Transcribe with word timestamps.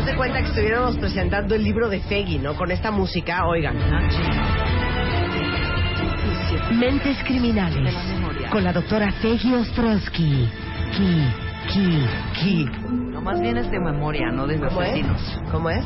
Haz 0.00 0.06
de 0.06 0.16
cuenta 0.16 0.40
que 0.40 0.48
estuviéramos 0.48 0.96
presentando 0.96 1.54
el 1.54 1.62
libro 1.62 1.88
de 1.88 2.00
Feggy, 2.00 2.38
¿no? 2.38 2.54
Con 2.54 2.70
esta 2.70 2.90
música, 2.90 3.46
oigan. 3.46 3.76
Mentes 6.72 7.18
criminales. 7.24 7.94
Con 8.50 8.64
la 8.64 8.72
doctora 8.72 9.12
Feggy 9.12 9.54
Ostrowski. 9.54 10.48
Ki, 10.96 11.26
ki, 11.72 12.06
ki. 12.34 12.68
No, 13.12 13.20
más 13.20 13.40
bien 13.40 13.58
es 13.58 13.70
de 13.70 13.78
memoria, 13.78 14.30
no 14.32 14.46
de 14.46 14.58
¿Cómo 14.58 14.82
es? 14.82 15.06
¿Cómo 15.52 15.70
es? 15.70 15.84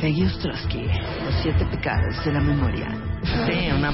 Peggy 0.00 0.24
Ostrowski, 0.24 0.84
los 0.84 1.34
siete 1.42 1.66
pecados 1.66 2.24
de 2.24 2.32
la 2.32 2.40
memoria. 2.40 3.01
Sí, 3.22 3.68
una 3.76 3.92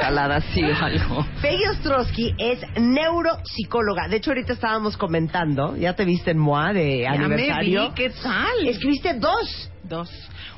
calada 0.00 0.36
así 0.36 0.62
o 0.62 0.84
algo. 0.84 1.26
Peggy 1.40 1.64
Ostrowski 1.70 2.34
es 2.38 2.60
neuropsicóloga. 2.80 4.08
De 4.08 4.16
hecho, 4.16 4.30
ahorita 4.30 4.52
estábamos 4.52 4.96
comentando, 4.96 5.76
ya 5.76 5.94
te 5.94 6.04
viste 6.04 6.32
en 6.32 6.38
MOA 6.38 6.72
de 6.72 7.00
Ya 7.02 7.12
aniversario. 7.12 7.82
me 7.82 7.88
vi, 7.88 7.94
¿qué 7.94 8.10
tal? 8.10 8.66
Escribiste 8.68 9.14
dos. 9.14 9.70
Dos. 9.84 10.10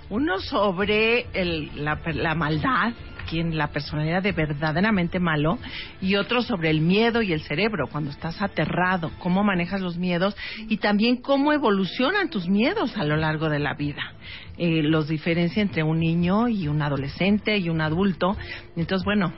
Uno 0.09 0.39
sobre 0.39 1.27
el- 1.33 1.85
la, 1.85 2.01
la 2.15 2.35
maldad, 2.35 2.93
quien 3.29 3.59
la 3.59 3.69
personalidad 3.69 4.23
de 4.23 4.31
verdaderamente 4.33 5.19
malo, 5.19 5.59
y 6.01 6.15
otro 6.15 6.43
sobre 6.43 6.71
el 6.71 6.81
miedo 6.81 7.23
y 7.23 7.33
el 7.33 7.43
cerebro, 7.43 7.89
cuando 7.91 8.11
estás 8.11 8.41
aterrado, 8.41 9.11
cómo 9.19 9.43
manejas 9.43 9.81
los 9.81 9.97
miedos 9.99 10.37
y 10.69 10.77
también 10.77 11.17
cómo 11.17 11.53
evolucionan 11.53 12.31
tus 12.31 12.49
miedos 12.49 12.97
a 12.97 13.05
lo 13.05 13.17
largo 13.17 13.49
de 13.49 13.59
la 13.59 13.75
vida. 13.75 14.13
Eh, 14.59 14.83
los 14.83 15.09
diferencia 15.09 15.63
entre 15.63 15.83
un 15.83 15.99
niño 15.99 16.49
y 16.49 16.69
un 16.69 16.81
adolescente 16.83 17.59
y 17.59 17.69
un 17.69 17.81
adulto. 17.81 18.37
Entonces, 18.77 19.05
bueno. 19.05 19.33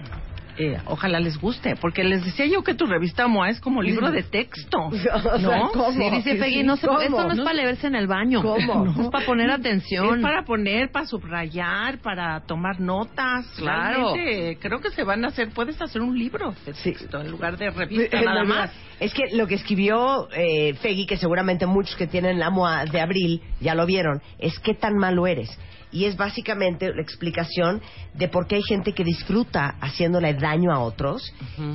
Eh, 0.59 0.79
ojalá 0.87 1.21
les 1.21 1.39
guste, 1.39 1.77
porque 1.77 2.03
les 2.05 2.25
decía 2.25 2.47
yo 2.47 2.63
que 2.63 2.75
tu 2.75 2.87
revista 2.87 3.27
MOA 3.29 3.51
es 3.51 3.61
como 3.61 3.81
libro 3.83 4.11
de 4.11 4.23
texto, 4.23 4.79
O 4.89 4.93
sea, 4.93 5.39
¿no? 5.41 5.71
¿cómo? 5.73 5.93
Sí, 5.93 6.11
dice 6.11 6.35
Peggy, 6.35 6.63
no 6.65 6.77
se, 6.77 6.87
¿Cómo? 6.87 7.01
esto 7.01 7.25
no 7.27 7.33
es 7.33 7.41
para 7.41 7.55
leerse 7.55 7.87
en 7.87 7.95
el 7.95 8.07
baño. 8.07 8.43
¿Cómo? 8.43 8.85
No, 8.89 9.03
es 9.03 9.09
para 9.11 9.27
poner 9.27 9.51
atención. 9.53 10.17
Es 10.17 10.23
para 10.23 10.43
poner, 10.45 10.91
para 10.91 11.07
subrayar, 11.07 11.99
para 11.99 12.41
tomar 12.41 12.81
notas. 12.81 13.47
Claro. 13.57 14.15
Realmente, 14.15 14.59
creo 14.61 14.81
que 14.81 14.91
se 14.91 15.05
van 15.05 15.25
a 15.25 15.29
hacer, 15.29 15.51
puedes 15.51 15.81
hacer 15.81 16.03
un 16.03 16.19
libro 16.19 16.55
de 16.67 16.75
Sí. 16.75 16.93
texto 16.93 17.21
en 17.21 17.31
lugar 17.31 17.57
de 17.57 17.71
revista 17.71 18.21
nada 18.21 18.45
más. 18.45 18.71
Es 19.01 19.15
que 19.15 19.23
lo 19.37 19.47
que 19.47 19.55
escribió 19.55 20.29
eh, 20.33 20.75
Feggy, 20.75 21.07
que 21.07 21.17
seguramente 21.17 21.67
muchos 21.67 21.95
que 21.97 22.07
tienen 22.07 22.39
la 22.39 22.51
MOA 22.51 22.85
de 22.87 23.01
abril 23.01 23.43
ya 23.61 23.75
lo 23.75 23.87
vieron, 23.87 24.21
es 24.39 24.59
qué 24.59 24.75
tan 24.75 24.97
malo 24.97 25.27
eres. 25.27 25.57
Y 25.91 26.05
es 26.05 26.17
básicamente 26.17 26.93
la 26.95 27.01
explicación 27.03 27.81
de 28.15 28.29
por 28.29 28.47
qué 28.47 28.57
hay 28.57 28.63
gente 28.63 28.93
que 28.93 29.05
disfruta 29.05 29.77
haciéndole 29.81 30.35
daño 30.35 30.71
a 30.73 30.81
otros 30.81 31.23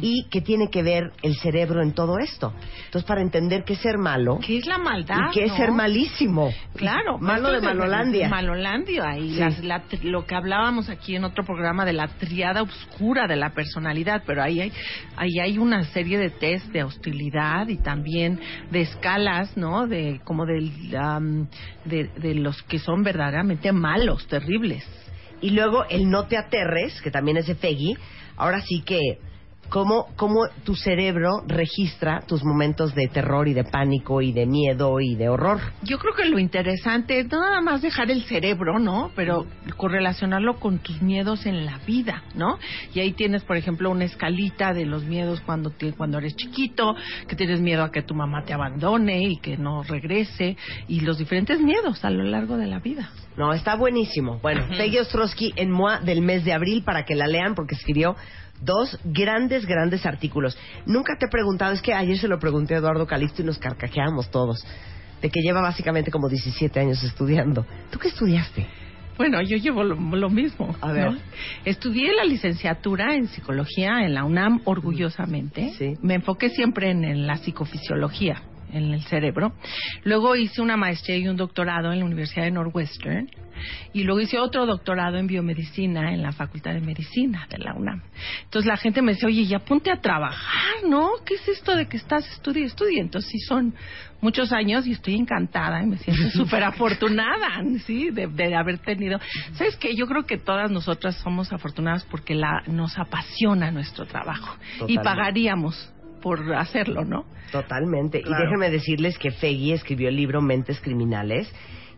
y 0.02 0.28
que 0.30 0.42
tiene 0.42 0.70
que 0.70 0.84
ver 0.84 1.12
el 1.22 1.36
cerebro 1.38 1.82
en 1.82 1.94
todo 1.94 2.20
esto. 2.20 2.54
Entonces, 2.86 3.04
para 3.08 3.22
entender 3.22 3.64
qué 3.64 3.74
es 3.74 3.80
ser 3.80 3.98
malo 3.98 4.40
¿Qué 4.46 4.58
es 4.58 4.66
la 4.66 4.78
maldad? 4.78 5.18
y 5.32 5.34
qué 5.34 5.44
es 5.46 5.52
no? 5.52 5.58
ser 5.58 5.72
malísimo. 5.72 6.52
Claro, 6.76 7.18
Malo 7.18 7.52
de 7.52 7.62
Malolandia. 7.62 8.30
Malolandia 8.30 9.18
y 9.18 9.32
Sí. 9.34 9.40
las- 9.40 9.64
la 9.64 9.84
tri- 9.88 10.04
lo 10.04 10.26
que 10.26 10.36
hablábamos 10.36 10.90
aquí 10.90 11.16
en 11.16 11.24
otro 11.24 11.44
programa 11.44 11.86
de 11.86 11.94
la 11.94 12.08
triada 12.08 12.62
oscura 12.62 13.26
de 13.28 13.36
la 13.36 13.54
personalidad, 13.54 14.24
pero 14.26 14.44
ahí 14.44 14.60
hay, 14.62 14.72
ahí 15.16 15.40
hay 15.42 15.58
una 15.58 15.84
serie 15.86 16.18
de 16.18 16.30
test 16.30 16.68
de 16.68 16.84
hostilidad 16.84 17.68
y 17.68 17.78
también 17.78 18.40
de 18.70 18.82
escalas, 18.82 19.56
¿no? 19.58 19.88
De 19.88 20.20
como 20.24 20.46
del, 20.46 20.72
de, 21.86 22.10
de 22.18 22.36
los 22.36 22.62
que 22.64 22.80
son 22.80 23.04
verdaderamente 23.04 23.72
malos, 23.72 24.03
terribles. 24.28 24.86
Y 25.42 25.52
luego 25.52 25.86
el 25.90 26.10
no 26.10 26.28
te 26.28 26.38
aterres, 26.38 27.02
que 27.02 27.12
también 27.12 27.38
es 27.38 27.48
de 27.48 27.56
Feggy. 27.56 27.98
Ahora 28.38 28.62
sí 28.62 28.82
que, 28.82 29.20
¿cómo, 29.74 30.06
cómo 30.18 30.46
tu 30.64 30.76
cerebro 30.76 31.42
registra 31.48 32.22
tus 32.28 32.44
momentos 32.44 32.94
de 32.94 33.08
terror 33.08 33.48
y 33.48 33.56
de 33.56 33.64
pánico 33.64 34.22
y 34.22 34.32
de 34.32 34.46
miedo 34.46 35.00
y 35.00 35.16
de 35.16 35.30
horror. 35.30 35.60
Yo 35.82 35.98
creo 35.98 36.14
que 36.14 36.26
lo 36.26 36.38
interesante 36.38 37.18
es 37.20 37.32
no 37.32 37.42
nada 37.42 37.60
más 37.60 37.82
dejar 37.82 38.12
el 38.12 38.24
cerebro, 38.26 38.78
¿no? 38.78 39.10
Pero 39.16 39.48
correlacionarlo 39.76 40.60
con 40.60 40.78
tus 40.78 41.02
miedos 41.02 41.48
en 41.48 41.66
la 41.66 41.80
vida, 41.80 42.22
¿no? 42.36 42.60
Y 42.94 43.00
ahí 43.00 43.14
tienes, 43.14 43.44
por 43.44 43.58
ejemplo, 43.58 43.90
una 43.90 44.06
escalita 44.06 44.74
de 44.74 44.86
los 44.86 45.06
miedos 45.06 45.42
cuando 45.42 45.72
te- 45.72 45.94
cuando 45.94 46.20
eres 46.20 46.36
chiquito, 46.36 46.94
que 47.28 47.36
tienes 47.36 47.60
miedo 47.60 47.84
a 47.84 47.92
que 47.92 48.04
tu 48.04 48.14
mamá 48.14 48.44
te 48.46 48.54
abandone 48.54 49.24
y 49.24 49.38
que 49.38 49.58
no 49.58 49.82
regrese, 49.82 50.56
y 50.88 51.00
los 51.00 51.18
diferentes 51.18 51.60
miedos 51.60 52.06
a 52.06 52.12
lo 52.12 52.24
largo 52.24 52.58
de 52.58 52.68
la 52.68 52.78
vida. 52.78 53.10
No, 53.38 53.52
está 53.54 53.76
buenísimo. 53.76 54.38
Bueno, 54.44 54.68
Peggy 54.78 55.00
Ostrowski 55.00 55.54
en 55.56 55.72
MOA 55.72 56.02
del 56.02 56.22
mes 56.22 56.46
de 56.46 56.54
abril 56.54 56.84
para 56.84 57.04
que 57.04 57.16
la 57.16 57.26
lean 57.26 57.56
porque 57.56 57.74
escribió 57.74 58.16
dos 58.64 59.00
grandes, 59.04 59.66
grandes 59.66 60.06
artículos. 60.06 60.58
Nunca 60.86 61.18
te 61.18 61.26
he 61.26 61.30
preguntado, 61.30 61.74
es 61.74 61.82
que 61.82 61.94
ayer 61.94 62.18
se 62.18 62.28
lo 62.28 62.40
pregunté 62.40 62.76
a 62.76 62.78
Eduardo 62.78 63.06
Calixto 63.06 63.42
y 63.42 63.46
nos 63.46 63.58
carcajeamos 63.58 64.30
todos, 64.32 64.66
de 65.22 65.30
que 65.30 65.42
lleva 65.42 65.62
básicamente 65.62 66.12
como 66.12 66.30
17 66.30 66.80
años 66.80 67.04
estudiando. 67.04 67.66
¿Tú 67.92 68.00
qué 68.00 68.10
estudiaste? 68.10 68.68
Bueno, 69.18 69.42
yo 69.42 69.58
llevo 69.58 69.84
lo, 69.84 69.96
lo 69.96 70.30
mismo. 70.30 70.76
A 70.82 70.92
ver. 70.92 71.12
¿no? 71.12 71.18
Estudié 71.66 72.14
la 72.14 72.26
licenciatura 72.26 73.16
en 73.16 73.28
psicología 73.28 74.04
en 74.04 74.16
la 74.16 74.24
UNAM 74.24 74.62
orgullosamente. 74.66 75.72
Sí. 75.78 75.94
Me 76.02 76.16
enfoqué 76.16 76.50
siempre 76.50 76.90
en, 76.90 77.04
en 77.04 77.28
la 77.28 77.38
psicofisiología, 77.38 78.42
en 78.72 78.94
el 78.94 79.04
cerebro. 79.04 79.54
Luego 80.04 80.36
hice 80.36 80.62
una 80.62 80.78
maestría 80.78 81.18
y 81.18 81.28
un 81.28 81.38
doctorado 81.38 81.94
en 81.94 82.00
la 82.00 82.06
Universidad 82.06 82.46
de 82.46 82.52
Northwestern. 82.52 83.30
Y 83.94 84.04
luego 84.04 84.22
hice 84.22 84.40
otro 84.40 84.66
doctorado 84.66 85.18
en 85.18 85.28
biomedicina 85.28 86.14
en 86.14 86.22
la 86.22 86.32
Facultad 86.32 86.74
de 86.74 86.82
Medicina 86.82 87.48
de 87.50 87.58
la 87.58 87.74
UNAM. 87.74 88.02
Entonces 88.44 88.68
la 88.68 88.78
gente 88.78 89.02
me 89.02 89.14
decía, 89.14 89.28
oye, 89.28 89.46
ya 89.46 89.60
ponte 89.60 89.92
a 89.92 89.98
trabajar, 89.98 90.88
¿no? 90.88 91.12
¿Qué 91.26 91.36
es 91.36 91.48
esto 91.48 91.76
de 91.76 91.88
que 91.88 91.98
estás 91.98 92.26
estudiando? 92.28 92.54
Estudia. 92.54 93.02
Entonces 93.02 93.32
sí 93.32 93.40
son 93.40 93.74
muchos 94.22 94.52
años 94.52 94.86
y 94.88 94.92
estoy 94.92 95.16
encantada 95.16 95.82
y 95.82 95.88
me 95.88 95.98
siento 95.98 96.30
súper 96.34 96.64
afortunada, 96.64 97.64
¿sí? 97.86 98.10
De, 98.12 98.28
de 98.28 98.56
haber 98.56 98.80
tenido. 98.80 99.20
¿Sabes 99.54 99.76
qué? 99.78 99.96
Yo 99.96 100.08
creo 100.08 100.26
que 100.26 100.38
todas 100.38 100.72
nosotras 100.72 101.16
somos 101.18 101.52
afortunadas 101.52 102.06
porque 102.06 102.36
la, 102.36 102.64
nos 102.68 102.98
apasiona 102.98 103.72
nuestro 103.72 104.06
trabajo. 104.06 104.58
Y 104.88 104.98
pagaríamos 104.98 105.92
por 106.22 106.54
hacerlo, 106.56 107.04
¿no? 107.04 107.26
Totalmente. 107.52 108.20
Y 108.20 108.30
déjenme 108.30 108.70
decirles 108.70 109.18
que 109.18 109.32
Feggy 109.32 109.74
escribió 109.74 110.10
el 110.10 110.16
libro 110.16 110.42
Mentes 110.42 110.80
Criminales, 110.80 111.54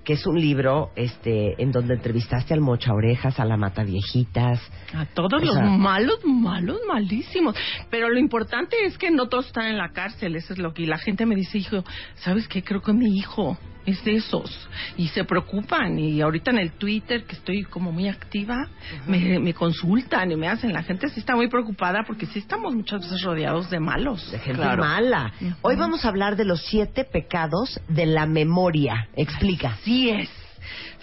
que 0.05 0.13
es 0.13 0.25
un 0.25 0.39
libro 0.39 0.91
este, 0.95 1.61
en 1.61 1.71
donde 1.71 1.95
entrevistaste 1.95 2.53
al 2.53 2.61
Mocha 2.61 2.93
Orejas, 2.93 3.39
a 3.39 3.45
la 3.45 3.57
Mata 3.57 3.83
Viejitas. 3.83 4.61
A 4.93 5.05
todos 5.07 5.33
O 5.33 5.45
los 5.45 5.55
malos, 5.77 6.19
malos, 6.23 6.79
malísimos. 6.87 7.55
Pero 7.89 8.09
lo 8.09 8.19
importante 8.19 8.77
es 8.85 8.97
que 8.97 9.11
no 9.11 9.27
todos 9.27 9.47
están 9.47 9.65
en 9.65 9.77
la 9.77 9.89
cárcel, 9.89 10.35
eso 10.35 10.53
es 10.53 10.59
lo 10.59 10.73
que 10.73 10.83
y 10.83 10.87
la 10.87 10.99
gente 10.99 11.25
me 11.25 11.35
dice, 11.35 11.57
hijo, 11.57 11.83
¿sabes 12.15 12.47
qué? 12.47 12.63
Creo 12.63 12.81
que 12.81 12.93
mi 12.93 13.17
hijo 13.17 13.57
es 13.85 14.03
de 14.03 14.15
esos. 14.15 14.67
Y 14.97 15.07
se 15.09 15.23
preocupan. 15.23 15.97
Y 15.99 16.21
ahorita 16.21 16.51
en 16.51 16.59
el 16.59 16.71
Twitter, 16.73 17.23
que 17.25 17.35
estoy 17.35 17.63
como 17.63 17.91
muy 17.91 18.07
activa, 18.07 18.67
me, 19.07 19.39
me 19.39 19.53
consultan 19.53 20.31
y 20.31 20.35
me 20.35 20.47
hacen. 20.47 20.73
La 20.73 20.83
gente 20.83 21.09
sí 21.09 21.19
está 21.19 21.35
muy 21.35 21.47
preocupada 21.49 22.03
porque 22.05 22.25
sí 22.25 22.39
estamos 22.39 22.73
muchas 22.75 23.01
veces 23.01 23.21
rodeados 23.21 23.69
de 23.69 23.79
malos. 23.79 24.31
De 24.31 24.39
gente 24.39 24.61
Claro. 24.61 24.83
mala. 24.83 25.33
Hoy 25.61 25.75
vamos 25.75 26.05
a 26.05 26.09
hablar 26.09 26.35
de 26.35 26.45
los 26.45 26.61
siete 26.65 27.03
pecados 27.03 27.79
de 27.87 28.05
la 28.05 28.25
memoria. 28.25 29.07
Explica. 29.15 29.77
Así 29.81 30.09
es. 30.09 30.29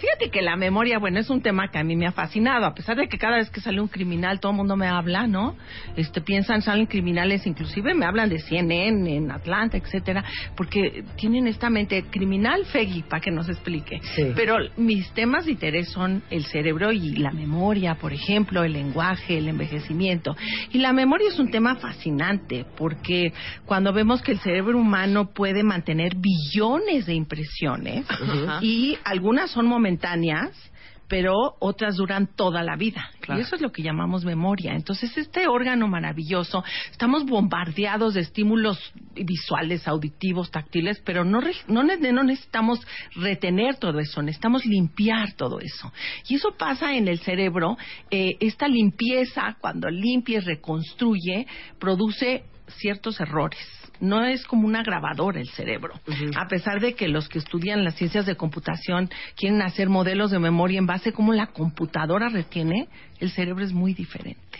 Fíjate 0.03 0.31
que 0.31 0.41
la 0.41 0.57
memoria, 0.57 0.99
bueno, 0.99 1.17
es 1.17 1.29
un 1.29 1.41
tema 1.41 1.69
que 1.69 1.79
a 1.79 1.83
mí 1.85 1.95
me 1.95 2.05
ha 2.05 2.11
fascinado, 2.11 2.65
a 2.65 2.75
pesar 2.75 2.97
de 2.97 3.07
que 3.07 3.17
cada 3.17 3.37
vez 3.37 3.49
que 3.49 3.61
sale 3.61 3.79
un 3.79 3.87
criminal 3.87 4.41
todo 4.41 4.51
el 4.51 4.57
mundo 4.57 4.75
me 4.75 4.85
habla, 4.85 5.27
¿no? 5.27 5.55
Este 5.95 6.19
piensan 6.19 6.61
salen 6.61 6.87
criminales, 6.87 7.47
inclusive 7.47 7.93
me 7.93 8.05
hablan 8.05 8.27
de 8.27 8.39
CNN 8.39 9.15
en 9.15 9.31
Atlanta, 9.31 9.77
etcétera, 9.77 10.25
porque 10.57 11.05
tienen 11.15 11.47
esta 11.47 11.69
mente 11.69 12.03
criminal, 12.11 12.65
Feggy, 12.65 13.03
para 13.03 13.21
que 13.21 13.31
nos 13.31 13.47
explique. 13.47 14.01
Sí. 14.13 14.33
Pero 14.35 14.57
mis 14.75 15.09
temas 15.13 15.45
de 15.45 15.53
interés 15.53 15.87
son 15.87 16.21
el 16.29 16.43
cerebro 16.47 16.91
y 16.91 17.15
la 17.15 17.31
memoria, 17.31 17.95
por 17.95 18.11
ejemplo, 18.11 18.65
el 18.65 18.73
lenguaje, 18.73 19.37
el 19.37 19.47
envejecimiento. 19.47 20.35
Y 20.73 20.79
la 20.79 20.91
memoria 20.91 21.29
es 21.29 21.39
un 21.39 21.49
tema 21.49 21.77
fascinante 21.77 22.65
porque 22.75 23.31
cuando 23.65 23.93
vemos 23.93 24.21
que 24.21 24.33
el 24.33 24.39
cerebro 24.39 24.77
humano 24.77 25.29
puede 25.33 25.63
mantener 25.63 26.17
billones 26.17 27.05
de 27.05 27.13
impresiones 27.13 28.05
y 28.61 28.97
algunas 29.05 29.49
son 29.49 29.65
momentáneas, 29.65 29.92
pero 31.07 31.57
otras 31.59 31.97
duran 31.97 32.27
toda 32.35 32.63
la 32.63 32.75
vida. 32.75 33.11
Claro. 33.19 33.39
Y 33.39 33.43
eso 33.43 33.55
es 33.55 33.61
lo 33.61 33.71
que 33.71 33.83
llamamos 33.83 34.25
memoria. 34.25 34.73
Entonces, 34.73 35.15
este 35.17 35.47
órgano 35.47 35.87
maravilloso, 35.87 36.63
estamos 36.89 37.25
bombardeados 37.25 38.15
de 38.15 38.21
estímulos 38.21 38.79
visuales, 39.13 39.87
auditivos, 39.87 40.49
táctiles, 40.49 41.01
pero 41.05 41.23
no, 41.23 41.39
re- 41.41 41.53
no, 41.67 41.83
no 41.83 42.23
necesitamos 42.23 42.79
retener 43.15 43.75
todo 43.75 43.99
eso, 43.99 44.23
necesitamos 44.23 44.65
limpiar 44.65 45.33
todo 45.33 45.59
eso. 45.59 45.91
Y 46.29 46.35
eso 46.35 46.55
pasa 46.57 46.95
en 46.95 47.07
el 47.07 47.19
cerebro. 47.19 47.77
eh, 48.09 48.31
esta 48.39 48.67
limpieza, 48.67 49.55
cuando 49.61 49.89
limpia 49.89 50.37
y 50.37 50.41
reconstruye, 50.41 51.45
produce 51.79 52.43
ciertos 52.67 53.19
errores. 53.19 53.59
No 54.03 54.25
es 54.25 54.45
como 54.45 54.67
una 54.67 54.83
grabadora 54.83 55.39
el 55.39 55.47
cerebro. 55.49 55.93
A 56.35 56.47
pesar 56.47 56.81
de 56.81 56.93
que 56.93 57.07
los 57.07 57.29
que 57.29 57.39
estudian 57.39 57.83
las 57.85 57.95
ciencias 57.95 58.25
de 58.25 58.35
computación 58.35 59.09
quieren 59.37 59.61
hacer 59.61 59.87
modelos 59.89 60.29
de 60.31 60.39
memoria 60.39 60.77
en 60.77 60.85
base 60.85 61.09
a 61.09 61.13
cómo 61.13 61.31
la 61.33 61.47
computadora 61.47 62.27
retiene, 62.27 62.89
el 63.19 63.31
cerebro 63.31 63.63
es 63.63 63.71
muy 63.71 63.93
diferente. 63.93 64.59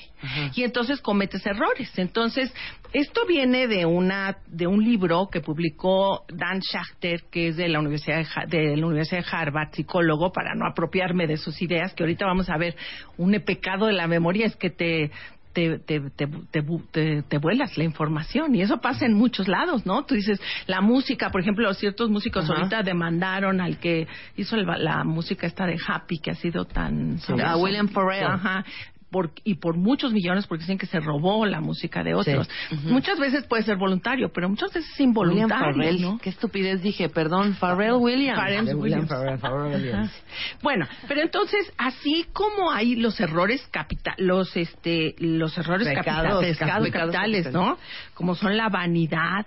Y 0.56 0.64
entonces 0.64 1.02
cometes 1.02 1.46
errores. 1.46 1.92
Entonces, 2.00 2.54
esto 2.94 3.26
viene 3.28 3.68
de 3.68 3.86
una 3.86 4.38
de 4.48 4.68
un 4.68 4.82
libro 4.82 5.28
que 5.30 5.42
publicó 5.42 6.24
Dan 6.30 6.62
Schachter, 6.62 7.24
que 7.30 7.50
es 7.50 7.58
de 7.58 7.68
la 7.68 7.80
Universidad 7.82 8.20
de, 8.20 8.28
Ha- 8.34 8.46
de 8.46 8.78
la 8.78 8.86
Universidad 8.88 9.20
de 9.26 9.28
Harvard, 9.30 9.74
psicólogo, 9.74 10.32
para 10.32 10.56
no 10.56 10.66
apropiarme 10.66 11.28
de 11.28 11.36
sus 11.36 11.62
ideas, 11.62 11.94
que 11.94 12.04
ahorita 12.04 12.26
vamos 12.26 12.50
a 12.50 12.58
ver. 12.58 12.78
Un 13.18 13.34
pecado 13.46 13.88
de 13.88 13.94
la 13.94 14.08
memoria 14.08 14.46
es 14.46 14.56
que 14.56 14.70
te 14.70 15.12
te, 15.54 15.80
te, 15.80 16.00
te, 16.10 16.28
te, 16.28 16.64
te- 16.92 17.22
te 17.24 17.38
vuelas 17.38 17.78
la 17.78 17.84
información 17.84 18.56
y 18.56 18.62
eso 18.62 18.78
pasa 18.82 19.06
en 19.06 19.14
muchos 19.14 19.48
lados, 19.48 19.86
¿no? 19.86 20.04
Tú 20.06 20.16
dices, 20.16 20.42
la 20.68 20.82
música, 20.82 21.30
por 21.30 21.42
ejemplo, 21.42 21.74
ciertos 21.74 22.10
músicos 22.10 22.46
Ajá. 22.46 22.54
ahorita 22.56 22.84
demandaron 22.84 23.62
al 23.62 23.78
que 23.80 24.08
hizo 24.36 24.56
el- 24.56 24.66
la 24.66 25.04
música 25.04 25.48
esta 25.48 25.66
de 25.66 25.78
Happy, 25.88 26.18
que 26.20 26.32
ha 26.32 26.36
sido 26.36 26.66
tan... 26.66 27.20
famosa. 27.20 27.52
A 27.52 27.58
William 27.58 27.88
Farrell. 27.88 28.26
Ajá. 28.26 28.66
Por- 29.14 29.30
y 29.44 29.54
por 29.56 29.78
muchos 29.78 30.12
millones 30.12 30.48
porque 30.48 30.64
dicen 30.64 30.80
que 30.80 30.88
se 30.88 31.00
robó 31.00 31.46
la 31.46 31.62
música 31.62 32.04
de 32.04 32.16
otros. 32.16 32.50
Muchas 32.86 33.20
veces 33.20 33.44
puede 33.46 33.62
ser 33.62 33.78
voluntario, 33.78 34.32
pero 34.34 34.50
muchas 34.50 34.74
veces 34.74 34.90
es 34.92 35.00
William 35.00 35.10
involuntario, 35.10 35.66
Farrell. 35.76 36.02
¿no? 36.02 36.18
Qué 36.18 36.32
estupidez 36.32 36.82
dije, 36.82 37.10
perdón, 37.10 37.54
Farrell 37.54 37.94
Williams. 37.94 38.40
Farrell 38.40 38.76
Williams. 38.76 39.08
Farrell, 39.08 39.38
Farrell 39.38 39.76
Williams. 39.76 40.10
Ajá. 40.10 40.58
Bueno, 40.64 40.88
pero 41.08 41.22
entonces 41.22 41.72
así 41.78 42.26
como 42.34 42.72
hay 42.72 42.96
los 42.96 43.20
errores 43.20 43.62
capital, 43.70 44.16
los 44.18 44.58
este, 44.58 45.14
los 45.20 45.56
errores 45.60 45.88
Pecados, 45.88 46.42
capitales, 46.42 46.58
pecados 46.58 46.90
capitales, 46.90 47.54
¿no? 47.54 47.78
Como 48.16 48.34
son 48.34 48.58
la 48.58 48.70
vanidad, 48.70 49.46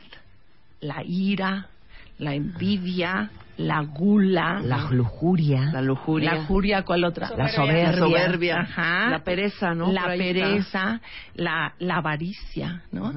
la 0.81 1.03
ira, 1.05 1.67
la 2.19 2.35
envidia, 2.35 3.31
la 3.57 3.81
gula, 3.83 4.61
La 4.63 4.89
lujuria. 4.91 5.71
La 5.73 5.81
lujuria. 5.81 6.35
la 6.35 6.47
furia, 6.47 6.83
¿cuál 6.83 7.05
otra? 7.05 7.31
La 7.37 7.49
soberbia. 7.49 7.91
La 7.91 7.99
soberbia. 7.99 8.61
Ajá. 8.61 9.11
La 9.11 9.25
pereza, 9.25 9.75
¿no? 9.75 9.93
La 9.93 10.07
pereza, 10.07 11.01
la, 11.35 11.75
la 11.79 11.97
avaricia, 11.97 12.83
¿no? 12.93 13.13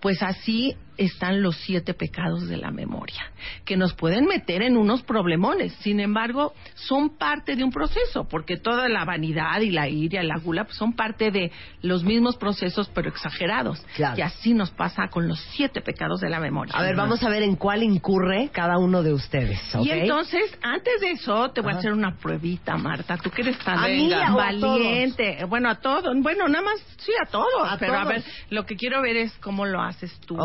Pues 0.00 0.22
así 0.22 0.76
están 0.96 1.42
los 1.42 1.56
siete 1.56 1.94
pecados 1.94 2.48
de 2.48 2.56
la 2.56 2.70
memoria, 2.70 3.30
que 3.64 3.76
nos 3.76 3.94
pueden 3.94 4.26
meter 4.26 4.62
en 4.62 4.76
unos 4.76 5.02
problemones. 5.02 5.72
Sin 5.80 6.00
embargo, 6.00 6.54
son 6.74 7.16
parte 7.16 7.56
de 7.56 7.64
un 7.64 7.70
proceso, 7.70 8.26
porque 8.28 8.56
toda 8.56 8.88
la 8.88 9.04
vanidad 9.04 9.60
y 9.60 9.70
la 9.70 9.88
ira 9.88 10.22
y 10.22 10.26
la 10.26 10.38
gula 10.38 10.64
pues, 10.64 10.76
son 10.76 10.94
parte 10.94 11.30
de 11.30 11.50
los 11.82 12.04
mismos 12.04 12.36
procesos, 12.36 12.90
pero 12.94 13.08
exagerados. 13.08 13.84
Claro. 13.96 14.18
Y 14.18 14.22
así 14.22 14.54
nos 14.54 14.70
pasa 14.70 15.08
con 15.08 15.28
los 15.28 15.40
siete 15.52 15.80
pecados 15.80 16.20
de 16.20 16.28
la 16.28 16.40
memoria. 16.40 16.74
A 16.76 16.82
ver, 16.82 16.96
vamos 16.96 17.22
a 17.22 17.28
ver 17.28 17.42
en 17.42 17.56
cuál 17.56 17.82
incurre 17.82 18.50
cada 18.52 18.78
uno 18.78 19.02
de 19.02 19.12
ustedes. 19.12 19.60
Y 19.80 19.90
entonces, 19.90 20.56
antes 20.62 21.00
de 21.00 21.12
eso, 21.12 21.50
te 21.50 21.60
voy 21.60 21.70
Ajá. 21.70 21.78
a 21.78 21.80
hacer 21.80 21.92
una 21.92 22.16
pruebita, 22.16 22.76
Marta. 22.76 23.16
Tú 23.16 23.30
que 23.30 23.42
eres 23.42 23.58
tan 23.58 23.78
¿A 23.78 23.88
mí 23.88 24.08
venga, 24.08 24.34
o 24.34 24.40
a 24.40 24.44
valiente. 24.44 25.44
Bueno, 25.48 25.70
a 25.70 25.76
todos. 25.76 26.14
Bueno, 26.20 26.48
nada 26.48 26.64
más, 26.64 26.80
sí, 26.98 27.12
a 27.24 27.30
todos. 27.30 27.68
A 27.68 27.78
pero 27.78 27.94
a 27.94 28.04
ver, 28.04 28.22
lo 28.50 28.64
que 28.66 28.76
quiero 28.76 29.02
ver 29.02 29.16
es 29.16 29.32
cómo 29.38 29.66
lo 29.66 29.80
haces 29.80 30.12
tú. 30.26 30.36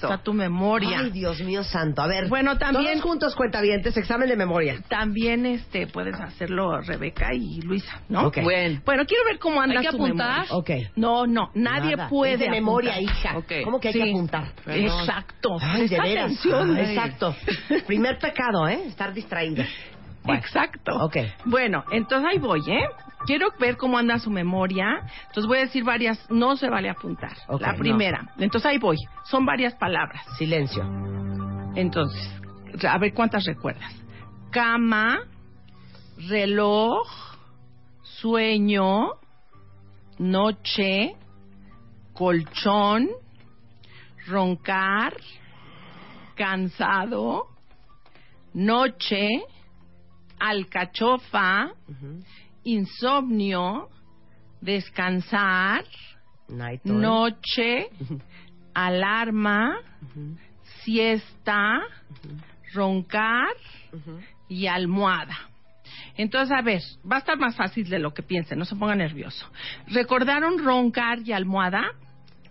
Cómo 0.00 0.12
está 0.12 0.24
tu 0.24 0.32
memoria. 0.34 0.98
Ay, 1.00 1.10
Dios 1.10 1.40
mío 1.40 1.64
santo. 1.64 2.02
A 2.02 2.06
ver. 2.06 2.28
Bueno, 2.28 2.58
también- 2.58 2.92
Todos 2.94 3.02
juntos, 3.02 3.34
cuentavientes, 3.34 3.96
examen 3.96 4.28
de 4.28 4.36
memoria. 4.36 4.80
También 4.88 5.46
este 5.46 5.86
puedes 5.86 6.14
hacerlo 6.20 6.80
Rebeca 6.80 7.34
y 7.34 7.60
Luisa, 7.62 8.00
¿no? 8.08 8.26
Ok. 8.28 8.38
Bueno. 8.42 8.80
Bueno, 8.84 9.04
quiero 9.06 9.24
ver 9.24 9.38
cómo 9.38 9.60
anda 9.60 9.80
¿Hay 9.80 9.86
que 9.86 9.90
tu 9.92 9.96
apuntar? 10.04 10.46
memoria. 10.46 10.90
No, 10.96 11.26
no, 11.26 11.50
nadie 11.54 11.96
Nada. 11.96 12.08
puede 12.08 12.34
Es 12.34 12.40
de 12.40 12.50
memoria, 12.50 12.94
apuntar. 12.94 13.16
hija. 13.16 13.38
Ok. 13.38 13.52
¿Cómo 13.64 13.80
que 13.80 13.88
hay 13.88 13.94
Sí. 13.94 14.02
que 14.02 14.10
apuntar? 14.10 14.52
Perdón. 14.64 15.00
Exacto. 15.00 15.48
Ay, 15.60 15.82
de 15.82 15.88
Presta 15.88 16.04
veras. 16.04 16.24
atención. 16.24 16.76
Ay, 16.76 16.94
Exacto. 16.94 17.36
Primer 17.86 18.18
pecado, 18.18 18.68
¿eh? 18.68 18.84
Estar 18.86 19.12
distraída. 19.12 19.64
Bueno. 20.24 20.40
Exacto. 20.40 21.10
Bueno, 21.44 21.84
entonces 21.90 22.30
ahí 22.32 22.38
voy, 22.38 22.60
¿eh? 22.66 22.88
Quiero 23.26 23.48
ver 23.58 23.76
cómo 23.76 23.98
anda 23.98 24.18
su 24.18 24.30
memoria. 24.30 25.02
Entonces 25.26 25.46
voy 25.46 25.58
a 25.58 25.60
decir 25.62 25.84
varias, 25.84 26.18
no 26.30 26.56
se 26.56 26.68
vale 26.68 26.88
apuntar. 26.88 27.36
La 27.60 27.72
no. 27.72 27.78
primera. 27.78 28.32
Entonces 28.38 28.66
ahí 28.70 28.78
voy. 28.78 28.96
Son 29.24 29.44
varias 29.44 29.74
palabras. 29.74 30.24
Silencio. 30.38 30.82
Entonces, 31.74 32.30
a 32.88 32.98
ver 32.98 33.12
cuántas 33.12 33.44
recuerdas. 33.44 33.92
Cama, 34.50 35.20
reloj, 36.28 37.06
sueño, 38.02 39.10
noche, 40.18 41.16
colchón, 42.14 43.10
roncar, 44.26 45.14
cansado, 46.34 47.48
noche, 48.54 49.28
alcachofa, 50.44 51.72
insomnio, 52.64 53.88
descansar, 54.60 55.84
Night 56.48 56.84
noche, 56.84 57.88
alarma, 58.74 59.78
siesta, 60.82 61.80
roncar 62.74 63.54
y 64.48 64.66
almohada. 64.66 65.36
Entonces, 66.16 66.56
a 66.56 66.62
ver, 66.62 66.82
va 67.10 67.16
a 67.16 67.18
estar 67.20 67.38
más 67.38 67.56
fácil 67.56 67.88
de 67.88 67.98
lo 67.98 68.12
que 68.12 68.22
piensen, 68.22 68.58
no 68.58 68.66
se 68.66 68.76
ponga 68.76 68.94
nervioso. 68.94 69.46
¿Recordaron 69.88 70.62
roncar 70.62 71.20
y 71.20 71.32
almohada? 71.32 71.92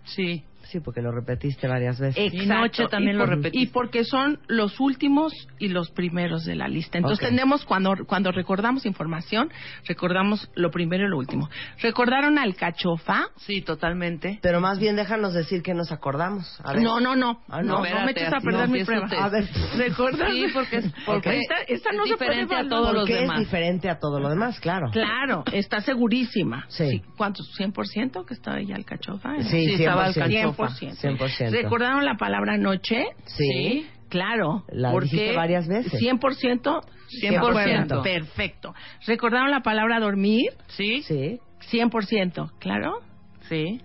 Sí. 0.04 0.42
Sí, 0.70 0.80
porque 0.80 1.00
lo 1.02 1.12
repetiste 1.12 1.68
varias 1.68 1.98
veces. 2.00 2.32
Y 2.32 2.46
noche 2.46 2.86
también 2.88 3.16
Y 3.16 3.18
lo 3.18 3.26
repetiste. 3.26 3.58
Y 3.58 3.66
porque 3.66 4.04
son 4.04 4.38
los 4.48 4.80
últimos 4.80 5.32
y 5.58 5.68
los 5.68 5.90
primeros 5.90 6.44
de 6.44 6.54
la 6.56 6.68
lista. 6.68 6.98
Entonces 6.98 7.28
tenemos, 7.28 7.64
cuando, 7.64 7.94
cuando 8.06 8.32
recordamos 8.32 8.86
información, 8.86 9.50
recordamos 9.86 10.50
lo 10.54 10.70
primero 10.70 11.04
y 11.06 11.08
lo 11.10 11.18
último. 11.18 11.48
¿Recordaron 11.80 12.38
alcachofa? 12.38 13.28
Sí, 13.36 13.60
totalmente. 13.62 14.38
Pero 14.42 14.60
más 14.60 14.78
bien 14.78 14.96
déjanos 14.96 15.34
decir 15.34 15.62
que 15.62 15.74
nos 15.74 15.92
acordamos. 15.92 16.60
A 16.64 16.72
ver. 16.72 16.82
No, 16.82 17.00
no, 17.00 17.14
no. 17.16 17.40
Ah, 17.48 17.62
no, 17.62 17.82
no, 17.82 17.90
no, 17.90 18.04
me 18.04 18.10
eches 18.12 18.32
a 18.32 18.40
perder 18.40 18.68
no 18.68 18.74
mi 18.74 18.84
prueba. 18.84 19.08
A 19.18 19.28
ver. 19.28 19.44
¿Recuerdas? 19.76 20.30
Sí, 20.32 20.46
porque 20.52 20.76
es, 20.78 20.92
porque 21.06 21.38
Esta, 21.40 21.54
esta 21.68 21.90
es 21.90 21.96
no 21.96 22.06
se 22.06 22.16
puede 22.16 22.30
diferente 22.30 22.54
a 22.54 22.60
evaluar. 22.60 22.68
todos 22.82 22.92
los 22.94 23.02
Porque 23.02 23.14
es 23.14 23.20
demás. 23.20 23.38
diferente 23.40 23.90
a 23.90 23.98
todo 23.98 24.20
lo 24.20 24.28
demás, 24.28 24.58
claro. 24.60 24.90
Claro, 24.90 25.44
está 25.52 25.80
segurísima. 25.80 26.64
Sí. 26.68 27.02
¿Cuántos? 27.16 27.50
¿100% 27.58 28.24
que 28.24 28.34
estaba 28.34 28.58
ella 28.60 28.76
alcachofa? 28.76 29.34
Sí, 29.42 29.66
Sí, 29.66 29.74
estaba 29.74 30.08
100%. 30.08 30.22
alcachofa. 30.22 30.53
100%. 30.56 31.50
¿Recordaron 31.50 32.04
la 32.04 32.16
palabra 32.16 32.56
noche? 32.56 33.04
Sí. 33.26 33.86
Claro. 34.08 34.64
La 34.68 34.92
porque 34.92 35.08
dijiste 35.10 35.36
varias 35.36 35.66
veces. 35.66 35.92
100%. 36.00 36.82
100%. 37.20 38.02
Perfecto. 38.02 38.74
¿Recordaron 39.06 39.50
la 39.50 39.60
palabra 39.60 39.98
dormir? 40.00 40.50
Sí, 40.68 41.02
Sí. 41.02 41.40
100%. 41.70 42.52
¿Claro? 42.58 43.00
sí, 43.48 43.80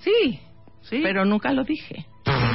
Sí. 0.00 0.40
sí. 0.82 1.00
Pero 1.02 1.24
nunca 1.24 1.52
lo 1.52 1.62
dije. 1.64 2.06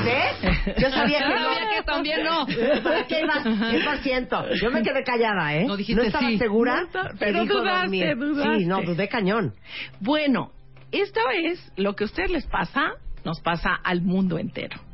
¿Ves? 0.06 0.76
Yo 0.80 0.90
sabía 0.90 1.20
que 1.20 1.24
Yo 1.24 1.30
no. 1.30 1.54
sabía 1.54 1.70
que 1.78 1.84
también 1.84 2.24
no. 2.24 2.46
¿Para 2.84 3.06
qué 3.08 3.22
ibas? 3.22 3.44
100%. 3.46 4.50
Yo 4.62 4.72
me 4.72 4.82
quedé 4.82 5.04
callada, 5.04 5.56
¿eh? 5.56 5.66
No 5.66 5.76
dijiste 5.78 6.08
estaba 6.08 6.28
sí. 6.28 6.38
segura, 6.38 6.82
No, 6.84 6.88
pero 6.92 7.10
pero 7.20 7.46
dudaste, 7.46 8.16
dudaste. 8.16 8.60
Sí, 8.60 8.66
no, 8.66 8.82
dudé 8.84 9.08
cañón. 9.10 9.54
Bueno, 10.00 10.52
esto 10.92 11.20
es 11.44 11.72
lo 11.76 11.96
que 11.96 12.04
a 12.04 12.06
ustedes 12.06 12.32
les 12.32 12.46
pasa, 12.48 12.92
nos 13.28 13.42
pasa 13.42 13.76
al 13.76 14.02
mundo 14.04 14.40
entero. 14.40 14.87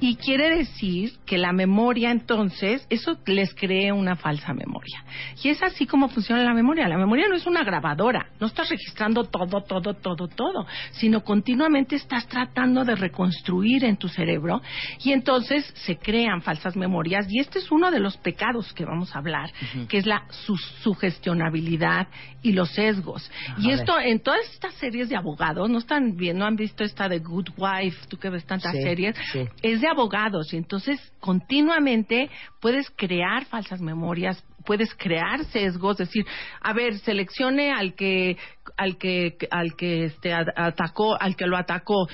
Y 0.00 0.16
quiere 0.16 0.56
decir 0.56 1.12
que 1.26 1.38
la 1.38 1.52
memoria 1.52 2.10
entonces, 2.10 2.86
eso 2.90 3.18
les 3.26 3.54
cree 3.54 3.92
una 3.92 4.16
falsa 4.16 4.52
memoria. 4.54 5.04
Y 5.42 5.48
es 5.48 5.62
así 5.62 5.86
como 5.86 6.08
funciona 6.08 6.42
la 6.42 6.54
memoria. 6.54 6.88
La 6.88 6.96
memoria 6.98 7.28
no 7.28 7.36
es 7.36 7.46
una 7.46 7.62
grabadora, 7.64 8.30
no 8.40 8.46
estás 8.46 8.70
registrando 8.70 9.24
todo, 9.24 9.62
todo, 9.62 9.94
todo, 9.94 10.28
todo, 10.28 10.66
sino 10.92 11.22
continuamente 11.22 11.96
estás 11.96 12.26
tratando 12.28 12.84
de 12.84 12.94
reconstruir 12.96 13.84
en 13.84 13.96
tu 13.96 14.08
cerebro 14.08 14.60
y 15.02 15.12
entonces 15.12 15.70
se 15.74 15.96
crean 15.96 16.42
falsas 16.42 16.76
memorias 16.76 17.26
y 17.28 17.40
este 17.40 17.58
es 17.58 17.70
uno 17.70 17.90
de 17.90 18.00
los 18.00 18.16
pecados 18.16 18.72
que 18.72 18.84
vamos 18.84 19.14
a 19.14 19.18
hablar, 19.18 19.50
que 19.88 19.98
es 19.98 20.06
la 20.06 20.24
su 20.30 20.56
sugestionabilidad 20.56 22.08
y 22.42 22.52
los 22.52 22.70
sesgos. 22.70 23.30
y 23.58 23.70
esto 23.70 23.98
en 24.00 24.20
todas 24.20 24.40
estas 24.52 24.74
series 24.74 25.08
de 25.08 25.16
abogados, 25.16 25.68
no 25.68 25.78
están 25.78 26.16
bien, 26.16 26.38
no 26.38 26.46
han 26.46 26.56
visto 26.56 26.84
esta 26.84 27.08
de 27.08 27.18
Good 27.18 27.50
Wife, 27.56 28.06
tú 28.08 28.16
que 28.16 28.30
ves 28.30 28.44
tantas 28.44 28.72
Sí, 28.72 28.82
series, 28.82 29.16
sí. 29.32 29.40
Es 29.62 29.80
de 29.80 29.88
abogados 29.88 30.52
y 30.52 30.56
entonces 30.56 30.98
continuamente 31.20 32.30
puedes 32.60 32.90
crear 32.90 33.44
falsas 33.46 33.80
memorias, 33.80 34.42
puedes 34.64 34.94
crear 34.94 35.44
sesgos, 35.46 35.96
decir, 35.98 36.24
a 36.60 36.72
ver, 36.72 36.98
seleccione 36.98 37.72
al 37.72 37.94
que 37.94 38.36
al 38.76 38.96
que 38.98 39.36
al 39.50 39.74
que 39.76 40.04
este 40.04 40.32
atacó, 40.32 41.20
al 41.20 41.36
que 41.36 41.46
lo 41.46 41.56
atacó. 41.56 42.08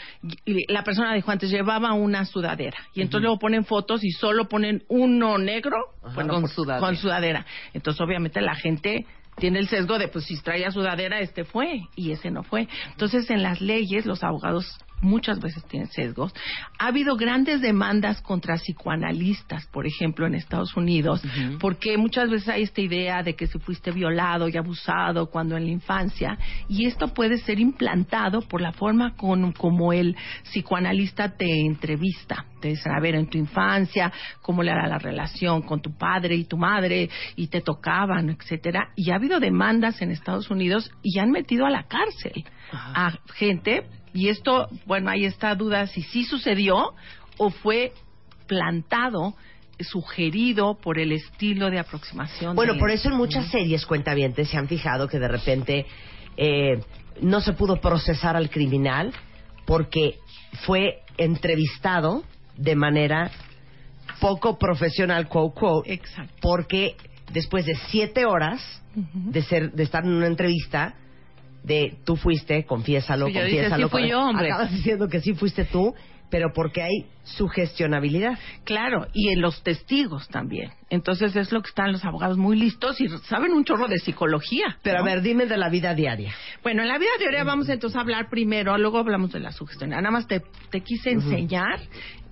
Y 0.45 0.73
la 0.73 0.83
persona 0.83 1.15
dijo 1.15 1.31
antes 1.31 1.51
llevaba 1.51 1.93
una 1.93 2.25
sudadera 2.25 2.79
y 2.95 3.03
entonces 3.03 3.23
luego 3.23 3.39
ponen 3.39 3.65
fotos 3.65 4.03
y 4.05 4.11
solo 4.11 4.49
ponen 4.49 4.83
uno 4.89 5.39
negro 5.39 5.77
bueno, 6.15 6.35
Con 6.35 6.43
por- 6.43 6.51
sudadera. 6.51 6.87
con 6.87 6.97
sudadera. 6.97 7.47
Entonces 7.75 8.01
obviamente 8.01 8.41
la 8.41 8.55
gente 8.55 9.07
tiene 9.39 9.59
el 9.59 9.69
sesgo 9.69 9.99
de 9.99 10.09
pues 10.09 10.25
si 10.25 10.41
traía 10.43 10.71
sudadera 10.71 11.21
este 11.21 11.45
fue 11.45 11.83
y 11.95 12.13
ese 12.13 12.31
no 12.31 12.43
fue. 12.43 12.67
Entonces 12.93 13.29
en 13.31 13.43
las 13.43 13.61
leyes 13.61 14.07
los 14.07 14.25
abogados 14.25 14.67
muchas 15.01 15.41
veces 15.41 15.65
tienen 15.65 15.89
sesgos. 15.89 16.33
Ha 16.79 16.89
habido 16.89 17.17
grandes 17.17 17.61
demandas 17.61 18.21
contra 18.23 18.57
psicoanalistas, 18.57 19.67
por 19.67 19.87
ejemplo, 19.87 20.27
en 20.27 20.35
Estados 20.35 20.77
Unidos, 20.77 21.23
porque 21.61 21.97
muchas 21.99 22.31
veces 22.31 22.49
hay 22.49 22.63
esta 22.63 22.81
idea 22.81 23.23
de 23.23 23.35
que 23.35 23.47
si 23.47 23.59
fuiste 23.59 23.91
violado 23.91 24.49
y 24.49 24.57
abusado 24.57 25.31
cuando 25.31 25.57
en 25.57 25.65
la 25.65 25.71
infancia, 25.71 26.39
y 26.69 26.87
esto 26.87 27.09
puede 27.09 27.39
ser 27.39 27.61
implantado 27.61 28.43
por 28.43 28.61
la 28.61 28.73
forma 28.73 29.15
con, 29.17 29.53
como 29.53 29.93
el 29.93 30.17
psicoanalista 30.45 31.37
te 31.37 31.47
entrevista. 31.61 32.45
Te 32.61 32.69
dicen, 32.69 32.93
a 32.93 33.01
ver, 33.01 33.15
en 33.15 33.29
tu 33.29 33.37
infancia, 33.39 34.13
cómo 34.41 34.63
le 34.63 34.71
era 34.71 34.89
la 34.89 34.99
relación 34.99 35.63
con 35.63 35.83
tu 35.83 35.97
padre 35.97 36.35
y 36.35 36.45
tu 36.45 36.57
madre, 36.57 37.11
y 37.37 37.49
te 37.49 37.61
tocaban, 37.61 38.31
etcétera. 38.31 38.93
Y 38.97 39.11
ha 39.11 39.17
habido 39.17 39.41
demandas 39.41 40.01
en 40.01 40.11
Estados 40.11 40.51
Unidos 40.51 40.91
y 41.03 41.19
han 41.19 41.31
metido 41.31 41.67
a 41.67 41.71
la 41.71 41.85
cárcel 41.85 42.45
a 42.73 43.13
gente 43.35 43.87
y 44.17 44.29
esto, 44.29 44.69
bueno, 44.87 45.11
ahí 45.11 45.25
está 45.25 45.55
duda 45.55 45.87
si 45.87 46.03
sí 46.03 46.25
sucedió 46.25 46.95
o 47.39 47.51
fue 47.51 47.93
plantado, 48.47 49.35
sugerido 49.81 50.75
por 50.81 50.99
el 50.99 51.13
estilo 51.13 51.69
de 51.71 51.79
aproximación. 51.79 52.57
Bueno, 52.57 52.75
de- 52.75 52.79
por 52.81 52.91
eso 52.91 53.11
en 53.11 53.17
muchas 53.17 53.47
series 53.51 53.85
cuentavientes 53.85 54.49
se 54.49 54.57
han 54.57 54.69
fijado 54.69 55.07
que 55.07 55.19
de 55.19 55.29
repente 55.29 55.87
eh, 56.39 56.81
no 57.21 57.41
se 57.43 57.53
pudo 57.53 57.81
procesar 57.81 58.37
al 58.37 58.49
criminal 58.51 59.13
porque 59.67 60.19
fue 60.65 61.01
entrevistado 61.19 62.23
de 62.57 62.75
manera 62.75 63.31
poco 64.21 64.59
profesional, 64.59 65.29
quote, 65.29 65.61
quote, 65.61 65.93
Exacto. 65.93 66.33
porque 66.41 66.97
después 67.33 67.67
de 67.67 67.75
siete 67.91 68.25
horas 68.25 68.61
de 68.95 69.43
ser 69.43 69.73
de 69.73 69.83
estar 69.83 70.05
en 70.05 70.13
una 70.13 70.27
entrevista 70.27 70.95
de 71.67 71.99
tú 72.05 72.17
fuiste, 72.17 72.65
confiésalo, 72.65 73.27
confiésalo. 73.27 73.89
sí 73.89 73.91
fui 73.91 74.09
yo, 74.09 74.21
hombre. 74.21 74.53
Acabas 74.53 74.71
diciendo 74.77 75.09
que 75.09 75.21
sí 75.21 75.35
fuiste 75.35 75.65
tú, 75.65 75.93
pero 76.31 76.53
porque 76.55 76.83
hay 76.83 77.07
sugestionabilidad. 77.25 78.39
Claro, 78.65 79.09
y 79.13 79.31
en 79.31 79.41
los 79.41 79.63
testigos 79.65 80.29
también. 80.29 80.71
Entonces 80.91 81.35
es 81.35 81.51
lo 81.51 81.61
que 81.63 81.69
están 81.69 81.91
los 81.91 82.05
abogados 82.05 82.39
muy 82.39 82.57
listos 82.57 83.01
y 83.01 83.09
saben 83.29 83.53
un 83.53 83.65
chorro 83.65 83.89
de 83.89 83.99
psicología. 83.99 84.79
Pero 84.83 84.99
¿no? 84.99 85.03
a 85.03 85.07
ver, 85.07 85.23
dime 85.23 85.47
de 85.47 85.57
la 85.57 85.69
vida 85.69 85.95
diaria. 85.95 86.33
Bueno, 86.63 86.83
en 86.83 86.89
la 86.89 86.99
vida 86.99 87.11
diaria 87.19 87.43
vamos 87.43 87.69
entonces 87.69 87.97
a 87.97 88.01
hablar 88.01 88.29
primero, 88.31 88.79
luego 88.79 88.99
hablamos 88.99 89.33
de 89.33 89.41
la 89.41 89.51
sugestión. 89.51 89.91
Nada 89.91 90.11
más 90.11 90.29
te, 90.29 90.43
te 90.71 90.83
quise 90.83 91.11
enseñar 91.11 91.81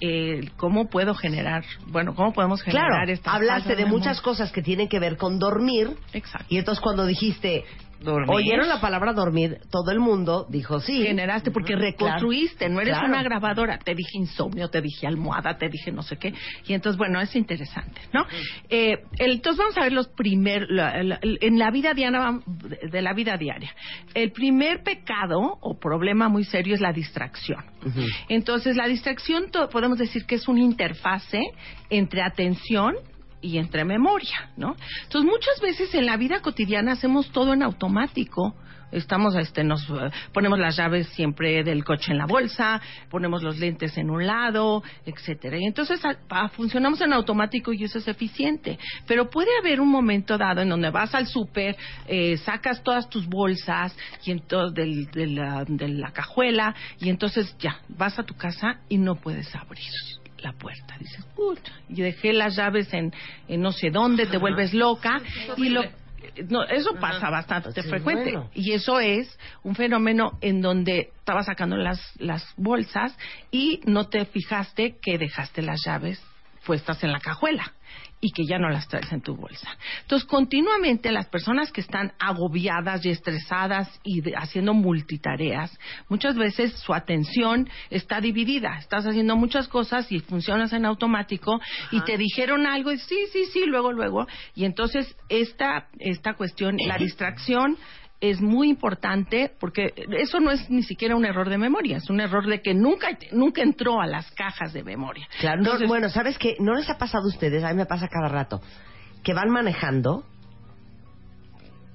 eh, 0.00 0.48
cómo 0.56 0.88
puedo 0.88 1.14
generar, 1.14 1.64
bueno, 1.88 2.14
cómo 2.14 2.32
podemos 2.32 2.62
generar 2.62 2.88
Claro, 2.88 3.12
estas 3.12 3.34
hablaste 3.34 3.70
falsas 3.70 3.84
de 3.84 3.90
muchas 3.90 4.20
cosas 4.20 4.52
que 4.52 4.62
tienen 4.62 4.88
que 4.88 5.00
ver 5.00 5.16
con 5.16 5.40
dormir. 5.40 5.90
Exacto. 6.12 6.46
Y 6.50 6.58
entonces 6.58 6.80
cuando 6.80 7.04
dijiste, 7.04 7.64
Dormir. 8.04 8.30
oyeron 8.30 8.68
la 8.68 8.80
palabra 8.80 9.12
dormir, 9.12 9.58
todo 9.70 9.90
el 9.90 9.98
mundo 10.00 10.46
dijo 10.48 10.80
sí. 10.80 11.02
generaste 11.02 11.50
porque 11.50 11.74
reconstruiste, 11.76 12.68
no 12.68 12.80
eres 12.80 12.94
Claro. 12.94 13.08
una 13.08 13.22
grabadora. 13.22 13.78
Te 13.78 13.94
dije 13.94 14.18
insomnio, 14.18 14.68
te 14.68 14.80
dije 14.80 15.06
almohada, 15.06 15.56
te 15.56 15.68
dije 15.68 15.90
no 15.90 16.02
sé 16.02 16.16
qué. 16.16 16.32
Y 16.66 16.74
entonces, 16.74 16.98
bueno, 16.98 17.20
es 17.20 17.34
interesante, 17.34 18.00
¿no? 18.12 18.24
Eh, 18.68 18.98
el- 19.18 19.32
entonces 19.34 19.58
vamos 19.58 19.76
a 19.78 19.82
ver 19.82 19.92
los 19.92 20.08
primeros, 20.08 20.68
en 20.70 21.58
la 21.58 21.70
vida 21.70 21.92
diaria, 21.94 22.18
vam- 22.20 22.42
de 22.44 23.02
la 23.02 23.12
vida 23.14 23.36
diaria. 23.36 23.74
El 24.14 24.32
primer 24.32 24.82
pecado 24.82 25.58
o 25.60 25.78
problema 25.78 26.28
muy 26.28 26.44
serio 26.44 26.74
es 26.74 26.80
la 26.80 26.92
distracción. 26.92 27.64
Entonces, 28.28 28.76
la 28.76 28.86
distracción 28.86 29.46
podemos 29.72 29.98
decir 29.98 30.24
que 30.26 30.36
es 30.36 30.48
una 30.48 30.60
interfase 30.60 31.40
entre 31.90 32.22
atención 32.22 32.94
y 33.44 33.58
entre 33.58 33.84
memoria, 33.84 34.50
¿no? 34.56 34.74
Entonces, 35.02 35.30
muchas 35.30 35.60
veces 35.60 35.94
en 35.94 36.06
la 36.06 36.16
vida 36.16 36.40
cotidiana 36.40 36.92
hacemos 36.92 37.30
todo 37.30 37.52
en 37.52 37.62
automático. 37.62 38.54
Estamos, 38.92 39.34
este, 39.34 39.64
nos 39.64 39.82
eh, 39.90 40.10
ponemos 40.32 40.56
las 40.56 40.76
llaves 40.76 41.08
siempre 41.08 41.64
del 41.64 41.82
coche 41.84 42.12
en 42.12 42.18
la 42.18 42.26
bolsa, 42.26 42.80
ponemos 43.10 43.42
los 43.42 43.58
lentes 43.58 43.98
en 43.98 44.08
un 44.08 44.24
lado, 44.24 44.84
etcétera. 45.04 45.58
Y 45.58 45.64
entonces 45.64 46.00
funcionamos 46.52 47.00
en 47.00 47.12
automático 47.12 47.72
y 47.72 47.82
eso 47.82 47.98
es 47.98 48.06
eficiente. 48.06 48.78
Pero 49.08 49.28
puede 49.30 49.50
haber 49.58 49.80
un 49.80 49.88
momento 49.88 50.38
dado 50.38 50.60
en 50.60 50.68
donde 50.68 50.90
vas 50.90 51.12
al 51.12 51.26
súper, 51.26 51.76
eh, 52.06 52.36
sacas 52.36 52.84
todas 52.84 53.08
tus 53.10 53.26
bolsas 53.26 53.96
y 54.24 54.30
entonces 54.30 54.74
del- 54.74 55.66
de 55.76 55.88
la 55.88 56.12
cajuela 56.12 56.72
y 57.00 57.08
entonces 57.08 57.56
ya 57.58 57.80
vas 57.88 58.16
a 58.20 58.22
tu 58.22 58.34
casa 58.34 58.78
y 58.88 58.98
no 58.98 59.16
puedes 59.16 59.52
abrir 59.56 59.90
la 60.44 60.52
puerta. 60.52 60.96
Dices, 60.98 61.24
puta, 61.34 61.72
y 61.88 62.02
dejé 62.02 62.32
las 62.32 62.54
llaves 62.56 62.92
en, 62.94 63.12
en 63.48 63.60
no 63.60 63.72
sé 63.72 63.90
dónde, 63.90 64.26
te 64.26 64.38
vuelves 64.38 64.72
loca. 64.74 65.20
Y 65.56 65.70
lo 65.70 65.82
no, 66.48 66.62
eso 66.64 66.94
pasa 66.94 67.28
bastante 67.30 67.82
Sí, 67.82 67.88
frecuente. 67.88 68.32
bueno. 68.32 68.50
y 68.54 68.72
eso 68.72 68.98
es 68.98 69.38
un 69.62 69.74
fenómeno 69.74 70.38
en 70.40 70.62
donde 70.62 71.10
estabas 71.18 71.46
sacando 71.46 71.76
las 71.76 72.00
las 72.18 72.46
bolsas 72.56 73.16
y 73.50 73.80
no 73.84 74.08
te 74.08 74.24
fijaste 74.24 74.96
que 75.02 75.18
dejaste 75.18 75.60
las 75.62 75.82
llaves 75.84 76.22
puestas 76.64 77.02
en 77.04 77.12
la 77.12 77.20
cajuela 77.20 77.74
y 78.24 78.30
que 78.32 78.46
ya 78.46 78.58
no 78.58 78.70
las 78.70 78.88
traes 78.88 79.12
en 79.12 79.20
tu 79.20 79.36
bolsa. 79.36 79.68
Entonces, 80.00 80.26
continuamente 80.26 81.12
las 81.12 81.26
personas 81.28 81.70
que 81.70 81.82
están 81.82 82.12
agobiadas 82.18 83.04
y 83.04 83.10
estresadas 83.10 84.00
y 84.02 84.22
de- 84.22 84.34
haciendo 84.34 84.72
multitareas, 84.72 85.78
muchas 86.08 86.34
veces 86.34 86.72
su 86.78 86.94
atención 86.94 87.68
está 87.90 88.22
dividida. 88.22 88.78
Estás 88.78 89.04
haciendo 89.04 89.36
muchas 89.36 89.68
cosas 89.68 90.10
y 90.10 90.20
funcionas 90.20 90.72
en 90.72 90.86
automático 90.86 91.60
y 91.90 92.00
te 92.00 92.16
dijeron 92.16 92.66
algo 92.66 92.92
y 92.92 92.98
sí, 92.98 93.26
sí, 93.30 93.44
sí, 93.52 93.66
luego, 93.66 93.92
luego. 93.92 94.26
Y 94.54 94.64
entonces 94.64 95.14
esta, 95.28 95.88
esta 95.98 96.32
cuestión, 96.32 96.78
la 96.86 96.96
distracción, 96.98 97.76
es 98.30 98.40
muy 98.40 98.68
importante 98.70 99.52
porque 99.60 99.92
eso 100.18 100.40
no 100.40 100.50
es 100.50 100.68
ni 100.70 100.82
siquiera 100.82 101.16
un 101.16 101.24
error 101.24 101.48
de 101.48 101.58
memoria, 101.58 101.98
es 101.98 102.08
un 102.10 102.20
error 102.20 102.46
de 102.46 102.62
que 102.62 102.74
nunca, 102.74 103.08
nunca 103.32 103.62
entró 103.62 104.00
a 104.00 104.06
las 104.06 104.30
cajas 104.32 104.72
de 104.72 104.82
memoria. 104.82 105.26
Claro, 105.40 105.58
no, 105.58 105.64
Entonces- 105.64 105.88
bueno, 105.88 106.08
¿sabes 106.08 106.38
qué? 106.38 106.56
¿No 106.60 106.74
les 106.74 106.88
ha 106.88 106.96
pasado 106.98 107.24
a 107.24 107.28
ustedes? 107.28 107.62
A 107.64 107.68
mí 107.70 107.74
me 107.76 107.86
pasa 107.86 108.08
cada 108.08 108.28
rato. 108.28 108.60
Que 109.22 109.34
van 109.34 109.50
manejando, 109.50 110.24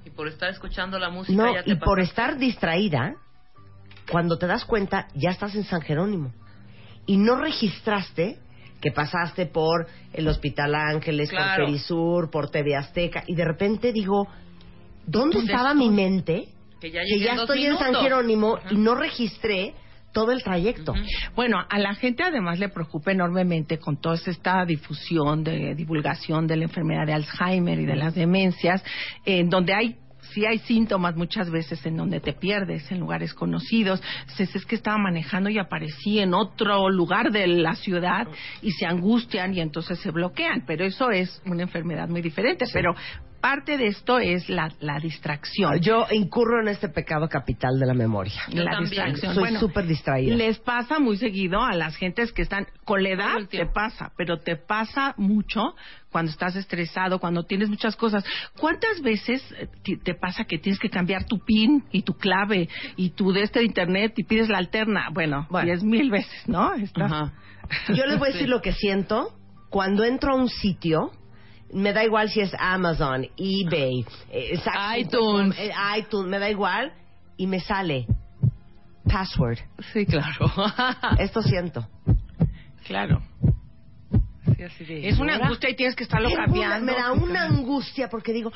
Y 0.04 0.10
por 0.10 0.28
estar 0.28 0.50
escuchando 0.50 0.98
la 0.98 1.10
música 1.10 1.40
no, 1.42 1.54
ya 1.54 1.62
te 1.62 1.70
y 1.72 1.74
por 1.76 1.98
pasaste. 1.98 2.02
estar 2.04 2.38
distraída, 2.38 3.14
cuando 4.10 4.38
te 4.38 4.46
das 4.46 4.64
cuenta, 4.64 5.08
ya 5.14 5.30
estás 5.30 5.54
en 5.54 5.64
San 5.64 5.82
Jerónimo. 5.82 6.32
Y 7.06 7.16
no 7.16 7.36
registraste 7.36 8.38
que 8.80 8.90
pasaste 8.92 9.46
por 9.46 9.86
el 10.12 10.26
Hospital 10.26 10.74
Ángeles, 10.74 11.28
Claro. 11.30 11.64
por 11.64 11.66
Perisur, 11.66 12.30
por 12.30 12.50
TV 12.50 12.76
Azteca, 12.76 13.24
y 13.26 13.34
de 13.34 13.44
repente 13.44 13.92
digo, 13.92 14.26
¿dónde, 15.10 15.38
¿Dónde 15.38 15.52
estaba 15.52 15.72
estoy? 15.72 15.88
mi 15.88 15.94
mente? 15.94 16.48
Que 16.80 16.90
ya 16.90 17.00
que 17.00 17.06
llegué 17.06 17.24
ya 17.24 17.30
en 17.32 17.36
dos 17.36 17.50
estoy 17.50 17.66
en 17.66 17.78
San. 17.78 17.94
Jerónimo 17.94 18.56
Ajá. 18.56 18.68
y 18.70 18.76
no 18.76 18.94
registré 18.94 19.74
todo 20.12 20.32
el 20.32 20.42
trayecto. 20.42 20.94
Bueno, 21.36 21.58
a 21.68 21.78
la 21.78 21.94
gente 21.94 22.22
además 22.22 22.58
le 22.58 22.68
preocupa 22.68 23.12
enormemente 23.12 23.78
con 23.78 24.00
toda 24.00 24.16
esta 24.16 24.64
difusión 24.64 25.44
de 25.44 25.74
divulgación 25.74 26.46
de 26.46 26.56
la 26.56 26.64
enfermedad 26.64 27.06
de 27.06 27.12
Alzheimer 27.12 27.78
y 27.78 27.86
de 27.86 27.96
las 27.96 28.14
demencias, 28.14 28.82
en 29.24 29.48
donde 29.48 29.74
hay 29.74 29.96
sí 30.32 30.46
hay 30.46 30.58
síntomas 30.58 31.16
muchas 31.16 31.50
veces 31.50 31.84
en 31.86 31.96
donde 31.96 32.20
te 32.20 32.32
pierdes 32.32 32.90
en 32.90 33.00
lugares 33.00 33.34
conocidos. 33.34 34.02
Dices, 34.28 34.54
es 34.54 34.66
que 34.66 34.76
estaba 34.76 34.96
manejando 34.98 35.50
y 35.50 35.58
aparecí 35.58 36.20
en 36.20 36.34
otro 36.34 36.88
lugar 36.88 37.32
de 37.32 37.46
la 37.46 37.74
ciudad 37.74 38.28
y 38.62 38.70
se 38.72 38.86
angustian 38.86 39.54
y 39.54 39.60
entonces 39.60 39.98
se 39.98 40.10
bloquean. 40.10 40.64
Pero 40.66 40.84
eso 40.84 41.10
es 41.10 41.42
una 41.46 41.62
enfermedad 41.62 42.08
muy 42.08 42.22
diferente. 42.22 42.64
Pero 42.72 42.94
parte 43.40 43.78
de 43.78 43.86
esto 43.88 44.18
es 44.18 44.48
la, 44.48 44.70
la 44.80 44.98
distracción. 44.98 45.80
Yo 45.80 46.06
incurro 46.10 46.60
en 46.60 46.68
este 46.68 46.88
pecado 46.88 47.28
capital 47.28 47.78
de 47.78 47.86
la 47.86 47.94
memoria. 47.94 48.34
Yo 48.48 48.62
la 48.62 48.72
también. 48.72 48.90
distracción. 48.90 49.34
Soy 49.34 49.40
Bueno, 49.42 49.60
súper 49.60 49.86
distraída. 49.86 50.36
Les 50.36 50.58
pasa 50.58 50.98
muy 50.98 51.16
seguido 51.16 51.62
a 51.62 51.74
las 51.74 51.96
gentes 51.96 52.32
que 52.32 52.42
están 52.42 52.66
con 52.84 53.02
la 53.02 53.10
edad 53.10 53.36
te 53.50 53.66
pasa, 53.66 54.12
pero 54.16 54.38
te 54.38 54.56
pasa 54.56 55.14
mucho 55.16 55.74
cuando 56.10 56.30
estás 56.32 56.56
estresado, 56.56 57.18
cuando 57.20 57.44
tienes 57.44 57.68
muchas 57.68 57.94
cosas. 57.96 58.24
¿Cuántas 58.58 59.00
veces 59.00 59.42
eh, 59.58 59.68
te 60.02 60.14
pasa 60.14 60.44
que 60.44 60.58
tienes 60.58 60.78
que 60.80 60.90
cambiar 60.90 61.24
tu 61.24 61.38
pin 61.44 61.84
y 61.92 62.02
tu 62.02 62.14
clave 62.14 62.68
y 62.96 63.10
tu 63.10 63.32
de 63.32 63.42
este 63.42 63.60
de 63.60 63.64
internet 63.66 64.14
y 64.16 64.24
pides 64.24 64.48
la 64.48 64.58
alterna? 64.58 65.08
Bueno, 65.12 65.46
Bueno. 65.50 65.66
diez 65.66 65.82
mil 65.84 66.10
veces, 66.10 66.48
¿no? 66.48 66.74
Estás-. 66.74 67.32
Yo 67.94 68.06
les 68.06 68.18
voy 68.18 68.30
a 68.30 68.32
decir 68.34 68.48
lo 68.48 68.60
que 68.60 68.72
siento 68.72 69.34
cuando 69.70 70.02
entro 70.04 70.32
a 70.32 70.36
un 70.36 70.48
sitio. 70.48 71.12
Me 71.72 71.92
da 71.92 72.04
igual 72.04 72.28
si 72.28 72.40
es 72.40 72.52
Amazon, 72.58 73.26
eBay, 73.36 74.04
eh, 74.30 74.58
iTunes. 74.98 75.56
eh, 75.58 75.70
iTunes, 75.98 76.28
me 76.28 76.38
da 76.38 76.50
igual. 76.50 76.92
Y 77.36 77.46
me 77.46 77.60
sale 77.60 78.06
password. 79.08 79.58
Sí, 79.92 80.04
claro. 80.06 80.50
Esto 81.18 81.42
siento. 81.42 81.86
Claro. 82.86 83.22
Sí, 84.56 84.62
así 84.62 84.84
de- 84.86 85.06
Es 85.08 85.18
una 85.18 85.34
angustia 85.36 85.68
y 85.68 85.76
tienes 85.76 85.94
que 85.94 86.04
estarlo 86.04 86.28
una- 86.28 86.44
cambiando. 86.46 86.86
me 86.86 86.92
da 86.98 87.12
una 87.12 87.42
angustia 87.44 88.08
porque 88.08 88.32
digo, 88.32 88.50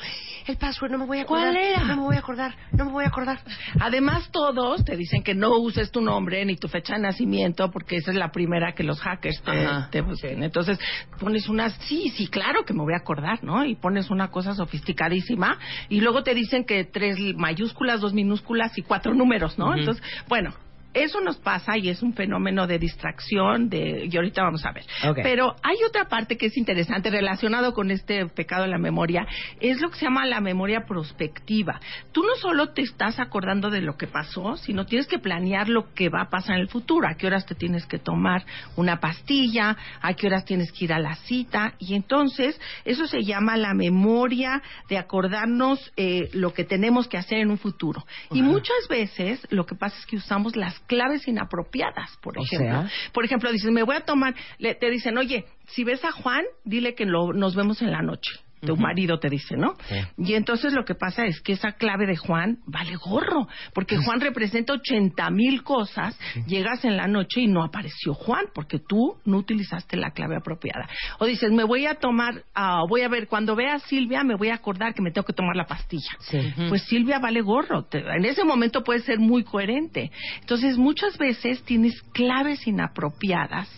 el 0.47 0.57
password 0.57 0.91
no 0.91 0.97
me 0.97 1.05
voy 1.05 1.19
a 1.19 1.21
acordar. 1.21 1.53
¿Cuál 1.53 1.57
era? 1.57 1.83
No 1.83 1.95
me 1.97 2.01
voy 2.01 2.15
a 2.15 2.19
acordar, 2.19 2.55
no 2.71 2.85
me 2.85 2.91
voy 2.91 3.03
a 3.05 3.07
acordar. 3.07 3.39
Además, 3.79 4.29
todos 4.31 4.83
te 4.83 4.95
dicen 4.97 5.21
que 5.21 5.35
no 5.35 5.57
uses 5.59 5.91
tu 5.91 6.01
nombre 6.01 6.43
ni 6.43 6.55
tu 6.55 6.67
fecha 6.67 6.95
de 6.95 7.01
nacimiento 7.01 7.69
porque 7.69 7.97
esa 7.97 8.09
es 8.11 8.17
la 8.17 8.31
primera 8.31 8.73
que 8.73 8.83
los 8.83 8.99
hackers 8.99 9.41
te, 9.43 9.51
Ajá. 9.51 9.89
te 9.91 10.01
busquen. 10.01 10.41
Entonces, 10.43 10.79
pones 11.19 11.47
unas, 11.49 11.73
sí, 11.87 12.09
sí, 12.15 12.27
claro 12.27 12.65
que 12.65 12.73
me 12.73 12.81
voy 12.81 12.93
a 12.93 12.97
acordar, 12.97 13.43
¿no? 13.43 13.63
Y 13.63 13.75
pones 13.75 14.09
una 14.09 14.29
cosa 14.31 14.55
sofisticadísima 14.55 15.59
y 15.89 16.01
luego 16.01 16.23
te 16.23 16.33
dicen 16.33 16.65
que 16.65 16.83
tres 16.85 17.17
mayúsculas, 17.35 18.01
dos 18.01 18.13
minúsculas 18.13 18.75
y 18.77 18.81
cuatro 18.81 19.13
números, 19.13 19.59
¿no? 19.59 19.67
Ujú. 19.69 19.77
Entonces, 19.79 20.03
bueno. 20.27 20.53
Eso 20.95 21.19
nos 21.19 21.37
pasa 21.37 21.77
y 21.77 21.89
es 21.89 22.01
un 22.01 22.13
fenómeno 22.13 22.67
de 22.67 22.79
distracción 22.79 23.69
de 23.69 24.07
y 24.09 24.15
ahorita 24.15 24.43
vamos 24.43 24.65
a 24.65 24.71
ver. 24.71 24.85
Pero 25.21 25.55
hay 25.61 25.75
otra 25.87 26.07
parte 26.07 26.37
que 26.37 26.45
es 26.45 26.57
interesante 26.57 27.09
relacionado 27.09 27.73
con 27.73 27.91
este 27.91 28.25
pecado 28.27 28.63
de 28.63 28.69
la 28.69 28.77
memoria, 28.77 29.27
es 29.59 29.81
lo 29.81 29.89
que 29.89 29.97
se 29.97 30.05
llama 30.05 30.25
la 30.25 30.39
memoria 30.39 30.85
prospectiva. 30.87 31.81
Tú 32.13 32.23
no 32.23 32.35
solo 32.35 32.69
te 32.69 32.81
estás 32.81 33.19
acordando 33.19 33.69
de 33.69 33.81
lo 33.81 33.97
que 33.97 34.07
pasó, 34.07 34.55
sino 34.55 34.85
tienes 34.85 35.07
que 35.07 35.19
planear 35.19 35.67
lo 35.67 35.93
que 35.93 36.07
va 36.07 36.21
a 36.21 36.29
pasar 36.29 36.55
en 36.55 36.61
el 36.61 36.69
futuro, 36.69 37.07
a 37.07 37.15
qué 37.15 37.27
horas 37.27 37.45
te 37.45 37.55
tienes 37.55 37.85
que 37.85 37.99
tomar 37.99 38.45
una 38.77 39.01
pastilla, 39.01 39.75
a 40.01 40.13
qué 40.13 40.27
horas 40.27 40.45
tienes 40.45 40.71
que 40.71 40.85
ir 40.85 40.93
a 40.93 40.99
la 40.99 41.15
cita, 41.15 41.73
y 41.77 41.95
entonces 41.95 42.59
eso 42.85 43.05
se 43.07 43.23
llama 43.23 43.57
la 43.57 43.73
memoria 43.73 44.61
de 44.87 44.97
acordarnos 44.97 45.91
eh, 45.97 46.29
lo 46.31 46.53
que 46.53 46.63
tenemos 46.63 47.09
que 47.09 47.17
hacer 47.17 47.39
en 47.39 47.51
un 47.51 47.57
futuro. 47.57 48.05
Y 48.31 48.41
muchas 48.41 48.87
veces 48.89 49.45
lo 49.49 49.65
que 49.65 49.75
pasa 49.75 49.97
es 49.99 50.05
que 50.05 50.15
usamos 50.15 50.55
las 50.55 50.79
claves 50.87 51.27
inapropiadas, 51.27 52.17
por 52.21 52.37
O 52.37 52.43
ejemplo. 52.43 52.81
sea. 52.87 52.89
Por 53.13 53.25
ejemplo, 53.25 53.51
dices, 53.51 53.71
me 53.71 53.83
voy 53.83 53.95
a 53.95 54.01
tomar, 54.01 54.35
le- 54.57 54.75
te 54.75 54.89
dicen, 54.89 55.17
oye, 55.17 55.45
si 55.67 55.83
ves 55.83 56.03
a 56.05 56.11
Juan, 56.11 56.43
dile 56.63 56.95
que 56.95 57.05
lo- 57.05 57.33
nos 57.33 57.55
vemos 57.55 57.81
en 57.81 57.91
la 57.91 58.01
noche. 58.01 58.31
Tu 58.65 58.75
marido 58.77 59.19
te 59.19 59.29
dice, 59.29 59.55
¿no? 59.57 59.73
Sí. 59.87 59.95
Y 60.17 60.33
entonces 60.33 60.73
lo 60.73 60.83
que 60.85 60.95
pasa 60.95 61.25
es 61.25 61.39
que 61.41 61.53
esa 61.53 61.73
clave 61.73 62.05
de 62.05 62.15
Juan 62.17 62.59
vale 62.65 62.95
gorro, 62.95 63.47
porque 63.73 63.97
Juan 63.97 64.19
representa 64.21 64.73
80 64.73 65.29
mil 65.31 65.63
cosas, 65.63 66.17
llegas 66.47 66.83
en 66.85 66.97
la 66.97 67.07
noche 67.07 67.41
y 67.41 67.47
no 67.47 67.63
apareció 67.63 68.13
Juan, 68.13 68.45
porque 68.53 68.79
tú 68.79 69.17
no 69.25 69.37
utilizaste 69.37 69.97
la 69.97 70.11
clave 70.11 70.35
apropiada. 70.37 70.87
O 71.19 71.25
dices, 71.25 71.51
me 71.51 71.63
voy 71.63 71.85
a 71.85 71.95
tomar, 71.95 72.43
ah, 72.53 72.81
voy 72.89 73.01
a 73.01 73.07
ver, 73.07 73.27
cuando 73.27 73.55
vea 73.55 73.75
a 73.75 73.79
Silvia, 73.79 74.23
me 74.23 74.35
voy 74.35 74.49
a 74.49 74.55
acordar 74.55 74.93
que 74.93 75.01
me 75.01 75.11
tengo 75.11 75.25
que 75.25 75.33
tomar 75.33 75.55
la 75.55 75.65
pastilla. 75.65 76.11
Sí. 76.19 76.39
Pues 76.69 76.83
Silvia 76.83 77.19
vale 77.19 77.41
gorro. 77.41 77.83
Te- 77.85 77.99
en 77.99 78.25
ese 78.25 78.43
momento 78.43 78.83
puede 78.83 78.99
ser 79.01 79.19
muy 79.19 79.43
coherente. 79.43 80.11
Entonces, 80.41 80.77
muchas 80.77 81.17
veces 81.17 81.63
tienes 81.63 82.01
claves 82.13 82.65
inapropiadas 82.67 83.69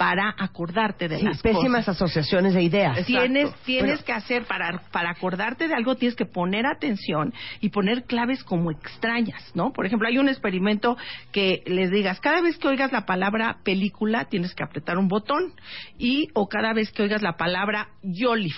para 0.00 0.34
acordarte 0.38 1.08
de 1.08 1.18
Sí, 1.18 1.24
las 1.26 1.42
pésimas 1.42 1.84
cosas. 1.84 1.96
asociaciones 2.00 2.54
de 2.54 2.62
ideas. 2.62 3.04
Tienes, 3.04 3.54
tienes 3.66 3.84
Bueno, 3.98 4.04
que 4.06 4.12
hacer, 4.14 4.44
para, 4.46 4.80
para 4.90 5.10
acordarte 5.10 5.68
de 5.68 5.74
algo, 5.74 5.94
tienes 5.96 6.16
que 6.16 6.24
poner 6.24 6.64
atención 6.64 7.34
y 7.60 7.68
poner 7.68 8.04
claves 8.04 8.42
como 8.42 8.70
extrañas, 8.70 9.42
¿no? 9.54 9.74
Por 9.74 9.84
ejemplo, 9.84 10.08
hay 10.08 10.16
un 10.16 10.30
experimento 10.30 10.96
que 11.32 11.62
les 11.66 11.90
digas, 11.90 12.18
cada 12.18 12.40
vez 12.40 12.56
que 12.56 12.68
oigas 12.68 12.92
la 12.92 13.04
palabra 13.04 13.58
película, 13.62 14.24
tienes 14.24 14.54
que 14.54 14.62
apretar 14.64 14.96
un 14.96 15.08
botón, 15.08 15.52
y, 15.98 16.28
o 16.32 16.48
cada 16.48 16.72
vez 16.72 16.90
que 16.92 17.02
oigas 17.02 17.20
la 17.20 17.36
palabra 17.36 17.88
Yolif, 18.02 18.56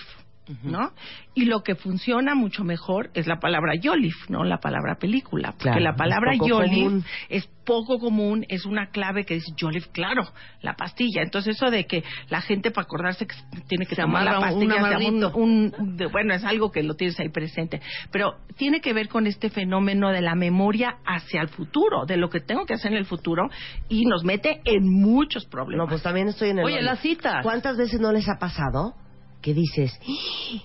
¿no? 0.65 0.91
Y 1.35 1.45
lo 1.45 1.63
que 1.63 1.75
funciona 1.77 2.35
mucho 2.35 2.65
mejor 2.65 3.11
es 3.15 3.27
la 3.27 3.39
palabra 3.39 3.75
Yolif, 3.77 4.29
no 4.29 4.43
la 4.45 4.59
palabra 4.59 4.97
película. 4.97 5.53
Porque 5.53 5.65
Claro, 5.65 5.81
la 5.81 5.95
palabra 5.95 6.33
Yolif 6.35 6.85
común. 6.85 7.05
es 7.29 7.47
poco 7.65 8.01
común, 8.01 8.45
es 8.49 8.67
una 8.67 8.91
clave 8.91 9.25
que 9.25 9.35
dice 9.35 9.53
Yolif, 9.57 9.87
claro, 9.93 10.25
la 10.61 10.75
pastilla. 10.75 11.23
Entonces 11.23 11.55
eso 11.57 11.71
de 11.71 11.87
que 11.87 12.03
la 12.29 12.41
gente 12.41 12.73
para 12.73 12.85
acordarse 12.85 13.27
que 13.27 13.37
tiene 13.69 13.87
que 13.87 13.95
Se 13.95 14.03
tomar 14.03 14.25
la 14.25 14.39
un 14.39 14.45
pastilla, 14.69 14.99
un- 15.35 15.73
un- 15.79 15.97
de- 15.97 16.07
bueno, 16.07 16.35
es 16.35 16.45
algo 16.45 16.73
que 16.73 16.83
lo 16.83 16.95
tienes 16.95 17.19
ahí 17.21 17.29
presente. 17.29 17.81
Pero 18.11 18.35
tiene 18.57 18.81
que 18.81 18.93
ver 18.93 19.09
con 19.09 19.29
este 19.29 19.49
fenómeno 19.49 20.11
de 20.11 20.23
la 20.23 20.35
memoria 20.35 20.97
hacia 21.07 21.41
el 21.41 21.49
futuro, 21.49 22.05
de 22.05 22.17
lo 22.17 22.31
que 22.31 22.41
tengo 22.41 22.67
que 22.67 22.75
hacer 22.75 22.91
en 22.93 22.99
el 22.99 23.07
futuro, 23.07 23.49
y 23.89 24.05
nos 24.07 24.25
mete 24.25 24.61
en 24.65 24.89
muchos 24.91 25.47
problemas. 25.47 25.87
No, 25.87 25.89
pues 25.89 26.03
también 26.03 26.29
estoy 26.29 26.51
en 26.51 26.59
el. 26.59 26.65
Oye, 26.65 26.79
hoyo. 26.79 26.85
las 26.85 26.99
citas. 27.01 27.43
¿Cuántas 27.45 27.77
veces 27.77 28.01
no 28.01 28.11
les 28.13 28.29
ha 28.29 28.39
pasado 28.41 28.95
que 29.43 29.53
dices, 29.55 29.93
"¡Ah! 30.01 30.63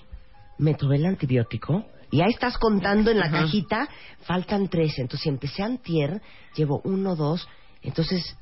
me 0.58 0.74
tomé 0.74 0.96
el 0.96 1.06
antibiótico? 1.06 1.84
Y 2.10 2.22
ahí 2.22 2.30
estás 2.30 2.56
contando 2.56 3.10
en 3.10 3.18
la 3.18 3.26
Ajá. 3.26 3.42
cajita, 3.42 3.88
faltan 4.22 4.68
tres. 4.68 4.98
Entonces, 4.98 5.24
si 5.24 5.28
empecé 5.28 5.62
antier, 5.62 6.22
llevo 6.56 6.80
uno, 6.84 7.14
dos. 7.16 7.46
Entonces, 7.82 8.36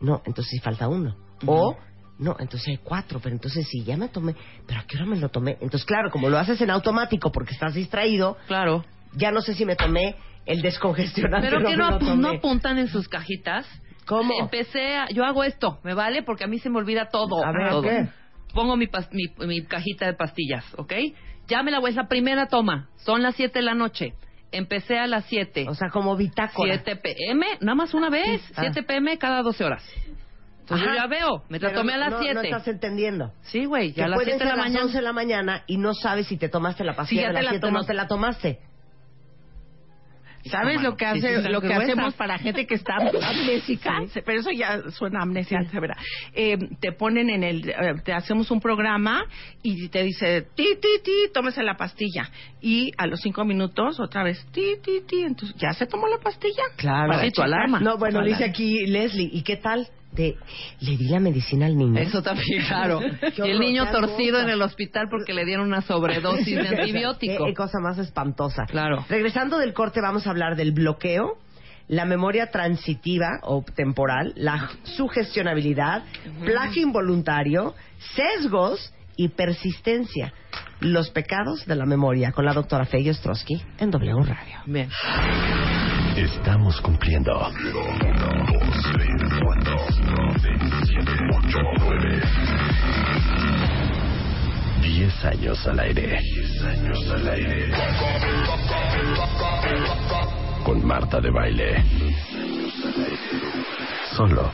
no, 0.00 0.22
entonces 0.24 0.50
sí 0.52 0.58
falta 0.60 0.88
uno. 0.88 1.14
O, 1.46 1.76
no, 2.18 2.36
entonces 2.38 2.68
hay 2.68 2.76
cuatro. 2.78 3.20
Pero 3.22 3.34
entonces 3.34 3.68
sí, 3.68 3.84
ya 3.84 3.96
me 3.98 4.08
tomé. 4.08 4.34
¿Pero 4.66 4.80
a 4.80 4.84
qué 4.84 4.96
hora 4.96 5.06
me 5.06 5.16
lo 5.16 5.28
tomé? 5.28 5.52
Entonces, 5.60 5.84
claro, 5.84 6.10
como 6.10 6.30
lo 6.30 6.38
haces 6.38 6.60
en 6.62 6.70
automático 6.70 7.30
porque 7.30 7.52
estás 7.52 7.74
distraído, 7.74 8.38
Claro. 8.46 8.84
ya 9.12 9.30
no 9.30 9.42
sé 9.42 9.54
si 9.54 9.66
me 9.66 9.76
tomé 9.76 10.16
el 10.46 10.62
descongestionante 10.62 11.48
Pero 11.50 11.68
que 11.68 11.76
no, 11.76 11.98
no 12.16 12.28
apuntan 12.30 12.78
en 12.78 12.88
sus 12.88 13.06
cajitas. 13.08 13.66
¿Cómo? 14.06 14.32
Empecé, 14.40 14.96
a- 14.96 15.08
yo 15.10 15.24
hago 15.24 15.44
esto, 15.44 15.78
¿me 15.84 15.92
vale? 15.94 16.22
Porque 16.22 16.44
a 16.44 16.46
mí 16.46 16.58
se 16.58 16.70
me 16.70 16.78
olvida 16.78 17.10
todo. 17.10 17.44
A 17.44 17.52
ver. 17.52 17.82
¿qué? 17.82 18.08
Pongo 18.52 18.76
mi, 18.76 18.88
mi, 19.12 19.46
mi 19.46 19.64
cajita 19.64 20.06
de 20.06 20.14
pastillas, 20.14 20.64
¿ok? 20.76 20.92
Ya 21.46 21.62
me 21.62 21.70
la 21.70 21.78
voy, 21.80 21.90
es 21.90 21.96
la 21.96 22.08
primera 22.08 22.46
toma. 22.46 22.88
Son 22.96 23.22
las 23.22 23.34
7 23.36 23.58
de 23.58 23.64
la 23.64 23.74
noche. 23.74 24.14
Empecé 24.52 24.98
a 24.98 25.06
las 25.06 25.24
7. 25.26 25.66
O 25.68 25.74
sea, 25.74 25.90
como 25.90 26.16
bitácora. 26.16 26.74
7 26.74 26.96
pm, 26.96 27.46
nada 27.60 27.74
más 27.74 27.94
una 27.94 28.10
vez. 28.10 28.42
Ah. 28.56 28.62
7 28.62 28.82
pm 28.82 29.18
cada 29.18 29.42
12 29.42 29.64
horas. 29.64 29.84
Entonces 30.60 30.86
Ajá. 30.86 30.96
yo 30.96 31.02
ya 31.02 31.06
veo, 31.08 31.42
me 31.48 31.58
la 31.58 31.72
tomé 31.72 31.94
a 31.94 31.98
las 31.98 32.10
no- 32.12 32.18
7. 32.20 32.34
No 32.34 32.40
estás 32.42 32.68
entendiendo. 32.68 33.32
Sí, 33.42 33.64
güey, 33.64 33.92
ya 33.92 34.04
a 34.04 34.08
las 34.08 34.16
pueden 34.18 34.38
7 34.38 34.44
de 34.44 34.50
la 34.50 34.56
las 34.56 34.64
mañana. 34.66 34.84
11 34.84 34.96
de 34.98 35.02
la 35.02 35.12
mañana 35.12 35.64
y 35.66 35.76
no 35.78 35.94
sabes 35.94 36.28
si 36.28 36.36
te 36.36 36.48
tomaste 36.48 36.84
la 36.84 36.94
pastilla 36.94 37.22
ya 37.22 37.28
de 37.28 37.34
las 37.34 37.44
la 37.44 37.50
7 37.50 37.66
o 37.66 37.70
no 37.72 37.84
te 37.84 37.94
la 37.94 38.06
tomaste. 38.06 38.60
¿Sabes 40.44 40.82
lo 40.82 40.96
que, 40.96 41.04
hace, 41.06 41.42
sí, 41.42 41.48
lo 41.48 41.60
que 41.60 41.72
hacemos 41.74 42.14
para 42.14 42.38
gente 42.38 42.66
que 42.66 42.74
está 42.74 42.94
amnésica? 42.96 44.00
Pero 44.24 44.40
eso 44.40 44.50
ya 44.50 44.90
suena 44.90 45.22
amnesia, 45.22 45.62
severa. 45.70 45.96
Eh, 46.32 46.56
te 46.80 46.92
ponen 46.92 47.30
en 47.30 47.44
el... 47.44 47.68
eh, 47.68 47.94
te 48.04 48.12
hacemos 48.12 48.50
un 48.50 48.60
programa 48.60 49.24
y 49.62 49.88
te 49.88 50.02
dice, 50.02 50.42
ti, 50.54 50.64
ti, 50.80 50.88
ti, 51.04 51.12
tómese 51.34 51.62
la 51.62 51.76
pastilla. 51.76 52.30
Y 52.60 52.92
a 52.96 53.06
los 53.06 53.20
cinco 53.20 53.44
minutos, 53.44 54.00
otra 54.00 54.22
vez, 54.22 54.44
ti, 54.52 54.76
ti, 54.82 55.00
ti. 55.06 55.22
Entonces, 55.22 55.56
¿ya 55.58 55.72
se 55.72 55.86
tomó 55.86 56.08
la 56.08 56.18
pastilla? 56.18 56.62
Claro. 56.76 57.12
Para 57.12 57.30
tu 57.30 57.42
alarma. 57.42 57.80
No, 57.80 57.98
bueno, 57.98 58.20
Tu 58.20 58.26
dice 58.26 58.36
alarma. 58.44 58.50
aquí 58.52 58.86
Leslie, 58.86 59.30
¿y 59.32 59.42
qué 59.42 59.56
tal? 59.56 59.88
De, 60.12 60.36
¿Le 60.80 60.96
di 60.96 61.08
la 61.08 61.20
medicina 61.20 61.66
al 61.66 61.76
niño? 61.76 62.00
Eso 62.00 62.22
también, 62.22 62.64
claro. 62.66 63.00
Y 63.36 63.48
el 63.48 63.60
niño 63.60 63.90
torcido 63.92 64.40
en 64.40 64.48
el 64.48 64.60
hospital 64.60 65.06
porque 65.08 65.32
le 65.32 65.44
dieron 65.44 65.66
una 65.66 65.82
sobredosis 65.82 66.56
de 66.56 66.68
antibiótico. 66.78 67.46
Qué 67.46 67.54
cosa 67.54 67.78
más 67.80 67.98
espantosa. 67.98 68.64
Claro. 68.66 69.04
Regresando 69.08 69.58
del 69.58 69.72
corte 69.72 70.00
vamos 70.00 70.26
a 70.26 70.30
hablar 70.30 70.56
del 70.56 70.72
bloqueo, 70.72 71.38
la 71.86 72.04
memoria 72.04 72.50
transitiva 72.50 73.40
o 73.42 73.64
temporal, 73.74 74.32
la 74.36 74.70
sugestionabilidad, 74.84 76.04
plagio 76.44 76.82
involuntario, 76.82 77.74
sesgos 78.14 78.92
y 79.16 79.28
persistencia. 79.28 80.32
Los 80.80 81.10
pecados 81.10 81.66
de 81.66 81.76
la 81.76 81.84
memoria 81.84 82.32
con 82.32 82.44
la 82.44 82.54
doctora 82.54 82.86
Feyo 82.86 83.10
Ostrowski 83.10 83.62
en 83.78 83.90
W 83.90 84.22
Radio. 84.22 84.60
Bien. 84.66 84.88
Estamos 86.16 86.80
cumpliendo. 86.80 87.32
10 94.82 95.24
años 95.24 95.66
al 95.66 95.80
aire. 95.80 96.20
10 96.22 96.62
años 96.62 97.10
al 97.10 97.28
aire. 97.28 97.72
Con 100.64 100.86
Marta 100.86 101.20
de 101.20 101.30
Baile. 101.30 101.84
Solo. 104.16 104.52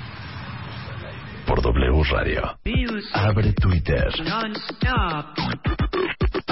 Por 1.46 1.60
W 1.60 2.02
Radio. 2.10 2.58
Abre 3.12 3.52
Twitter. 3.52 4.08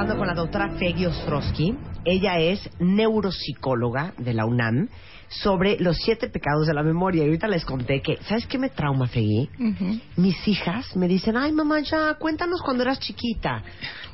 Hablando 0.00 0.18
con 0.18 0.28
la 0.28 0.34
doctora 0.34 0.70
Fegi 0.78 1.04
Ostrowski. 1.04 1.76
Ella 2.06 2.38
es 2.38 2.70
neuropsicóloga 2.78 4.14
de 4.16 4.32
la 4.32 4.46
UNAM 4.46 4.88
sobre 5.28 5.78
los 5.78 5.98
siete 5.98 6.30
pecados 6.30 6.66
de 6.66 6.72
la 6.72 6.82
memoria. 6.82 7.22
Y 7.22 7.26
ahorita 7.26 7.46
les 7.48 7.66
conté 7.66 8.00
que, 8.00 8.16
¿sabes 8.22 8.46
qué 8.46 8.56
me 8.56 8.70
trauma, 8.70 9.08
Fegi? 9.08 9.50
Mis 10.16 10.48
hijas 10.48 10.96
me 10.96 11.06
dicen, 11.06 11.36
ay, 11.36 11.52
mamá, 11.52 11.80
ya, 11.80 12.14
cuéntanos 12.14 12.62
cuando 12.62 12.82
eras 12.82 12.98
chiquita. 12.98 13.62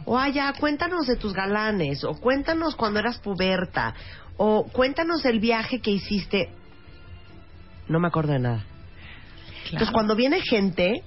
O, 0.05 0.19
ay, 0.19 0.33
ya, 0.33 0.53
cuéntanos 0.55 1.07
de 1.07 1.15
tus 1.15 1.33
galanes. 1.33 2.03
O 2.03 2.15
cuéntanos 2.15 2.75
cuando 2.75 2.99
eras 2.99 3.21
puberta. 3.21 3.95
O 4.39 4.65
cuéntanos 4.65 5.25
el 5.25 5.39
viaje 5.39 5.81
que 5.81 5.93
hiciste. 5.93 6.49
No 7.87 8.01
me 8.01 8.09
acuerdo 8.09 8.33
de 8.33 8.41
nada. 8.41 8.65
Entonces, 9.67 9.93
cuando 9.93 10.17
viene 10.17 10.41
gente 10.41 11.05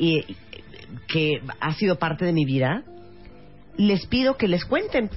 y, 0.00 0.36
que 1.06 1.40
ha 1.60 1.74
sido 1.74 1.96
parte 1.96 2.24
de 2.24 2.32
mi 2.32 2.44
vida, 2.44 2.82
les 3.76 4.06
pido 4.06 4.36
que 4.36 4.48
les 4.48 4.64
cuenten 4.64 5.10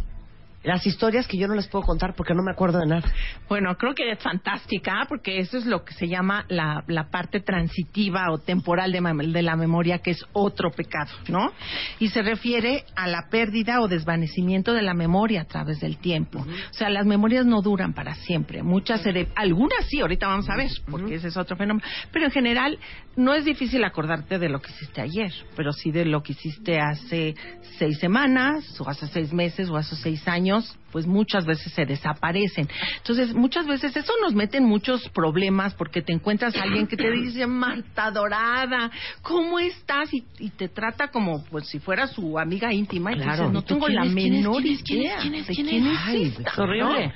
las 0.63 0.85
historias 0.87 1.27
que 1.27 1.37
yo 1.37 1.47
no 1.47 1.55
les 1.55 1.67
puedo 1.67 1.83
contar 1.85 2.13
porque 2.15 2.33
no 2.33 2.41
me 2.43 2.51
acuerdo 2.51 2.79
de 2.79 2.85
nada. 2.87 3.03
Bueno, 3.49 3.75
creo 3.75 3.93
que 3.93 4.09
es 4.11 4.19
fantástica 4.19 5.05
porque 5.07 5.39
eso 5.39 5.57
es 5.57 5.65
lo 5.65 5.83
que 5.83 5.93
se 5.93 6.07
llama 6.07 6.45
la, 6.49 6.83
la 6.87 7.09
parte 7.09 7.39
transitiva 7.41 8.31
o 8.31 8.37
temporal 8.37 8.91
de, 8.91 9.01
de 9.31 9.41
la 9.41 9.55
memoria, 9.55 9.99
que 9.99 10.11
es 10.11 10.23
otro 10.33 10.71
pecado, 10.71 11.11
¿no? 11.27 11.51
Y 11.99 12.09
se 12.09 12.21
refiere 12.21 12.85
a 12.95 13.07
la 13.07 13.27
pérdida 13.29 13.81
o 13.81 13.87
desvanecimiento 13.87 14.73
de 14.73 14.81
la 14.81 14.93
memoria 14.93 15.41
a 15.41 15.45
través 15.45 15.79
del 15.79 15.97
tiempo. 15.97 16.39
O 16.39 16.73
sea, 16.73 16.89
las 16.89 17.05
memorias 17.05 17.45
no 17.45 17.61
duran 17.61 17.93
para 17.93 18.15
siempre. 18.15 18.63
Muchas, 18.63 19.03
cere- 19.05 19.27
algunas 19.35 19.85
sí, 19.87 19.99
ahorita 20.01 20.27
vamos 20.27 20.49
a 20.49 20.55
ver, 20.55 20.69
porque 20.89 21.15
ese 21.15 21.27
es 21.27 21.37
otro 21.37 21.55
fenómeno. 21.57 21.85
Pero 22.11 22.25
en 22.25 22.31
general, 22.31 22.79
no 23.15 23.33
es 23.33 23.45
difícil 23.45 23.83
acordarte 23.83 24.39
de 24.39 24.49
lo 24.49 24.59
que 24.61 24.71
hiciste 24.71 25.01
ayer, 25.01 25.31
pero 25.55 25.71
sí 25.73 25.91
de 25.91 26.05
lo 26.05 26.23
que 26.23 26.33
hiciste 26.33 26.79
hace 26.79 27.35
seis 27.77 27.99
semanas, 27.99 28.79
o 28.79 28.89
hace 28.89 29.07
seis 29.07 29.33
meses, 29.33 29.69
o 29.69 29.75
hace 29.77 29.95
seis 29.95 30.27
años, 30.27 30.52
años 30.53 30.82
pues 30.93 31.05
muchas 31.07 31.45
veces 31.45 31.73
se 31.73 31.85
desaparecen. 31.85 32.69
Entonces, 32.97 33.33
muchas 33.33 33.65
veces 33.65 33.93
eso 33.97 34.13
nos 34.21 34.33
mete 34.33 34.57
en 34.59 34.65
muchos 34.65 35.09
problemas 35.09 35.73
porque 35.73 36.01
te 36.01 36.13
encuentras 36.13 36.55
a 36.55 36.61
alguien 36.63 36.87
que 36.87 36.95
te 36.95 37.09
dice, 37.11 37.45
Marta 37.47 38.11
Dorada, 38.11 38.89
¿cómo 39.23 39.59
estás? 39.59 40.13
Y, 40.13 40.23
y 40.39 40.49
te 40.51 40.69
trata 40.69 41.09
como 41.09 41.43
pues 41.45 41.67
si 41.67 41.79
fuera 41.79 42.07
su 42.07 42.39
amiga 42.39 42.71
íntima. 42.71 43.11
Y 43.11 43.15
Claro. 43.15 43.31
dices, 43.31 43.51
no 43.51 43.59
¿Y 43.59 43.63
tú 43.63 43.73
tengo 43.73 43.87
la 43.89 44.03
es? 44.05 44.13
¿Quién 44.13 44.17
es? 44.27 44.31
menor 44.33 44.61
¿Quién 44.61 44.73
es? 44.75 44.83
¿Quién 44.83 44.99
es? 45.01 45.03
idea 45.03 45.17
¿Quién 45.19 45.33
es? 45.35 45.47
de 45.47 45.53
¿Quién 45.55 45.67
es? 45.77 46.39
es 46.39 46.39
es 46.47 46.57
horrible. 46.59 47.13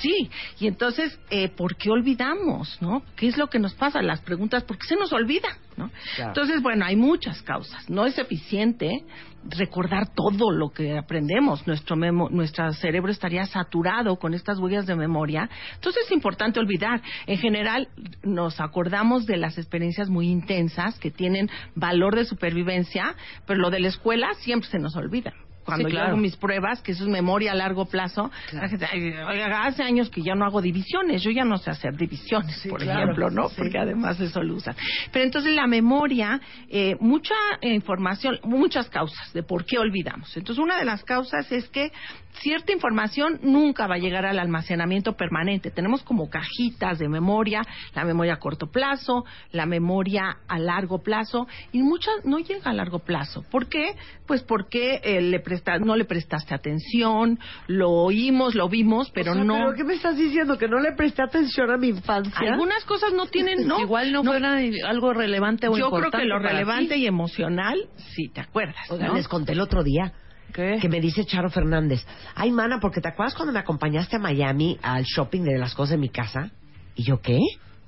Sí, 0.00 0.30
y 0.60 0.66
entonces, 0.66 1.20
eh, 1.30 1.48
¿por 1.48 1.76
qué 1.76 1.90
olvidamos? 1.90 2.78
¿no? 2.80 3.02
¿Qué 3.14 3.26
es 3.28 3.36
lo 3.36 3.48
que 3.48 3.58
nos 3.58 3.74
pasa? 3.74 4.00
Las 4.00 4.20
preguntas, 4.22 4.64
¿por 4.64 4.78
qué 4.78 4.86
se 4.86 4.96
nos 4.96 5.12
olvida? 5.12 5.48
¿no? 5.76 5.90
Claro. 6.16 6.30
Entonces, 6.30 6.62
bueno, 6.62 6.84
hay 6.86 6.96
muchas 6.96 7.42
causas. 7.42 7.88
No 7.90 8.06
es 8.06 8.16
eficiente 8.18 9.04
recordar 9.50 10.12
todo 10.14 10.50
lo 10.50 10.70
que 10.70 10.98
aprendemos. 10.98 11.66
Nuestro, 11.66 11.96
memo- 11.96 12.28
nuestro 12.30 12.72
cerebro 12.72 13.10
estaría 13.18 13.46
saturado 13.46 14.16
con 14.16 14.32
estas 14.32 14.58
huellas 14.58 14.86
de 14.86 14.94
memoria. 14.94 15.50
Entonces 15.74 16.04
es 16.06 16.12
importante 16.12 16.60
olvidar. 16.60 17.02
En 17.26 17.38
general, 17.38 17.88
nos 18.22 18.60
acordamos 18.60 19.26
de 19.26 19.36
las 19.36 19.58
experiencias 19.58 20.08
muy 20.08 20.28
intensas 20.28 20.98
que 20.98 21.10
tienen 21.10 21.50
valor 21.74 22.16
de 22.16 22.24
supervivencia, 22.24 23.16
pero 23.46 23.60
lo 23.60 23.70
de 23.70 23.80
la 23.80 23.88
escuela 23.88 24.32
siempre 24.34 24.70
se 24.70 24.78
nos 24.78 24.96
olvida. 24.96 25.34
Cuando 25.68 25.90
Sí, 25.90 25.94
yo 25.94 26.00
hago 26.00 26.16
mis 26.16 26.34
pruebas, 26.34 26.80
que 26.80 26.92
eso 26.92 27.04
es 27.04 27.10
memoria 27.10 27.52
a 27.52 27.54
largo 27.54 27.84
plazo, 27.84 28.30
la 28.52 28.68
gente, 28.70 28.86
"Ay, 28.90 29.12
oiga, 29.12 29.66
hace 29.66 29.82
años 29.82 30.08
que 30.08 30.22
ya 30.22 30.34
no 30.34 30.46
hago 30.46 30.62
divisiones, 30.62 31.22
yo 31.22 31.30
ya 31.30 31.44
no 31.44 31.58
sé 31.58 31.70
hacer 31.70 31.94
divisiones, 31.94 32.66
por 32.70 32.80
claro. 32.80 33.02
ejemplo, 33.02 33.30
¿no? 33.30 33.50
Sí. 33.50 33.56
Porque 33.58 33.76
además 33.76 34.18
eso 34.18 34.42
lo 34.42 34.54
usan. 34.54 34.74
Pero 35.12 35.26
entonces 35.26 35.54
la 35.54 35.66
memoria, 35.66 36.40
eh, 36.70 36.96
mucha 37.00 37.34
eh, 37.60 37.74
información, 37.74 38.38
muchas 38.44 38.88
causas 38.88 39.30
de 39.34 39.42
por 39.42 39.66
qué 39.66 39.78
olvidamos. 39.78 40.34
Entonces 40.38 40.64
una 40.64 40.78
de 40.78 40.86
las 40.86 41.04
causas 41.04 41.52
es 41.52 41.68
que 41.68 41.92
cierta 42.40 42.72
información 42.72 43.40
nunca 43.42 43.86
va 43.86 43.96
a 43.96 43.98
llegar 43.98 44.24
al 44.24 44.38
almacenamiento 44.38 45.14
permanente. 45.16 45.70
Tenemos 45.70 46.02
como 46.02 46.30
cajitas 46.30 46.98
de 46.98 47.08
memoria, 47.08 47.62
la 47.94 48.04
memoria 48.04 48.34
a 48.34 48.38
corto 48.38 48.70
plazo, 48.70 49.24
la 49.52 49.66
memoria 49.66 50.38
a 50.46 50.58
largo 50.58 51.02
plazo, 51.02 51.46
y 51.72 51.82
muchas 51.82 52.24
no 52.24 52.38
llega 52.38 52.70
a 52.70 52.74
largo 52.74 53.00
plazo. 53.00 53.44
¿Por 53.50 53.68
qué? 53.68 53.94
Pues 54.26 54.42
porque 54.42 55.00
eh, 55.02 55.20
le 55.20 55.40
presta- 55.62 55.78
no 55.78 55.96
le 55.96 56.04
prestaste 56.04 56.54
atención, 56.54 57.38
lo 57.66 57.90
oímos, 57.90 58.54
lo 58.54 58.68
vimos, 58.68 59.10
pero 59.12 59.32
O 59.32 59.34
sea, 59.34 59.44
no... 59.44 59.54
¿Pero 59.54 59.74
qué 59.74 59.84
me 59.84 59.94
estás 59.94 60.16
diciendo? 60.16 60.58
¿Que 60.58 60.68
no 60.68 60.78
le 60.80 60.92
presté 60.92 61.22
atención 61.22 61.70
a 61.70 61.76
mi 61.76 61.88
infancia? 61.88 62.52
Algunas 62.52 62.84
cosas 62.84 63.12
no 63.12 63.26
tienen, 63.26 63.66
no. 63.66 63.80
Igual 63.80 64.12
no, 64.12 64.24
fuera 64.24 64.58
algo 64.86 65.12
relevante 65.12 65.68
o 65.68 65.70
Yo 65.76 65.88
creo 65.90 65.98
importante 65.98 66.18
que 66.18 66.24
lo 66.28 66.38
relevante 66.38 66.94
ti. 66.94 67.02
y 67.02 67.06
emocional, 67.06 67.78
sí, 68.14 68.28
te 68.28 68.40
acuerdas, 68.40 68.90
Oigan, 68.90 69.08
¿no? 69.08 69.14
les 69.14 69.28
conté 69.28 69.52
el 69.52 69.60
otro 69.60 69.82
día 69.82 70.12
¿Qué? 70.52 70.78
que 70.80 70.88
me 70.88 71.00
dice 71.00 71.24
Charo 71.26 71.50
Fernández, 71.50 72.06
ay, 72.34 72.50
mana, 72.50 72.78
porque 72.80 73.00
te 73.00 73.08
acuerdas 73.08 73.34
cuando 73.34 73.52
me 73.52 73.58
acompañaste 73.58 74.16
a 74.16 74.18
Miami 74.18 74.78
al 74.82 75.04
shopping 75.04 75.42
de 75.42 75.58
las 75.58 75.74
cosas 75.74 75.90
de 75.92 75.98
mi 75.98 76.08
casa? 76.08 76.50
¿Y 76.94 77.04
yo 77.04 77.20
qué? 77.20 77.38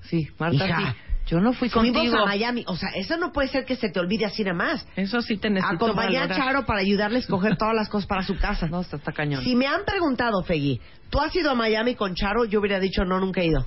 Sí, 0.03 0.29
Marta, 0.39 0.67
Hija, 0.67 0.79
sí. 0.93 1.10
Yo 1.31 1.39
no 1.39 1.53
fui 1.53 1.69
Fuimos 1.69 1.97
contigo. 1.97 2.19
a 2.19 2.27
Miami. 2.27 2.65
O 2.67 2.75
sea, 2.75 2.89
eso 2.97 3.17
no 3.17 3.31
puede 3.31 3.47
ser 3.47 3.65
que 3.65 3.77
se 3.77 3.89
te 3.89 4.01
olvide 4.01 4.25
así 4.27 4.43
nada 4.43 4.57
más. 4.57 4.87
Eso 4.97 5.23
sí 5.23 5.37
te 5.37 5.49
necesito 5.49 5.87
Acompañé 5.87 6.19
a. 6.19 6.29
Charo 6.29 6.67
para 6.67 6.81
ayudarle 6.81 7.19
a 7.19 7.21
escoger 7.21 7.57
todas 7.57 7.75
las 7.75 7.89
cosas 7.89 8.09
para 8.09 8.23
su 8.23 8.37
casa. 8.37 8.67
No, 8.67 8.81
está, 8.81 8.97
está 8.97 9.13
cañón. 9.13 9.45
Si 9.45 9.55
me 9.55 9.69
han 9.69 9.85
preguntado, 9.85 10.43
Fegui, 10.43 10.81
¿tú 11.09 11.21
has 11.21 11.35
ido 11.37 11.53
a 11.53 11.55
Miami 11.55 11.95
con 11.95 12.17
Charo? 12.17 12.47
Yo 12.47 12.59
hubiera 12.59 12.81
dicho, 12.81 13.05
no, 13.05 13.21
nunca 13.21 13.43
he 13.43 13.47
ido. 13.47 13.65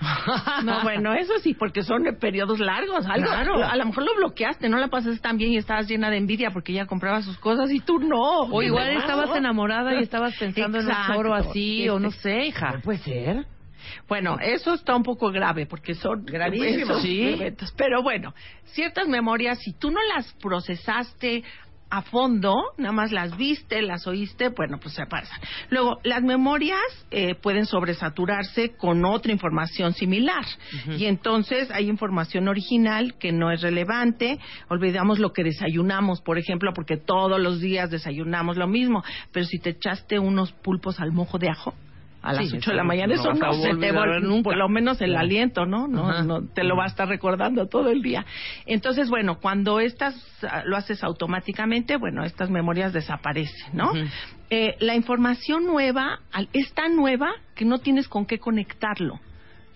No, 0.64 0.82
bueno, 0.82 1.12
eso 1.14 1.34
sí, 1.42 1.54
porque 1.54 1.82
son 1.82 2.04
periodos 2.20 2.58
largos. 2.60 3.06
Algo, 3.06 3.26
Claro. 3.26 3.64
A 3.64 3.76
lo 3.76 3.86
mejor 3.86 4.04
lo 4.04 4.14
bloqueaste, 4.16 4.68
no 4.68 4.78
la 4.78 4.88
pasaste 4.88 5.18
tan 5.20 5.36
bien 5.36 5.52
y 5.52 5.56
estabas 5.56 5.88
llena 5.88 6.10
de 6.10 6.16
envidia 6.16 6.50
porque 6.52 6.72
ella 6.72 6.86
compraba 6.86 7.22
sus 7.22 7.36
cosas 7.38 7.70
y 7.70 7.80
tú 7.80 7.98
no. 7.98 8.42
O 8.42 8.62
igual 8.62 8.88
estabas 8.90 9.36
enamorada 9.36 9.94
y 9.94 10.02
estabas 10.02 10.36
pensando 10.38 10.78
en 10.78 10.84
un 10.84 10.90
Exacto. 10.90 11.14
choro 11.14 11.34
así, 11.34 11.88
o 11.88 11.98
no 11.98 12.10
sé, 12.10 12.46
hija. 12.46 12.72
No 12.74 12.80
puede 12.82 12.98
ser. 12.98 13.46
Bueno, 14.08 14.36
eso 14.40 14.74
está 14.74 14.94
un 14.94 15.02
poco 15.02 15.30
grave 15.30 15.66
porque 15.66 15.94
son 15.94 16.24
Gravísimo. 16.24 16.92
esos 16.92 17.02
Sí. 17.02 17.22
eventos. 17.28 17.72
Pero 17.76 18.02
bueno, 18.02 18.34
ciertas 18.64 19.08
memorias, 19.08 19.58
si 19.60 19.72
tú 19.72 19.90
no 19.90 20.00
las 20.14 20.32
procesaste 20.34 21.42
a 21.92 22.02
fondo, 22.02 22.54
nada 22.78 22.92
más 22.92 23.10
las 23.10 23.36
viste, 23.36 23.82
las 23.82 24.06
oíste, 24.06 24.50
bueno, 24.50 24.78
pues 24.80 24.94
se 24.94 25.06
pasan. 25.06 25.40
Luego, 25.70 25.98
las 26.04 26.22
memorias 26.22 26.78
eh, 27.10 27.34
pueden 27.34 27.66
sobresaturarse 27.66 28.76
con 28.76 29.04
otra 29.04 29.32
información 29.32 29.92
similar. 29.92 30.44
Y 30.96 31.06
entonces 31.06 31.68
hay 31.72 31.88
información 31.88 32.46
original 32.46 33.14
que 33.18 33.32
no 33.32 33.50
es 33.50 33.60
relevante. 33.62 34.38
Olvidamos 34.68 35.18
lo 35.18 35.32
que 35.32 35.42
desayunamos, 35.42 36.20
por 36.20 36.38
ejemplo, 36.38 36.72
porque 36.74 36.96
todos 36.96 37.40
los 37.40 37.60
días 37.60 37.90
desayunamos 37.90 38.56
lo 38.56 38.68
mismo. 38.68 39.02
Pero 39.32 39.46
si 39.46 39.58
te 39.58 39.70
echaste 39.70 40.20
unos 40.20 40.52
pulpos 40.52 41.00
al 41.00 41.10
mojo 41.10 41.38
de 41.38 41.48
ajo, 41.48 41.74
a 42.22 42.32
las 42.32 42.48
Sí, 42.48 42.56
8 42.56 42.70
de 42.70 42.76
la 42.76 42.84
mañana, 42.84 43.14
no 43.14 43.20
eso 43.20 43.32
no 43.32 43.52
se 43.54 43.74
te 43.76 43.92
nunca. 44.20 44.42
por 44.42 44.56
lo 44.56 44.68
menos 44.68 45.00
el 45.00 45.16
aliento, 45.16 45.66
¿no? 45.66 45.88
No, 45.88 46.22
no 46.22 46.42
te 46.46 46.64
lo 46.64 46.76
va 46.76 46.84
a 46.84 46.88
estar 46.88 47.08
recordando 47.08 47.66
todo 47.66 47.90
el 47.90 48.02
día. 48.02 48.24
Entonces, 48.66 49.08
bueno, 49.08 49.38
cuando 49.40 49.80
estas 49.80 50.14
ah, 50.42 50.62
lo 50.64 50.76
haces 50.76 51.02
automáticamente, 51.02 51.96
bueno, 51.96 52.24
estas 52.24 52.50
memorias 52.50 52.92
desaparecen, 52.92 53.74
¿no? 53.74 53.92
Eh, 54.50 54.76
la 54.80 54.94
información 54.94 55.64
nueva 55.64 56.20
es 56.52 56.72
tan 56.74 56.96
nueva 56.96 57.30
que 57.54 57.64
no 57.64 57.78
tienes 57.78 58.08
con 58.08 58.26
qué 58.26 58.38
conectarlo. 58.38 59.20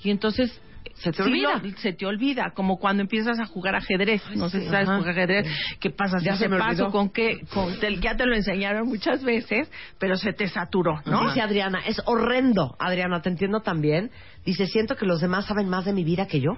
Y 0.02 0.10
entonces 0.10 0.60
Se 0.94 1.10
te 1.10 1.22
sí 1.24 1.28
olvida. 1.30 1.60
lo- 1.62 1.76
se 1.78 1.92
te 1.92 2.06
olvida, 2.06 2.52
como 2.54 2.78
cuando 2.78 3.02
empiezas 3.02 3.38
a 3.40 3.46
jugar 3.46 3.74
ajedrez. 3.74 4.22
no 4.36 4.48
sé 4.48 4.60
si 4.60 4.66
sabes 4.68 4.88
Ajá. 4.88 4.98
jugar 4.98 5.10
ajedrez, 5.12 5.46
qué 5.80 5.90
pasa 5.90 6.18
si 6.18 6.24
Ya 6.26 6.36
se 6.36 6.48
me 6.48 6.56
paso, 6.56 6.70
olvidó. 6.84 6.90
con 6.92 7.10
qué, 7.10 7.40
con- 7.52 7.78
te- 7.80 7.96
ya 8.00 8.16
te 8.16 8.24
lo 8.26 8.34
enseñaron 8.34 8.86
muchas 8.88 9.22
veces, 9.24 9.70
pero 9.98 10.16
se 10.16 10.32
te 10.32 10.48
saturó, 10.48 11.00
¿no? 11.04 11.26
Dice 11.28 11.40
Adriana, 11.40 11.80
es 11.86 12.00
horrendo. 12.06 12.76
Adriana, 12.78 13.20
te 13.22 13.28
entiendo 13.28 13.60
también. 13.60 14.10
Dice, 14.46 14.66
siento 14.66 14.96
que 14.96 15.04
los 15.06 15.20
demás 15.20 15.46
saben 15.46 15.68
más 15.68 15.84
de 15.84 15.92
mi 15.92 16.04
vida 16.04 16.26
que 16.26 16.40
yo. 16.40 16.52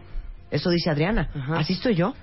Eso 0.50 0.70
dice 0.70 0.90
Adriana. 0.90 1.30
Ajá. 1.34 1.58
Así 1.58 1.72
estoy 1.72 1.94
yo. 1.96 2.14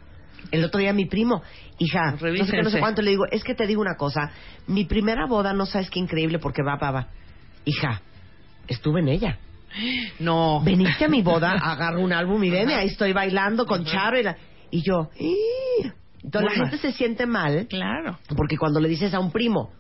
El 0.52 0.64
otro 0.66 0.80
día 0.82 0.92
mi 0.94 1.06
primo, 1.06 1.42
hija, 1.80 2.12
no 2.12 2.18
sé 2.46 2.62
no 2.62 2.70
sé 2.70 2.80
cuánto, 2.80 3.02
le 3.02 3.12
digo, 3.12 3.24
es 3.32 3.44
que 3.46 3.56
te 3.56 3.66
digo 3.66 3.82
una 3.82 3.96
cosa, 3.96 4.30
mi 4.68 4.84
primera 4.86 5.26
boda 5.26 5.54
no 5.54 5.66
sabes 5.66 5.90
qué 5.90 6.00
increíble 6.00 6.38
porque 6.38 6.62
va, 6.62 6.76
va, 6.76 6.92
va. 6.92 7.08
Hija, 7.66 8.02
estuve 8.68 9.00
en 9.00 9.08
ella. 9.08 9.38
No. 10.20 10.62
Veniste 10.64 11.06
a 11.06 11.08
mi 11.08 11.22
boda, 11.22 11.52
agarro 11.62 12.02
un 12.02 12.14
álbum 12.14 12.44
y 12.44 12.50
veme, 12.50 12.74
ahí 12.76 12.88
estoy 12.88 13.14
bailando 13.14 13.66
con 13.66 13.84
Charo 13.86 14.20
y, 14.20 14.24
la- 14.24 14.38
y 14.72 14.82
yo, 14.82 15.10
"Ih". 15.20 15.92
entonces 16.24 16.58
la 16.58 16.64
gente 16.66 16.78
se 16.78 16.92
siente 16.94 17.26
mal 17.26 17.68
Claro. 17.70 18.20
porque 18.36 18.58
cuando 18.58 18.80
le 18.80 18.88
dices 18.90 19.14
a 19.14 19.20
un 19.20 19.32
primo, 19.32 19.72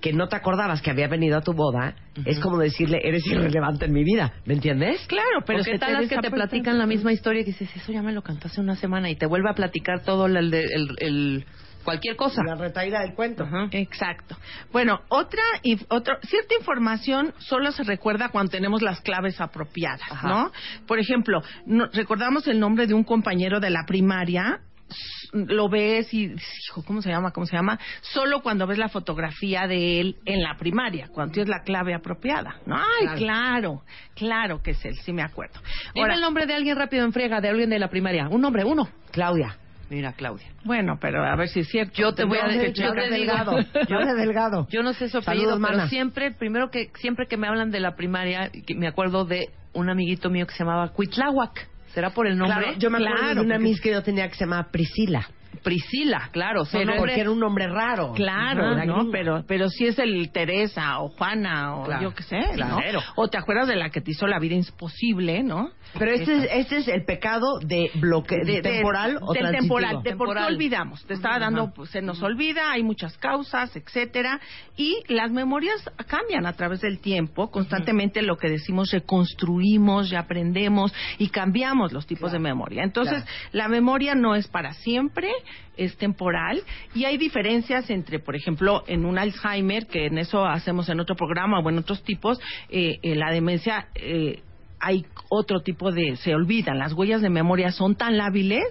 que 0.00 0.12
no 0.12 0.28
te 0.28 0.36
acordabas 0.36 0.80
que 0.80 0.90
había 0.92 1.08
venido 1.08 1.36
a 1.36 1.40
tu 1.40 1.52
boda, 1.54 1.96
es 2.24 2.38
como 2.38 2.56
decirle, 2.58 3.00
eres 3.02 3.26
irrelevante 3.26 3.86
en 3.86 3.92
mi 3.92 4.04
vida, 4.04 4.32
¿me 4.46 4.54
entiendes? 4.54 5.04
Claro, 5.08 5.42
pero 5.44 5.58
¿O 5.60 5.64
se 5.64 5.72
qué 5.72 5.78
tal 5.80 5.88
te 5.96 6.00
las 6.02 6.08
que 6.08 6.18
te 6.18 6.30
platican 6.30 6.78
la 6.78 6.86
misma 6.86 7.12
historia 7.12 7.42
que 7.42 7.50
dices, 7.50 7.68
eso 7.74 7.90
ya 7.92 8.00
me 8.00 8.12
lo 8.12 8.22
cantó 8.22 8.46
hace 8.46 8.60
una 8.60 8.76
semana 8.76 9.10
y 9.10 9.16
te 9.16 9.26
vuelve 9.26 9.50
a 9.50 9.54
platicar 9.54 10.02
todo 10.04 10.26
el, 10.26 10.50
de- 10.52 10.62
el- 10.72 10.96
el- 11.00 11.44
cualquier 11.88 12.16
cosa? 12.16 12.42
La 12.44 12.54
retaída 12.54 13.00
del 13.00 13.14
cuento. 13.14 13.44
Ajá. 13.44 13.68
Exacto. 13.72 14.36
Bueno, 14.72 15.00
otra, 15.08 15.42
y 15.62 15.78
otra, 15.88 16.18
cierta 16.22 16.54
información 16.58 17.32
solo 17.38 17.72
se 17.72 17.82
recuerda 17.84 18.28
cuando 18.28 18.50
tenemos 18.50 18.82
las 18.82 19.00
claves 19.00 19.40
apropiadas, 19.40 20.00
Ajá. 20.10 20.28
¿no? 20.28 20.52
Por 20.86 20.98
ejemplo, 20.98 21.40
no- 21.66 21.86
recordamos 21.92 22.46
el 22.46 22.60
nombre 22.60 22.86
de 22.86 22.94
un 22.94 23.04
compañero 23.04 23.60
de 23.60 23.70
la 23.70 23.84
primaria, 23.86 24.60
lo 25.32 25.68
ves 25.68 26.12
y, 26.14 26.34
hijo, 26.66 26.82
¿cómo 26.86 27.02
se 27.02 27.10
llama? 27.10 27.30
¿Cómo 27.32 27.44
se 27.46 27.54
llama? 27.54 27.78
Solo 28.00 28.40
cuando 28.40 28.66
ves 28.66 28.78
la 28.78 28.88
fotografía 28.88 29.66
de 29.66 30.00
él 30.00 30.16
en 30.24 30.42
la 30.42 30.56
primaria, 30.56 31.08
cuando 31.12 31.32
tienes 31.34 31.50
la 31.50 31.62
clave 31.62 31.94
apropiada, 31.94 32.56
¿no? 32.64 32.76
Ay, 32.76 33.06
Claro. 33.06 33.18
claro, 33.18 33.82
claro 34.14 34.62
que 34.62 34.70
es 34.70 34.84
él, 34.86 34.94
sí 35.04 35.12
me 35.12 35.22
acuerdo. 35.22 35.60
Dime 35.94 36.02
Ahora, 36.04 36.14
el 36.14 36.20
nombre 36.22 36.46
de 36.46 36.54
alguien 36.54 36.76
rápido 36.76 37.04
en 37.04 37.12
friega, 37.12 37.40
de 37.42 37.48
alguien 37.50 37.68
de 37.70 37.78
la 37.78 37.88
primaria. 37.88 38.28
Un 38.30 38.40
nombre, 38.40 38.64
uno. 38.64 38.88
Claudia. 39.10 39.56
Mira, 39.90 40.12
Claudia. 40.12 40.46
bueno, 40.64 40.98
pero 41.00 41.24
a 41.24 41.34
ver 41.36 41.48
si 41.48 41.60
es 41.60 41.68
cierto. 41.68 41.94
Yo 41.96 42.12
te 42.14 42.24
voy 42.24 42.38
a 42.38 42.46
decir, 42.48 42.72
yo 42.74 42.92
digo. 42.92 43.06
Delgado. 43.10 43.52
Claudia 43.86 44.14
Delgado. 44.14 44.66
Yo 44.70 44.82
no 44.82 44.92
sé 44.92 45.08
su 45.08 45.22
Saludos, 45.22 45.28
apellido, 45.28 45.50
pero 45.66 45.78
mana. 45.78 45.88
siempre, 45.88 46.30
primero 46.32 46.70
que 46.70 46.90
siempre 46.96 47.26
que 47.26 47.36
me 47.36 47.46
hablan 47.48 47.70
de 47.70 47.80
la 47.80 47.96
primaria, 47.96 48.50
que 48.66 48.74
me 48.74 48.86
acuerdo 48.86 49.24
de 49.24 49.48
un 49.72 49.88
amiguito 49.88 50.28
mío 50.30 50.46
que 50.46 50.52
se 50.52 50.58
llamaba 50.64 50.88
Cuitláhuac. 50.90 51.68
¿Será 51.94 52.10
por 52.10 52.26
el 52.26 52.36
nombre? 52.36 52.58
Claro, 52.64 52.78
yo 52.78 52.90
me 52.90 52.98
acuerdo 52.98 53.16
Claro, 53.16 53.34
de 53.40 53.46
una 53.46 53.54
porque- 53.54 53.68
miss 53.70 53.80
que 53.80 53.90
yo 53.90 54.02
tenía 54.02 54.28
que 54.28 54.34
se 54.34 54.44
llamaba 54.44 54.68
Priscila. 54.70 55.26
Priscila, 55.62 56.28
claro. 56.32 56.64
Son 56.64 56.80
Pero- 56.80 56.92
nombres- 56.94 57.12
Porque 57.14 57.20
era 57.20 57.30
un 57.30 57.40
nombre 57.40 57.66
raro. 57.68 58.12
Claro, 58.14 58.68
Ajá, 58.74 58.84
¿no? 58.84 59.10
Pero, 59.10 59.44
pero 59.46 59.68
si 59.68 59.86
es 59.86 59.98
el 59.98 60.30
Teresa 60.32 60.98
o 61.00 61.08
Juana 61.10 61.76
o 61.76 61.84
Claro, 61.84 62.02
yo 62.02 62.14
qué 62.14 62.22
sé, 62.22 62.38
claro. 62.54 62.76
¿no? 62.92 63.00
O 63.16 63.28
te 63.28 63.38
acuerdas 63.38 63.68
de 63.68 63.76
la 63.76 63.90
que 63.90 64.00
te 64.00 64.10
hizo 64.12 64.26
la 64.26 64.38
vida 64.38 64.54
imposible, 64.54 65.42
¿no? 65.42 65.70
Pero 65.98 66.12
este 66.12 66.36
es, 66.36 66.48
este 66.52 66.76
es 66.78 66.88
el 66.88 67.04
pecado 67.04 67.58
de 67.60 67.90
bloque 67.94 68.36
De- 68.44 68.52
de- 68.54 68.62
temporal 68.62 69.18
o 69.22 69.32
del 69.32 69.50
temporal, 69.52 70.02
de 70.02 70.16
por 70.16 70.36
qué 70.36 70.42
olvidamos. 70.44 71.04
Te 71.06 71.14
estaba 71.14 71.38
dando, 71.38 71.72
pues, 71.74 71.90
se 71.90 72.02
nos 72.02 72.22
olvida, 72.22 72.72
hay 72.72 72.82
muchas 72.82 73.16
causas, 73.18 73.74
etcétera, 73.74 74.38
y 74.76 75.02
las 75.08 75.30
memorias 75.30 75.82
cambian 76.06 76.44
a 76.46 76.52
través 76.52 76.80
del 76.82 77.00
tiempo. 77.00 77.50
Constantemente 77.50 78.20
lo 78.22 78.36
que 78.36 78.48
decimos 78.48 78.90
reconstruimos 78.92 80.12
y 80.12 80.16
aprendemos 80.16 80.92
y 81.18 81.28
cambiamos 81.28 81.92
los 81.92 82.06
tipos 82.06 82.32
de 82.32 82.38
memoria. 82.38 82.82
Entonces, 82.84 83.22
Claro. 83.22 83.48
la 83.52 83.68
memoria 83.68 84.14
no 84.14 84.34
es 84.34 84.46
para 84.48 84.72
siempre, 84.74 85.30
es 85.78 85.96
temporal 85.96 86.62
y 86.94 87.04
hay 87.04 87.16
diferencias 87.16 87.88
entre, 87.88 88.18
por 88.18 88.36
ejemplo, 88.36 88.84
en 88.86 89.06
un 89.06 89.18
Alzheimer, 89.18 89.86
que 89.86 90.06
en 90.06 90.18
eso 90.18 90.44
hacemos 90.44 90.88
en 90.88 91.00
otro 91.00 91.16
programa 91.16 91.60
o 91.60 91.70
en 91.70 91.78
otros 91.78 92.02
tipos, 92.02 92.38
eh, 92.68 92.98
eh, 93.02 93.14
la 93.14 93.30
demencia. 93.30 93.88
Eh, 93.94 94.42
hay 94.80 95.06
otro 95.28 95.60
tipo 95.60 95.90
de 95.90 96.16
se 96.16 96.34
olvidan 96.34 96.78
las 96.78 96.92
huellas 96.92 97.20
de 97.20 97.30
memoria 97.30 97.72
son 97.72 97.96
tan 97.96 98.16
lábiles 98.16 98.64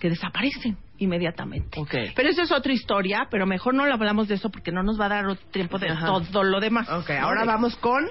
que 0.00 0.10
desaparecen 0.10 0.76
inmediatamente 0.98 1.80
pero 2.16 2.28
eso 2.28 2.42
es 2.42 2.50
otra 2.50 2.72
historia 2.72 3.28
pero 3.30 3.46
mejor 3.46 3.72
no 3.72 3.86
lo 3.86 3.94
hablamos 3.94 4.26
de 4.26 4.34
eso 4.34 4.50
porque 4.50 4.72
no 4.72 4.82
nos 4.82 5.00
va 5.00 5.06
a 5.06 5.10
dar 5.10 5.26
otro 5.26 5.46
tiempo 5.52 5.78
de 5.78 5.90
Ajá. 5.90 6.08
todo 6.32 6.42
lo 6.42 6.58
demás 6.58 6.88
ahora 6.88 7.44
vamos 7.44 7.76
con... 7.76 8.04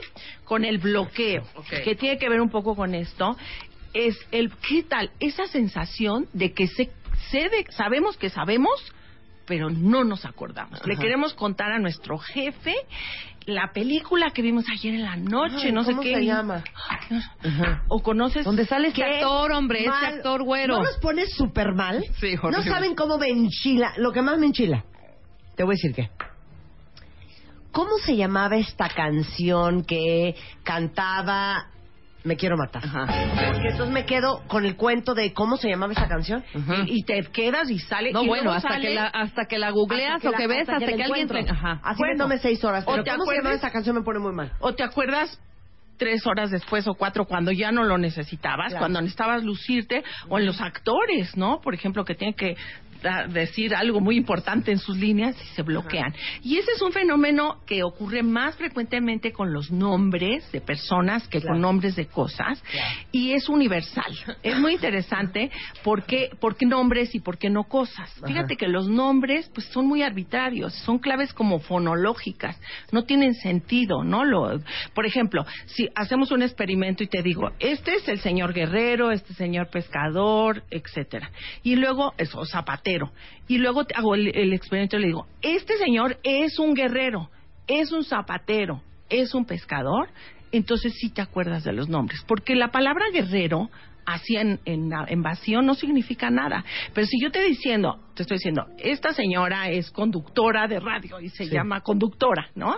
con 0.45 0.63
el 0.63 0.77
bloqueo 0.77 1.43
que 1.83 1.95
tiene 1.95 2.17
que 2.17 2.29
ver 2.29 2.39
un 2.39 2.49
poco 2.49 2.77
con 2.77 2.95
esto 2.95 3.35
es 3.93 4.17
el 4.31 4.51
qué 4.67 4.83
tal 4.83 5.11
esa 5.19 5.47
sensación 5.47 6.27
de 6.33 6.53
que 6.53 6.67
se, 6.67 6.89
de- 7.37 7.65
sabemos 7.71 8.17
que 8.17 8.29
sabemos 8.29 8.79
pero 9.45 9.69
no 9.69 10.05
nos 10.05 10.23
acordamos. 10.23 10.79
Le 10.87 10.95
queremos 10.95 11.33
contar 11.33 11.69
a 11.73 11.77
nuestro 11.77 12.17
jefe 12.17 12.73
la 13.45 13.73
película 13.73 14.31
que 14.31 14.41
vimos 14.41 14.63
ayer 14.71 14.93
en 14.93 15.03
la 15.03 15.17
noche, 15.17 15.65
Ay, 15.65 15.71
no 15.73 15.83
sé 15.83 15.91
¿cómo 15.91 16.01
qué. 16.01 16.15
se 16.15 16.23
llama? 16.25 16.63
O 17.89 18.01
conoces 18.01 18.45
¿Dónde 18.45 18.65
sale 18.65 18.87
Este 18.87 19.03
actor, 19.03 19.51
hombre, 19.51 19.81
ese 19.81 19.89
mal- 19.89 20.05
actor 20.15 20.43
güero. 20.43 20.77
¿No 20.77 20.83
los 20.83 20.97
pones 20.99 21.33
súper 21.35 21.73
mal? 21.73 22.05
Sí, 22.21 22.35
No 22.35 22.41
horrible. 22.47 22.71
saben 22.71 22.95
cómo 22.95 23.17
me 23.17 23.27
enchila. 23.27 23.91
Lo 23.97 24.13
que 24.13 24.21
más 24.21 24.39
me 24.39 24.45
enchila. 24.45 24.85
Te 25.57 25.65
voy 25.65 25.73
a 25.73 25.75
decir 25.75 25.93
qué. 25.93 26.09
¿Cómo 27.73 27.97
se 27.97 28.15
llamaba 28.15 28.55
esta 28.55 28.87
canción 28.87 29.83
que 29.83 30.35
cantaba 30.63 31.67
Me 32.23 32.37
quiero 32.37 32.55
matar? 32.57 32.83
Ajá. 32.85 33.05
Porque 33.51 33.67
entonces 33.69 33.89
me 33.93 34.05
quedo 34.05 34.41
con 34.47 34.65
el 34.65 34.75
cuento 34.77 35.13
de 35.13 35.33
cómo 35.33 35.57
se 35.57 35.69
llamaba 35.69 35.91
esa 35.91 36.07
canción. 36.07 36.43
Ajá. 36.55 36.83
y 36.87 37.03
te 37.03 37.21
quedas 37.31 37.69
y 37.69 37.79
sale. 37.79 38.11
No, 38.13 38.23
y 38.23 38.27
bueno, 38.27 38.51
hasta 38.51 38.69
sale- 38.69 38.87
que 38.89 38.93
la 38.95 39.07
hasta 39.07 39.45
que 39.45 39.57
la 39.59 39.71
googleas 39.71 40.15
Hasta 40.17 40.29
o 40.29 40.31
la- 40.31 40.37
que 40.37 40.47
ves 40.47 40.59
hasta, 40.61 40.73
la 40.73 40.79
que, 40.79 40.85
alguien 40.85 41.05
encuentro. 41.09 41.43
te... 41.43 41.51
Ajá. 41.51 41.79
Así 41.83 41.99
Bueno. 41.99 42.27
me 42.27 42.37
seis 42.37 42.63
horas. 42.63 42.85
¿O 42.87 42.91
Pero 42.91 43.03
te 43.03 43.11
¿cómo 43.11 43.23
se 43.23 43.29
acuerdas? 43.31 43.43
llamaba 43.43 43.55
esa 43.57 43.71
canción? 43.71 43.95
Me 43.97 44.03
pone 44.03 44.19
muy 44.19 44.31
mal. 44.33 44.51
O 44.59 44.73
te 44.73 44.83
acuerdas 44.83 45.39
tres 45.97 46.25
horas 46.25 46.49
después 46.49 46.87
o 46.87 46.95
cuatro 46.95 47.25
cuando 47.25 47.51
ya 47.51 47.71
no 47.71 47.83
lo 47.83 47.97
necesitabas, 47.97 48.69
Claro. 48.69 48.79
cuando 48.79 49.01
necesitabas 49.01 49.43
lucirte, 49.43 50.03
o 50.29 50.39
en 50.39 50.45
los 50.45 50.59
actores, 50.59 51.35
¿no? 51.37 51.61
Por 51.61 51.73
ejemplo, 51.75 52.03
que 52.05 52.15
tienen 52.15 52.33
que 52.35 52.55
decir 53.29 53.75
algo 53.75 53.99
muy 53.99 54.17
importante 54.17 54.71
en 54.71 54.79
sus 54.79 54.97
líneas 54.97 55.35
y 55.41 55.55
se 55.55 55.61
bloquean. 55.61 56.13
Y 56.41 56.57
ese 56.57 56.71
es 56.75 56.81
un 56.81 56.91
fenómeno 56.91 57.61
que 57.65 57.83
ocurre 57.83 58.23
más 58.23 58.55
frecuentemente 58.55 59.31
con 59.31 59.53
los 59.53 59.71
nombres 59.71 60.51
de 60.51 60.61
personas 60.61 61.27
que 61.27 61.39
Claro. 61.39 61.55
con 61.55 61.61
nombres 61.61 61.95
de 61.95 62.05
cosas 62.07 62.63
y 63.11 63.33
es 63.33 63.49
universal. 63.49 64.13
Es 64.41 64.57
muy 64.57 64.73
interesante 64.73 65.51
por 65.83 66.03
qué, 66.05 66.29
por 66.39 66.55
qué 66.55 66.65
nombres 66.65 67.13
y 67.15 67.19
por 67.19 67.37
qué 67.37 67.49
no 67.49 67.65
cosas. 67.65 68.09
Fíjate 68.25 68.55
que 68.55 68.67
los 68.67 68.87
nombres 68.87 69.49
pues 69.53 69.67
son 69.67 69.87
muy 69.87 70.03
arbitrarios, 70.03 70.73
son 70.85 70.99
claves 70.99 71.33
como 71.33 71.59
fonológicas, 71.59 72.59
no 72.91 73.03
tienen 73.03 73.33
sentido, 73.35 74.03
¿no? 74.03 74.23
Lo, 74.23 74.59
por 74.93 75.05
ejemplo, 75.05 75.45
si 75.65 75.89
hacemos 75.95 76.31
un 76.31 76.43
experimento 76.43 77.03
y 77.03 77.07
te 77.07 77.21
digo, 77.21 77.51
este 77.59 77.95
es 77.95 78.07
el 78.07 78.19
señor 78.19 78.53
guerrero, 78.53 79.11
este 79.11 79.33
señor 79.33 79.69
pescador, 79.69 80.63
etcétera, 80.69 81.29
y 81.63 81.75
luego 81.75 82.13
eso 82.17 82.45
zapatero, 82.45 82.92
y 83.47 83.57
luego 83.57 83.83
hago 83.95 84.15
el, 84.15 84.35
el 84.35 84.53
experimento 84.53 84.97
y 84.97 85.01
le 85.01 85.07
digo, 85.07 85.27
este 85.41 85.77
señor 85.77 86.17
es 86.23 86.59
un 86.59 86.73
guerrero, 86.73 87.29
es 87.67 87.91
un 87.91 88.03
zapatero, 88.03 88.81
es 89.09 89.33
un 89.33 89.45
pescador, 89.45 90.09
entonces 90.51 90.93
sí 90.99 91.09
te 91.09 91.21
acuerdas 91.21 91.63
de 91.63 91.73
los 91.73 91.89
nombres, 91.89 92.23
porque 92.27 92.55
la 92.55 92.69
palabra 92.71 93.05
guerrero 93.11 93.69
así 94.05 94.35
en, 94.35 94.59
en, 94.65 94.91
en 95.07 95.21
vacío 95.21 95.61
no 95.61 95.73
significa 95.75 96.29
nada. 96.29 96.63
Pero 96.93 97.07
si 97.07 97.21
yo 97.21 97.31
te 97.31 97.43
diciendo, 97.43 97.99
te 98.15 98.23
estoy 98.23 98.37
diciendo, 98.37 98.65
esta 98.77 99.11
señora 99.13 99.69
es 99.69 99.89
conductora 99.91 100.67
de 100.67 100.79
radio 100.79 101.19
y 101.19 101.29
se 101.29 101.45
Sí. 101.45 101.49
llama 101.51 101.81
conductora, 101.81 102.47
¿no? 102.55 102.77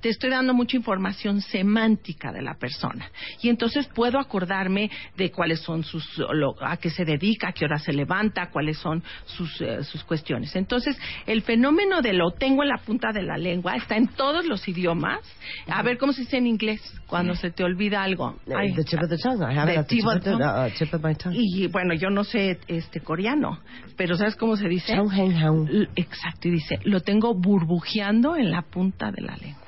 Te 0.00 0.08
estoy 0.10 0.30
dando 0.30 0.52
mucha 0.54 0.76
información 0.76 1.40
semántica 1.40 2.32
de 2.32 2.42
la 2.42 2.54
persona. 2.54 3.08
Y 3.42 3.48
entonces 3.48 3.88
puedo 3.94 4.18
acordarme 4.18 4.90
de 5.16 5.30
cuáles 5.30 5.60
son 5.60 5.82
sus, 5.84 6.06
lo- 6.32 6.54
a 6.60 6.76
qué 6.76 6.90
se 6.90 7.04
dedica, 7.04 7.48
a 7.48 7.52
qué 7.52 7.64
hora 7.64 7.78
se 7.78 7.92
levanta, 7.92 8.50
cuáles 8.50 8.78
son 8.78 9.02
sus, 9.24 9.60
eh, 9.60 9.82
sus 9.84 10.04
cuestiones. 10.04 10.54
Entonces, 10.56 10.98
el 11.26 11.42
fenómeno 11.42 12.02
de 12.02 12.12
lo 12.12 12.30
tengo 12.32 12.62
en 12.62 12.68
la 12.68 12.78
punta 12.78 13.12
de 13.12 13.22
la 13.22 13.36
lengua 13.38 13.76
está 13.76 13.96
en 13.96 14.08
todos 14.08 14.44
los 14.46 14.66
idiomas. 14.68 15.20
A 15.66 15.82
ver 15.82 15.96
cómo 15.98 16.12
se 16.12 16.22
dice 16.22 16.36
en 16.36 16.46
inglés 16.46 16.80
cuando 17.06 17.34
se 17.34 17.50
te 17.50 17.64
olvida 17.64 18.02
algo. 18.02 18.36
Ay, 18.54 18.74
the 18.74 18.84
tip 18.84 19.00
of 19.02 19.08
the 19.08 19.18
tongue. 19.18 19.42
I 19.50 19.56
have 19.58 19.70
it 19.70 19.74
the 19.74 19.80
at 19.80 19.86
the 19.86 19.94
tip 19.94 19.98
tip 20.00 20.06
of 20.08 20.16
of 20.16 20.22
the- 20.24 20.30
tongue. 20.30 20.42
uh, 20.44 20.78
tip 20.78 20.94
of 20.94 21.02
my 21.02 21.14
tongue. 21.14 21.36
y 21.38 21.66
bueno, 21.68 21.94
yo 21.94 22.10
no 22.10 22.24
sé 22.24 22.58
este 22.68 23.00
coreano, 23.00 23.60
pero 23.96 24.16
¿sabes 24.16 24.36
cómo 24.36 24.56
se 24.56 24.68
dice? 24.68 24.73
Exacto, 25.96 26.48
y 26.48 26.52
dice, 26.52 26.78
lo 26.84 27.00
tengo 27.00 27.34
burbujeando 27.34 28.36
en 28.36 28.50
la 28.50 28.62
punta 28.62 29.10
de 29.10 29.22
la 29.22 29.36
lengua. 29.36 29.60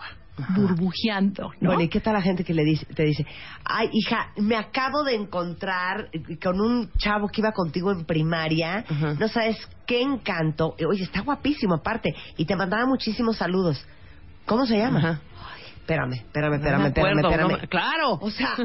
Burbujeando, 0.54 1.50
¿no? 1.60 1.68
Bueno, 1.70 1.82
¿y 1.82 1.88
qué 1.88 2.00
tal 2.00 2.12
la 2.12 2.20
gente 2.20 2.44
que 2.44 2.52
le 2.52 2.62
dice, 2.62 2.84
te 2.94 3.04
dice, 3.04 3.24
ay, 3.64 3.88
hija, 3.92 4.32
me 4.36 4.54
acabo 4.56 5.02
de 5.02 5.14
encontrar 5.14 6.10
con 6.42 6.60
un 6.60 6.90
chavo 6.98 7.28
que 7.28 7.40
iba 7.40 7.52
contigo 7.52 7.90
en 7.90 8.04
primaria, 8.04 8.84
no 9.18 9.28
sabes 9.28 9.56
qué 9.86 10.02
encanto, 10.02 10.76
oye, 10.86 11.04
está 11.04 11.22
guapísimo 11.22 11.76
aparte, 11.76 12.14
y 12.36 12.44
te 12.44 12.54
mandaba 12.54 12.84
muchísimos 12.84 13.38
saludos. 13.38 13.82
¿Cómo 14.44 14.66
se 14.66 14.76
llama? 14.76 15.20
Ay, 15.54 15.62
espérame, 15.76 16.12
espérame, 16.14 16.54
espérame, 16.56 16.82
me 16.82 16.88
espérame, 16.88 17.18
acuerdo, 17.18 17.30
espérame. 17.30 17.62
no 17.62 17.68
claro. 17.68 18.18
O 18.20 18.30
sea, 18.30 18.56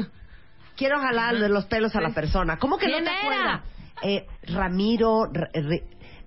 quiero 0.76 0.98
jalar 1.00 1.38
de 1.38 1.48
los 1.48 1.64
pelos 1.64 1.96
a 1.96 2.00
la 2.02 2.10
persona. 2.10 2.58
¿Cómo 2.58 2.76
que 2.76 2.86
no 2.86 2.92
¿Quién 2.92 3.04
te 3.04 3.10
era? 3.10 3.20
acuerdas? 3.20 3.60
Eh, 4.02 4.26
Ramiro, 4.52 5.24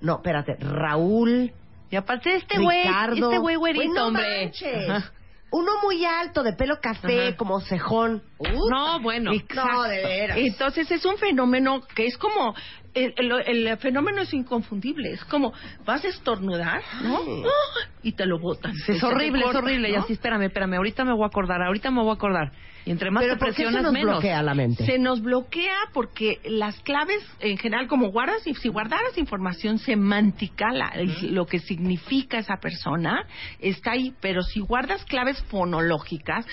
no, 0.06 0.16
espérate, 0.18 0.56
Raúl, 0.60 1.52
Y 1.90 1.96
aparte 1.96 2.36
este 2.36 2.58
güey, 2.60 2.80
este 3.14 3.38
güey 3.40 3.56
güerito, 3.56 3.94
no 3.94 4.08
hombre. 4.08 4.46
manches. 4.46 5.04
Uno 5.52 5.72
muy 5.84 6.04
alto, 6.04 6.44
de 6.44 6.54
pelo 6.54 6.80
café, 6.82 7.30
Ajá. 7.30 7.38
como 7.38 7.62
cejón. 7.62 8.22
No, 8.70 9.00
bueno. 9.00 9.32
No, 9.56 9.84
de 9.84 10.04
veras. 10.04 10.38
Entonces 10.38 10.90
es 10.92 11.06
un 11.06 11.18
fenómeno 11.18 11.82
que 11.96 12.08
es 12.08 12.18
como 12.18 12.54
el, 12.94 13.14
el- 13.18 13.68
el 13.68 13.78
fenómeno 13.78 14.22
es 14.22 14.34
inconfundible. 14.34 15.12
Es 15.14 15.24
como, 15.26 15.54
vas 15.86 16.04
a 16.04 16.08
estornudar, 16.10 16.82
¿no? 17.04 17.20
Y 18.04 18.14
te 18.14 18.26
lo 18.26 18.40
botan. 18.40 18.74
Es 18.88 19.02
horrible, 19.04 19.46
es 19.48 19.56
horrible. 19.56 19.92
Y 19.92 19.96
así, 19.96 20.14
espérame, 20.14 20.44
espérame. 20.48 20.74
Ahorita 20.76 21.06
me 21.06 21.14
voy 21.14 21.24
a 21.24 21.28
acordar, 21.28 21.62
ahorita 21.62 21.90
me 21.92 22.02
voy 22.02 22.10
a 22.12 22.16
acordar. 22.16 22.52
Y 22.86 22.92
entre 22.92 23.10
más 23.10 23.24
Pero 23.24 23.34
te 23.34 23.40
¿por 23.40 23.56
qué 23.56 23.66
se 23.66 23.72
nos 23.72 23.92
menos. 23.92 24.12
bloquea 24.14 24.44
la 24.44 24.54
mente? 24.54 24.86
Se 24.86 25.00
nos 25.00 25.22
bloquea 25.22 25.76
porque 25.92 26.40
las 26.46 26.80
claves, 26.82 27.18
en 27.40 27.58
general, 27.58 27.88
como 27.88 28.12
guardas, 28.12 28.46
y 28.46 28.54
si 28.54 28.70
guardaras 28.70 29.18
información 29.18 29.80
semántica, 29.80 30.72
la- 30.72 30.94
lo 31.24 31.48
que 31.48 31.60
significa 31.60 32.38
esa 32.38 32.58
persona, 32.58 33.26
está 33.60 33.94
ahí. 33.94 34.14
Pero 34.22 34.44
si 34.44 34.60
guardas 34.60 35.04
claves 35.06 35.42
fonológicas, 35.50 36.46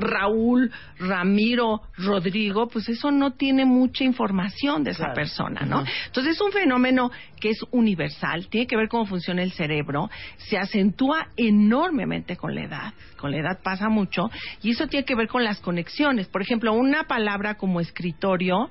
Raúl, 0.00 0.70
Ramiro, 0.98 1.82
Rodrigo, 1.96 2.68
pues 2.68 2.88
eso 2.88 3.10
no 3.10 3.32
tiene 3.32 3.64
mucha 3.64 4.04
información 4.04 4.82
de 4.84 4.90
esa 4.92 4.98
Claro. 5.04 5.14
persona, 5.14 5.60
¿no? 5.66 5.84
Entonces 6.06 6.34
es 6.36 6.40
un 6.40 6.52
fenómeno 6.52 7.10
que 7.40 7.50
es 7.50 7.58
universal, 7.70 8.48
tiene 8.48 8.66
que 8.66 8.76
ver 8.76 8.88
cómo 8.88 9.06
funciona 9.06 9.42
el 9.42 9.52
cerebro, 9.52 10.10
se 10.36 10.58
acentúa 10.58 11.28
enormemente 11.36 12.36
con 12.36 12.54
la 12.54 12.64
edad, 12.64 12.94
con 13.16 13.30
la 13.30 13.38
edad 13.38 13.60
pasa 13.62 13.88
mucho, 13.88 14.30
y 14.62 14.70
eso 14.70 14.86
tiene 14.86 15.04
que 15.04 15.14
ver 15.14 15.28
con 15.28 15.44
las 15.44 15.60
conexiones. 15.60 16.26
Por 16.28 16.42
ejemplo, 16.42 16.72
una 16.72 17.04
palabra 17.04 17.54
como 17.56 17.80
escritorio 17.80 18.70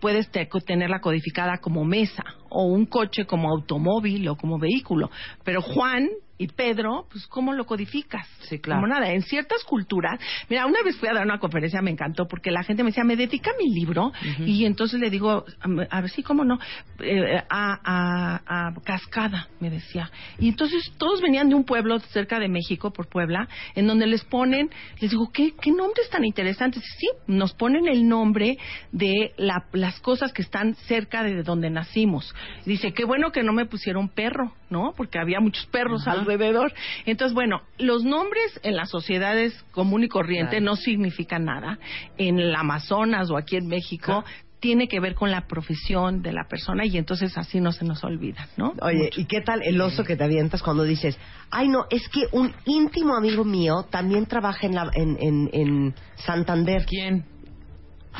puedes 0.00 0.30
te- 0.30 0.48
tenerla 0.66 1.00
codificada 1.00 1.58
como 1.58 1.84
mesa, 1.84 2.22
o 2.50 2.64
un 2.66 2.86
coche 2.86 3.24
como 3.24 3.48
automóvil 3.50 4.28
o 4.28 4.36
como 4.36 4.58
vehículo, 4.58 5.10
pero 5.44 5.62
Juan 5.62 6.08
y 6.38 6.46
Pedro, 6.48 7.06
pues 7.10 7.26
¿cómo 7.26 7.52
lo 7.52 7.66
codificas? 7.66 8.26
Sí, 8.48 8.58
claro. 8.60 8.80
Como 8.80 8.92
nada, 8.94 9.12
en 9.12 9.22
ciertas 9.22 9.64
culturas, 9.64 10.18
mira, 10.48 10.66
una 10.66 10.82
vez 10.84 10.96
fui 10.96 11.08
a 11.08 11.12
dar 11.12 11.24
una 11.24 11.38
conferencia, 11.38 11.82
me 11.82 11.90
encantó, 11.90 12.26
porque 12.28 12.50
la 12.50 12.62
gente 12.62 12.82
me 12.82 12.90
decía, 12.90 13.04
me 13.04 13.16
dedica 13.16 13.50
mi 13.58 13.74
libro, 13.74 14.12
y 14.46 14.64
entonces 14.64 15.00
le 15.00 15.10
digo, 15.10 15.44
a 15.90 16.00
ver 16.00 16.10
si, 16.10 16.22
cómo 16.22 16.44
no, 16.44 16.58
Eh, 17.00 17.42
a, 17.48 17.78
a- 17.84 18.68
a 18.68 18.74
Cascada, 18.84 19.48
me 19.60 19.70
decía. 19.70 20.10
Y 20.38 20.48
entonces 20.48 20.92
todos 20.98 21.20
venían 21.20 21.48
de 21.48 21.54
un 21.54 21.64
pueblo 21.64 21.98
cerca 22.00 22.38
de 22.38 22.48
México, 22.48 22.92
por 22.92 23.08
Puebla, 23.08 23.48
en 23.74 23.86
donde 23.86 24.06
les 24.06 24.24
ponen, 24.24 24.70
les 25.00 25.10
digo, 25.10 25.30
¿qué, 25.32 25.54
qué 25.60 25.70
nombres 25.70 26.08
tan 26.10 26.24
interesantes? 26.24 26.82
Sí, 26.98 27.08
nos 27.26 27.52
ponen 27.54 27.86
el 27.88 28.06
nombre 28.08 28.58
de 28.92 29.32
la- 29.36 29.64
las 29.72 30.00
cosas 30.00 30.32
que 30.32 30.42
están 30.42 30.74
cerca 30.86 31.22
de 31.22 31.42
donde 31.42 31.70
nacimos. 31.70 32.34
Dice, 32.64 32.92
qué 32.92 33.04
bueno 33.04 33.30
que 33.32 33.42
no 33.42 33.52
me 33.52 33.66
pusieron 33.66 34.08
perro, 34.08 34.52
¿no? 34.70 34.92
Porque 34.96 35.18
había 35.18 35.40
muchos 35.40 35.66
perros 35.66 36.06
alrededor. 36.34 36.72
Entonces, 37.06 37.34
bueno, 37.34 37.62
los 37.78 38.04
nombres 38.04 38.60
en 38.62 38.76
las 38.76 38.90
sociedades 38.90 39.54
común 39.72 40.04
y 40.04 40.08
corriente 40.08 40.58
Claro. 40.58 40.64
no 40.66 40.76
significan 40.76 41.44
nada. 41.44 41.78
En 42.16 42.38
el 42.38 42.54
Amazonas 42.54 43.30
o 43.30 43.36
aquí 43.36 43.56
en 43.56 43.66
México 43.66 44.24
tiene 44.60 44.88
que 44.88 44.98
ver 44.98 45.14
con 45.14 45.30
la 45.30 45.46
profesión 45.46 46.20
de 46.20 46.32
la 46.32 46.48
persona 46.48 46.84
y 46.84 46.98
entonces 46.98 47.36
así 47.38 47.60
no 47.60 47.70
se 47.70 47.84
nos 47.84 48.02
olvida, 48.02 48.48
¿no? 48.56 48.74
Oye, 48.82 49.10
¿y 49.16 49.24
qué 49.26 49.40
tal 49.40 49.62
el 49.62 49.80
oso 49.80 50.02
que 50.02 50.16
te 50.16 50.24
avientas 50.24 50.62
cuando 50.62 50.82
dices, 50.82 51.16
ay 51.50 51.68
no, 51.68 51.86
es 51.90 52.08
que 52.08 52.22
un 52.32 52.52
íntimo 52.64 53.14
amigo 53.16 53.44
mío 53.44 53.86
también 53.88 54.26
trabaja 54.26 54.66
en, 54.66 54.74
la, 54.74 54.90
en, 54.94 55.16
en, 55.20 55.50
en 55.52 55.94
Santander? 56.16 56.84
¿Quién? 56.86 57.24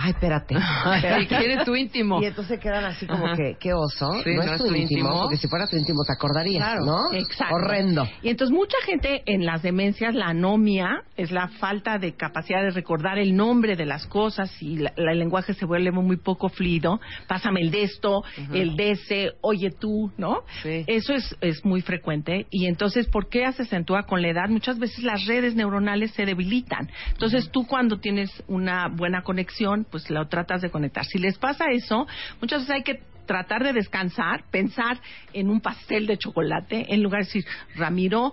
Ay, 0.01 0.11
espérate. 0.13 0.55
Espérate. 0.95 1.27
¿quién 1.27 1.51
es 1.59 1.65
tu 1.65 1.75
íntimo? 1.75 2.23
Y 2.23 2.27
entonces 2.27 2.61
quedan 2.61 2.85
así 2.85 3.07
como 3.07 3.27
Ajá. 3.27 3.37
que, 3.37 3.57
qué 3.59 3.73
oso. 3.75 4.13
Sí, 4.23 4.31
no, 4.35 4.43
es 4.43 4.59
tu 4.59 4.73
íntimo, 4.75 5.23
porque 5.23 5.37
si 5.37 5.49
fuera 5.49 5.67
tu 5.67 5.77
íntimo 5.77 6.05
te 6.07 6.13
acordarías, 6.13 6.63
Claro, 6.63 6.85
¿no? 6.85 7.13
exacto. 7.15 7.55
Horrendo. 7.57 8.09
Y 8.23 8.29
entonces 8.29 8.55
mucha 8.57 8.77
gente 8.87 9.23
en 9.27 9.45
las 9.45 9.63
demencias, 9.63 10.15
la 10.15 10.27
anomia 10.27 11.03
es 11.17 11.33
la 11.33 11.49
falta 11.49 11.99
de 11.99 12.15
capacidad 12.15 12.63
de 12.63 12.71
recordar 12.71 13.19
el 13.19 13.35
nombre 13.35 13.75
de 13.77 13.87
las 13.87 14.07
cosas 14.07 14.51
y 14.63 14.77
la- 14.77 14.93
la- 14.97 15.13
el 15.13 15.19
lenguaje 15.19 15.53
se 15.55 15.65
vuelve 15.67 15.91
muy 15.91 16.17
poco 16.17 16.49
fluido. 16.49 17.01
Pásame 17.27 17.61
el 17.61 17.71
de 17.71 17.83
esto, 17.83 18.23
el 18.53 18.77
de 18.77 18.93
ese, 18.93 19.33
oye 19.41 19.71
tú, 19.71 20.13
¿no? 20.17 20.43
Sí. 20.63 20.85
Eso 20.87 21.13
es, 21.13 21.37
es 21.41 21.65
muy 21.65 21.81
frecuente. 21.83 22.47
Y 22.51 22.67
entonces, 22.67 23.09
¿por 23.09 23.29
qué 23.29 23.51
se 23.53 23.63
acentúa 23.63 24.05
con 24.05 24.23
la 24.23 24.29
edad? 24.29 24.49
Muchas 24.49 24.79
veces 24.79 25.03
las 25.03 25.27
redes 25.27 25.57
neuronales 25.57 26.13
se 26.13 26.25
debilitan. 26.25 26.89
Entonces, 27.13 27.51
tú 27.51 27.67
cuando 27.67 27.99
tienes 27.99 28.31
una 28.47 28.89
buena 28.89 29.23
conexión, 29.23 29.87
pues 29.91 30.09
lo 30.11 30.27
tratas 30.29 30.61
de 30.63 30.71
conectar. 30.71 31.05
Si 31.05 31.19
les 31.19 31.39
pasa 31.39 31.67
eso, 31.71 32.07
muchas 32.41 32.61
veces 32.63 32.75
hay 32.77 32.83
que 32.83 33.01
tratar 33.27 33.63
de 33.63 33.73
descansar, 33.73 34.45
pensar 34.51 34.99
en 35.33 35.51
un 35.51 35.61
pastel 35.61 36.07
de 36.07 36.17
chocolate, 36.17 36.87
en 36.95 37.03
lugar 37.03 37.21
de 37.23 37.27
decir, 37.27 37.45
Ramiro, 37.77 38.33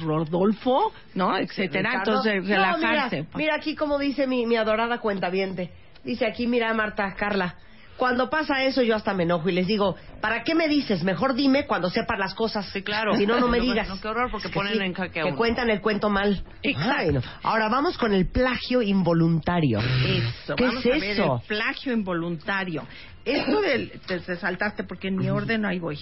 Rodolfo, 0.00 0.92
¿no? 1.14 1.36
Etcétera. 1.36 1.90
Ricardo. 1.90 2.10
Entonces, 2.12 2.42
No, 2.42 2.48
relajarse. 2.48 3.16
mira, 3.22 3.28
mira 3.36 3.54
aquí 3.56 3.74
como 3.74 3.98
dice 3.98 4.26
mi, 4.26 4.46
mi 4.46 4.56
adorada 4.56 4.98
cuentaviente. 4.98 5.70
Dice 6.04 6.26
aquí, 6.26 6.46
mira 6.46 6.72
Marta, 6.74 7.14
Carla. 7.14 7.56
Cuando 7.96 8.28
pasa 8.28 8.64
eso 8.64 8.82
yo 8.82 8.96
hasta 8.96 9.14
me 9.14 9.22
enojo 9.22 9.48
y 9.48 9.52
les 9.52 9.66
digo, 9.68 9.94
¿para 10.20 10.42
qué 10.42 10.54
me 10.54 10.66
dices? 10.68 11.04
Mejor 11.04 11.34
dime 11.34 11.64
cuando 11.66 11.90
sepas 11.90 12.18
las 12.18 12.34
cosas. 12.34 12.66
Sí, 12.72 12.82
claro. 12.82 13.14
Si 13.16 13.24
no, 13.26 13.38
no 13.38 13.46
me 13.54 13.60
digas. 13.60 13.88
no, 13.88 14.00
qué 14.00 14.08
horror, 14.08 14.30
porque 14.32 14.48
Que 14.48 14.54
ponen 14.54 14.82
en 14.82 14.92
jaque 14.94 15.20
a 15.20 15.24
Que 15.24 15.34
cuentan 15.34 15.70
el 15.70 15.80
cuento 15.80 16.10
mal. 16.10 16.42
Exacto. 16.62 16.94
Ay, 16.98 17.12
no. 17.12 17.22
Ahora 17.44 17.68
vamos 17.68 17.96
con 17.96 18.12
el 18.12 18.26
plagio 18.26 18.82
involuntario. 18.82 19.78
Eso, 19.78 20.56
¿Qué 20.56 20.64
vamos 20.66 20.84
es 20.84 20.92
a 20.92 20.98
ver 20.98 21.04
eso? 21.10 21.40
el 21.42 21.46
plagio 21.48 21.92
involuntario. 21.92 22.82
Esto 23.24 23.60
del, 23.62 23.90
te, 24.06 24.18
te 24.20 24.36
saltaste 24.36 24.84
porque 24.84 25.08
en 25.08 25.16
mi 25.16 25.30
orden 25.30 25.64
ahí 25.64 25.78
voy. 25.78 25.98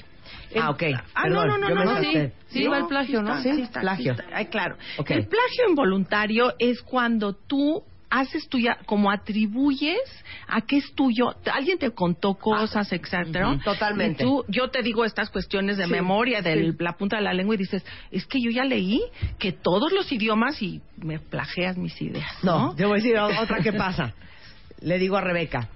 El- 0.50 0.62
Ah, 0.62 0.70
ok. 0.70 0.82
Ah, 1.14 1.22
Perdón, 1.22 1.48
no, 1.48 1.58
no, 1.58 1.68
no, 1.70 1.84
no, 1.84 2.00
sí, 2.00 2.30
Sí, 2.48 2.66
va 2.66 2.78
el 2.78 2.86
plagio, 2.86 3.22
¿no? 3.22 3.40
Sí, 3.42 3.50
está, 3.60 3.80
plagio. 3.80 4.12
está. 4.12 4.24
Ay, 4.32 4.46
claro. 4.46 4.76
El 4.98 5.26
plagio 5.28 5.68
involuntario 5.68 6.54
es 6.58 6.82
cuando 6.82 7.34
tú 7.34 7.84
haces 8.12 8.46
tuya, 8.48 8.76
como 8.84 9.10
atribuyes 9.10 9.98
a 10.46 10.60
qué 10.60 10.76
es 10.76 10.94
tuyo. 10.94 11.34
Alguien 11.50 11.78
te 11.78 11.90
contó 11.92 12.34
cosas, 12.34 12.92
etcétera. 12.92 13.52
Ujú, 13.52 13.62
totalmente. 13.64 14.22
Y 14.22 14.26
tú, 14.26 14.44
yo 14.48 14.68
te 14.68 14.82
digo 14.82 15.04
estas 15.06 15.30
cuestiones 15.30 15.78
de 15.78 15.86
Sí, 15.86 15.90
memoria, 15.90 16.42
de 16.42 16.72
sí. 16.72 16.76
la 16.78 16.92
punta 16.92 17.16
de 17.16 17.22
la 17.22 17.32
lengua, 17.32 17.54
y 17.54 17.58
dices, 17.58 17.82
es 18.10 18.26
que 18.26 18.38
yo 18.40 18.50
ya 18.50 18.64
leí 18.64 19.00
que 19.38 19.52
todos 19.52 19.92
los 19.92 20.12
idiomas 20.12 20.60
y 20.60 20.82
me 20.98 21.18
plagias 21.18 21.78
mis 21.78 22.00
ideas. 22.02 22.30
No, 22.42 22.58
¿no? 22.58 22.76
yo 22.76 22.88
voy 22.88 23.00
a 23.00 23.02
decir 23.02 23.18
otra 23.18 23.60
que 23.62 23.72
pasa. 23.72 24.12
Le 24.82 24.98
digo 24.98 25.16
a 25.16 25.20
Rebeca, 25.20 25.68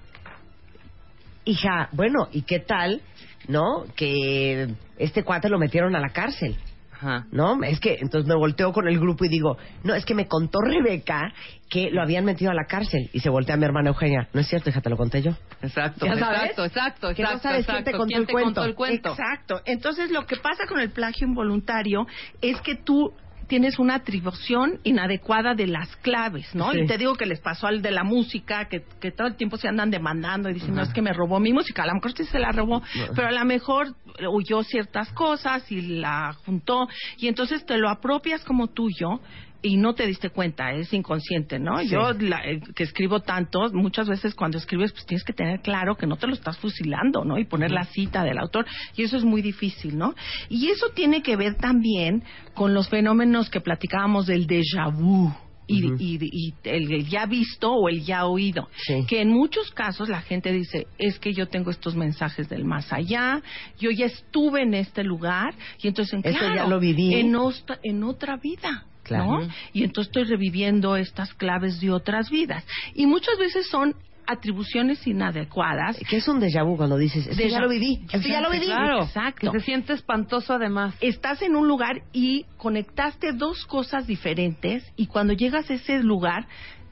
hija, 1.45 1.89
bueno, 1.93 2.27
¿y 2.31 2.43
qué 2.43 2.59
tal, 2.59 3.01
no? 3.47 3.85
Que 3.95 4.67
este 4.99 5.23
cuate 5.23 5.49
lo 5.49 5.57
metieron 5.57 5.95
a 5.95 5.99
la 5.99 6.09
cárcel. 6.09 6.55
Ajá. 6.97 7.25
¿No? 7.31 7.63
Es 7.63 7.79
que 7.79 7.97
entonces 8.01 8.27
me 8.27 8.35
volteo 8.35 8.73
con 8.73 8.87
el 8.87 8.99
grupo 8.99 9.25
y 9.25 9.29
digo, 9.29 9.57
no, 9.83 9.93
es 9.93 10.05
que 10.05 10.15
me 10.15 10.27
contó 10.27 10.59
Rebeca 10.61 11.31
que 11.69 11.91
lo 11.91 12.01
habían 12.01 12.25
metido 12.25 12.51
a 12.51 12.53
la 12.53 12.65
cárcel. 12.65 13.09
Y 13.13 13.19
se 13.19 13.29
voltea 13.29 13.55
a 13.55 13.57
mi 13.57 13.65
hermana 13.65 13.89
Eugenia. 13.89 14.27
No 14.33 14.41
es 14.41 14.47
cierto, 14.47 14.69
hija, 14.69 14.81
te 14.81 14.89
lo 14.89 14.97
conté 14.97 15.21
yo. 15.21 15.31
Exacto, 15.61 16.05
¿Ya 16.05 16.15
sabes? 16.15 16.39
exacto, 16.41 16.65
exacto, 16.65 17.13
Que 17.13 17.23
no 17.23 17.29
exacto, 17.29 17.47
sabes 17.49 17.65
quién 17.65 17.83
te 17.83 17.89
exacto. 17.91 17.97
contó 17.97 18.07
¿Quién 18.07 18.21
el 18.21 18.27
te 18.27 18.33
cuento? 18.33 18.45
contó 18.47 18.63
el 18.63 18.75
cuento? 18.75 19.09
Exacto. 19.11 19.61
Entonces, 19.65 20.11
lo 20.11 20.25
que 20.25 20.37
pasa 20.37 20.65
con 20.67 20.79
el 20.79 20.91
plagio 20.91 21.27
involuntario 21.27 22.07
es 22.41 22.59
que 22.61 22.75
tú 22.75 23.13
tienes 23.47 23.79
una 23.79 23.95
atribución 23.95 24.79
inadecuada 24.83 25.55
de 25.55 25.67
las 25.67 25.95
claves, 25.97 26.53
¿no? 26.53 26.71
Sí. 26.71 26.81
Y 26.81 26.85
te 26.85 26.97
digo 26.97 27.15
que 27.15 27.25
les 27.25 27.39
pasó 27.39 27.67
al 27.67 27.81
de 27.81 27.91
la 27.91 28.03
música, 28.03 28.67
que, 28.67 28.83
que 28.99 29.11
todo 29.11 29.27
el 29.27 29.35
tiempo 29.35 29.57
se 29.57 29.67
andan 29.67 29.89
demandando 29.89 30.49
y 30.49 30.53
dicen, 30.53 30.75
no, 30.75 30.81
es 30.81 30.93
que 30.93 31.01
me 31.01 31.13
robó 31.13 31.39
mi 31.39 31.53
música. 31.53 31.83
A 31.83 31.87
lo 31.87 31.93
mejor 31.93 32.11
sí 32.13 32.25
se 32.25 32.39
la 32.39 32.51
robó, 32.51 32.81
pero 33.15 33.29
a 33.29 33.31
lo 33.31 33.45
mejor 33.45 33.95
huyó 34.31 34.63
ciertas 34.63 35.11
cosas 35.13 35.71
y 35.71 35.81
la 35.99 36.33
juntó. 36.45 36.87
Y 37.17 37.27
entonces 37.27 37.65
te 37.65 37.77
lo 37.77 37.89
apropias 37.89 38.43
como 38.43 38.67
tuyo 38.67 39.19
y 39.61 39.75
no 39.77 39.95
te 39.95 40.05
diste 40.05 40.29
cuenta, 40.29 40.71
es 40.73 40.93
inconsciente, 40.93 41.57
¿no? 41.59 41.79
Sí. 41.79 41.89
Yo, 41.89 42.13
la- 42.13 42.45
eh, 42.45 42.61
que 42.75 42.83
escribo 42.83 43.21
tanto, 43.21 43.67
muchas 43.73 44.07
veces 44.07 44.35
cuando 44.35 44.57
escribes, 44.59 44.91
pues 44.93 45.05
tienes 45.05 45.23
que 45.23 45.33
tener 45.33 45.61
claro 45.61 45.95
que 45.95 46.05
no 46.05 46.15
te 46.15 46.27
lo 46.27 46.33
estás 46.33 46.57
fusilando, 46.59 47.25
¿no? 47.25 47.37
Y 47.39 47.45
poner 47.45 47.71
la 47.71 47.85
cita 47.85 48.23
del 48.23 48.37
autor, 48.37 48.65
y 48.95 49.03
eso 49.03 49.17
es 49.17 49.23
muy 49.23 49.41
difícil, 49.41 49.97
¿no? 49.97 50.13
Y 50.47 50.67
eso 50.69 50.89
tiene 50.93 51.21
que 51.23 51.35
ver 51.35 51.55
también 51.55 52.23
con 52.53 52.73
los 52.75 52.87
fenómenos 52.87 53.49
que 53.49 53.59
platicábamos 53.59 54.27
del 54.27 54.45
déjà 54.47 54.91
vu. 54.93 55.33
Y, 55.67 55.85
Ujú. 55.85 55.95
y- 55.99 56.17
y 56.31 56.53
el, 56.63 56.91
el 56.93 57.09
ya 57.09 57.25
visto 57.25 57.71
o 57.73 57.89
el 57.89 58.03
ya 58.05 58.25
oído. 58.25 58.69
Sí. 58.85 59.05
Que 59.07 59.21
en 59.21 59.29
muchos 59.29 59.69
casos 59.71 60.07
la 60.07 60.21
gente 60.21 60.51
dice, 60.53 60.87
es 60.97 61.19
que 61.19 61.33
yo 61.33 61.47
tengo 61.47 61.71
estos 61.71 61.93
mensajes 61.95 62.47
del 62.47 62.63
más 62.63 62.91
allá, 62.93 63.41
yo 63.77 63.91
ya 63.91 64.05
estuve 64.05 64.61
en 64.63 64.73
este 64.73 65.03
lugar, 65.03 65.53
y 65.81 65.89
entonces, 65.89 66.21
Eso 66.23 66.39
claro, 66.39 66.55
ya 66.55 66.67
lo 66.67 66.79
viví. 66.79 67.13
En, 67.15 67.35
otra- 67.35 67.79
en 67.83 68.03
otra 68.03 68.37
vida. 68.37 68.85
Claro. 69.03 69.39
¿no? 69.41 69.47
Y 69.71 69.83
entonces 69.83 70.09
estoy 70.09 70.23
reviviendo 70.25 70.97
estas 70.97 71.33
claves 71.33 71.79
de 71.79 71.91
otras 71.91 72.29
vidas. 72.29 72.65
Y 72.93 73.05
muchas 73.05 73.37
veces 73.37 73.67
son 73.69 73.95
atribuciones 74.27 75.05
inadecuadas. 75.07 75.97
¿Qué 76.09 76.17
es 76.17 76.27
un 76.27 76.39
déjà 76.39 76.63
vu 76.63 76.77
cuando 76.77 76.97
dices, 76.97 77.25
esto 77.27 77.47
ya 77.47 77.59
lo 77.59 77.69
viví? 77.69 78.05
Esto 78.11 78.27
ya 78.27 78.41
lo 78.41 78.51
viví. 78.51 78.65
Claro, 78.65 79.03
Exacto. 79.03 79.51
que 79.51 79.59
se 79.59 79.65
siente 79.65 79.93
espantoso 79.93 80.53
además. 80.53 80.95
Estás 81.01 81.41
en 81.41 81.55
un 81.55 81.67
lugar 81.67 82.03
y 82.13 82.45
conectaste 82.57 83.33
dos 83.33 83.65
cosas 83.65 84.05
diferentes 84.05 84.83
y 84.95 85.07
cuando 85.07 85.33
llegas 85.33 85.69
a 85.69 85.75
ese 85.75 86.03
lugar 86.03 86.47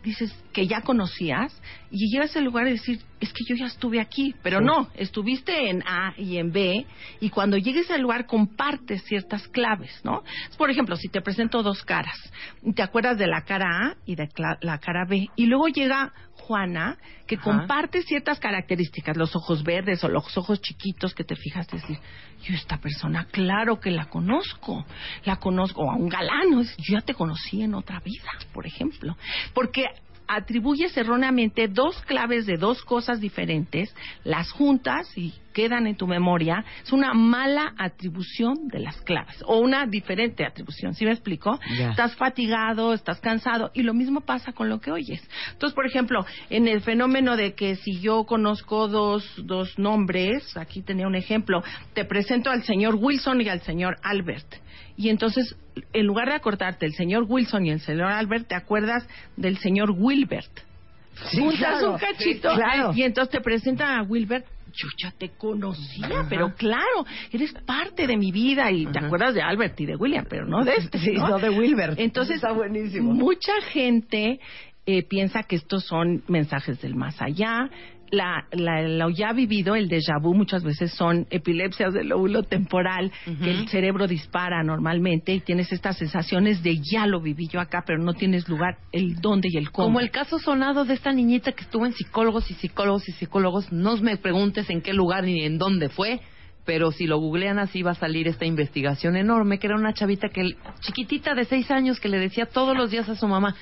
dices 0.05 0.31
que 0.53 0.67
ya 0.67 0.81
conocías 0.81 1.59
y 1.89 2.11
llegas 2.11 2.37
al 2.37 2.43
lugar 2.43 2.67
y 2.67 2.71
decir, 2.71 2.99
es 3.19 3.33
que 3.33 3.43
yo 3.43 3.55
ya 3.55 3.65
estuve 3.65 3.99
aquí, 3.99 4.35
pero 4.43 4.61
no, 4.61 4.87
estuviste 4.93 5.69
en 5.69 5.81
A 5.81 6.13
y 6.15 6.37
en 6.37 6.51
B 6.51 6.85
y 7.19 7.29
cuando 7.31 7.57
llegues 7.57 7.89
al 7.89 8.01
lugar 8.01 8.27
compartes 8.27 9.03
ciertas 9.03 9.47
claves, 9.47 9.99
¿no? 10.03 10.23
Por 10.57 10.69
ejemplo, 10.69 10.95
si 10.95 11.09
te 11.09 11.21
presento 11.21 11.63
dos 11.63 11.83
caras, 11.83 12.17
te 12.75 12.83
acuerdas 12.83 13.17
de 13.17 13.27
la 13.27 13.41
cara 13.41 13.65
A 13.65 13.97
y 14.05 14.15
de 14.15 14.29
la 14.61 14.77
cara 14.77 15.05
B 15.09 15.27
y 15.35 15.47
luego 15.47 15.67
llega 15.67 16.13
Juana 16.33 16.97
que 17.27 17.35
Ajá. 17.35 17.43
comparte 17.43 18.01
ciertas 18.03 18.39
características, 18.39 19.17
los 19.17 19.35
ojos 19.35 19.63
verdes 19.63 20.03
o 20.03 20.09
los 20.09 20.37
ojos 20.37 20.61
chiquitos 20.61 21.13
que 21.13 21.23
te 21.23 21.35
fijas 21.35 21.67
decir, 21.67 21.97
yo 22.43 22.53
esta 22.53 22.77
persona 22.77 23.25
claro 23.31 23.79
que 23.79 23.91
la 23.91 24.05
conozco, 24.05 24.85
la 25.23 25.37
conozco, 25.37 25.81
o 25.81 25.91
a 25.91 25.95
un 25.95 26.09
galán, 26.09 26.51
¿no? 26.51 26.61
yo 26.61 26.69
ya 26.93 27.01
te 27.01 27.13
conocí 27.13 27.61
en 27.61 27.73
otra 27.73 27.99
vida, 27.99 28.31
por 28.53 28.67
ejemplo, 28.67 29.15
porque 29.53 29.85
atribuyes 30.27 30.95
erróneamente 30.97 31.67
dos 31.67 32.01
claves 32.03 32.45
de 32.45 32.57
dos 32.57 32.83
cosas 32.83 33.19
diferentes, 33.19 33.93
las 34.23 34.51
juntas 34.51 35.15
y 35.17 35.33
quedan 35.55 35.87
en 35.87 35.95
tu 35.95 36.05
memoria, 36.05 36.65
es 36.83 36.91
una 36.91 37.13
mala 37.13 37.73
atribución 37.77 38.67
de 38.67 38.79
las 38.79 39.01
claves 39.01 39.41
o 39.47 39.59
una 39.59 39.85
diferente 39.87 40.45
atribución, 40.45 40.93
¿sí 40.93 41.05
me 41.05 41.11
explico? 41.11 41.57
Estás 41.79 42.13
fatigado, 42.17 42.93
estás 42.93 43.21
cansado 43.21 43.71
y 43.73 43.81
lo 43.83 43.93
mismo 43.93 44.19
pasa 44.19 44.51
con 44.51 44.67
lo 44.67 44.81
que 44.81 44.91
oyes. 44.91 45.25
Entonces, 45.53 45.73
por 45.73 45.85
ejemplo, 45.87 46.25
en 46.49 46.67
el 46.67 46.81
fenómeno 46.81 47.37
de 47.37 47.53
que 47.53 47.77
si 47.77 48.01
yo 48.01 48.25
conozco 48.25 48.89
dos, 48.89 49.23
dos 49.37 49.79
nombres, 49.79 50.57
aquí 50.57 50.81
tenía 50.81 51.07
un 51.07 51.15
ejemplo, 51.15 51.63
te 51.93 52.03
presento 52.03 52.49
al 52.51 52.63
señor 52.63 52.95
Wilson 52.95 53.39
y 53.39 53.47
al 53.47 53.61
señor 53.61 53.95
Albert. 54.03 54.55
Y 54.97 55.07
entonces, 55.07 55.55
en 55.93 56.05
lugar 56.05 56.27
de 56.27 56.35
acordarte 56.35 56.85
el 56.85 56.93
señor 56.93 57.25
Wilson 57.29 57.65
y 57.65 57.71
el 57.71 57.79
señor 57.79 58.11
Albert, 58.11 58.49
te 58.49 58.55
acuerdas 58.55 59.07
del 59.37 59.57
señor 59.57 59.91
Wilbert. 59.91 60.51
Sí, 61.31 61.39
Juntas 61.39 61.59
claro. 61.59 61.91
un 61.93 61.97
cachito 61.97 62.49
Sí, 62.49 62.55
claro. 62.57 62.91
y 62.93 63.03
entonces 63.03 63.31
te 63.31 63.39
presentan 63.39 63.99
a 63.99 64.03
Wilbert. 64.03 64.45
Yo 64.75 64.87
ya 64.97 65.11
te 65.11 65.29
conocía, 65.37 66.25
pero 66.29 66.53
claro, 66.55 67.05
eres 67.31 67.53
parte 67.65 68.07
de 68.07 68.17
mi 68.17 68.31
vida 68.31 68.71
y 68.71 68.85
te 68.87 68.99
acuerdas 68.99 69.33
de 69.33 69.41
Albert 69.41 69.79
y 69.79 69.85
de 69.85 69.95
William, 69.95 70.25
pero 70.29 70.45
no 70.45 70.63
de 70.63 70.75
este. 70.75 70.99
Sí, 71.05 71.13
no 71.13 71.39
de 71.39 71.49
Wilbert. 71.49 71.99
Entonces, 71.99 72.37
Está 72.37 72.51
buenísimo. 72.51 73.13
mucha 73.13 73.53
gente 73.71 74.39
eh, 74.87 75.03
piensa 75.03 75.43
que 75.43 75.55
estos 75.55 75.85
son 75.85 76.23
mensajes 76.27 76.81
del 76.81 76.95
más 76.95 77.21
allá. 77.21 77.69
La, 78.11 78.45
la- 78.51 78.87
lo 78.87 79.09
ya 79.09 79.33
vivido, 79.33 79.75
el 79.75 79.89
déjà 79.89 80.21
vu, 80.21 80.33
muchas 80.35 80.63
veces 80.63 80.93
son 80.93 81.25
epilepsias 81.31 81.91
del 81.93 82.09
lóbulo 82.09 82.43
temporal, 82.43 83.11
que 83.25 83.49
el 83.51 83.67
cerebro 83.67 84.07
dispara 84.07 84.63
normalmente 84.63 85.33
y 85.33 85.39
tienes 85.39 85.71
estas 85.71 85.97
sensaciones 85.97 86.61
de 86.61 86.77
ya 86.81 87.07
lo 87.07 87.19
viví 87.19 87.47
yo 87.47 87.59
acá, 87.59 87.83
pero 87.85 87.97
no 88.01 88.13
tienes 88.13 88.47
lugar 88.47 88.77
el 88.91 89.15
dónde 89.21 89.49
y 89.51 89.57
el 89.57 89.71
cómo. 89.71 89.87
Como 89.87 89.99
el 89.99 90.11
caso 90.11 90.37
sonado 90.37 90.85
de 90.85 90.93
esta 90.93 91.11
niñita 91.11 91.51
que 91.53 91.63
estuvo 91.63 91.85
en 91.85 91.93
psicólogos 91.93 92.49
y 92.51 92.53
psicólogos 92.53 93.09
y 93.09 93.11
psicólogos. 93.13 93.71
No 93.71 93.97
me 93.97 94.17
preguntes 94.17 94.69
en 94.69 94.81
qué 94.81 94.93
lugar 94.93 95.23
ni 95.23 95.41
en 95.43 95.57
dónde 95.57 95.89
fue, 95.89 96.19
pero 96.63 96.91
si 96.91 97.05
lo 97.07 97.19
googlean 97.19 97.59
así 97.59 97.81
va 97.83 97.91
a 97.91 97.95
salir 97.95 98.27
esta 98.27 98.45
investigación 98.45 99.15
enorme, 99.15 99.59
que 99.59 99.67
era 99.67 99.75
una 99.75 99.93
chavita 99.93 100.29
que 100.29 100.55
chiquitita 100.81 101.33
de 101.35 101.45
seis 101.45 101.69
años 101.71 101.99
que 101.99 102.09
le 102.09 102.19
decía 102.19 102.45
todos 102.45 102.75
los 102.77 102.91
días 102.91 103.07
a 103.09 103.15
su 103.15 103.27
mamá, 103.27 103.55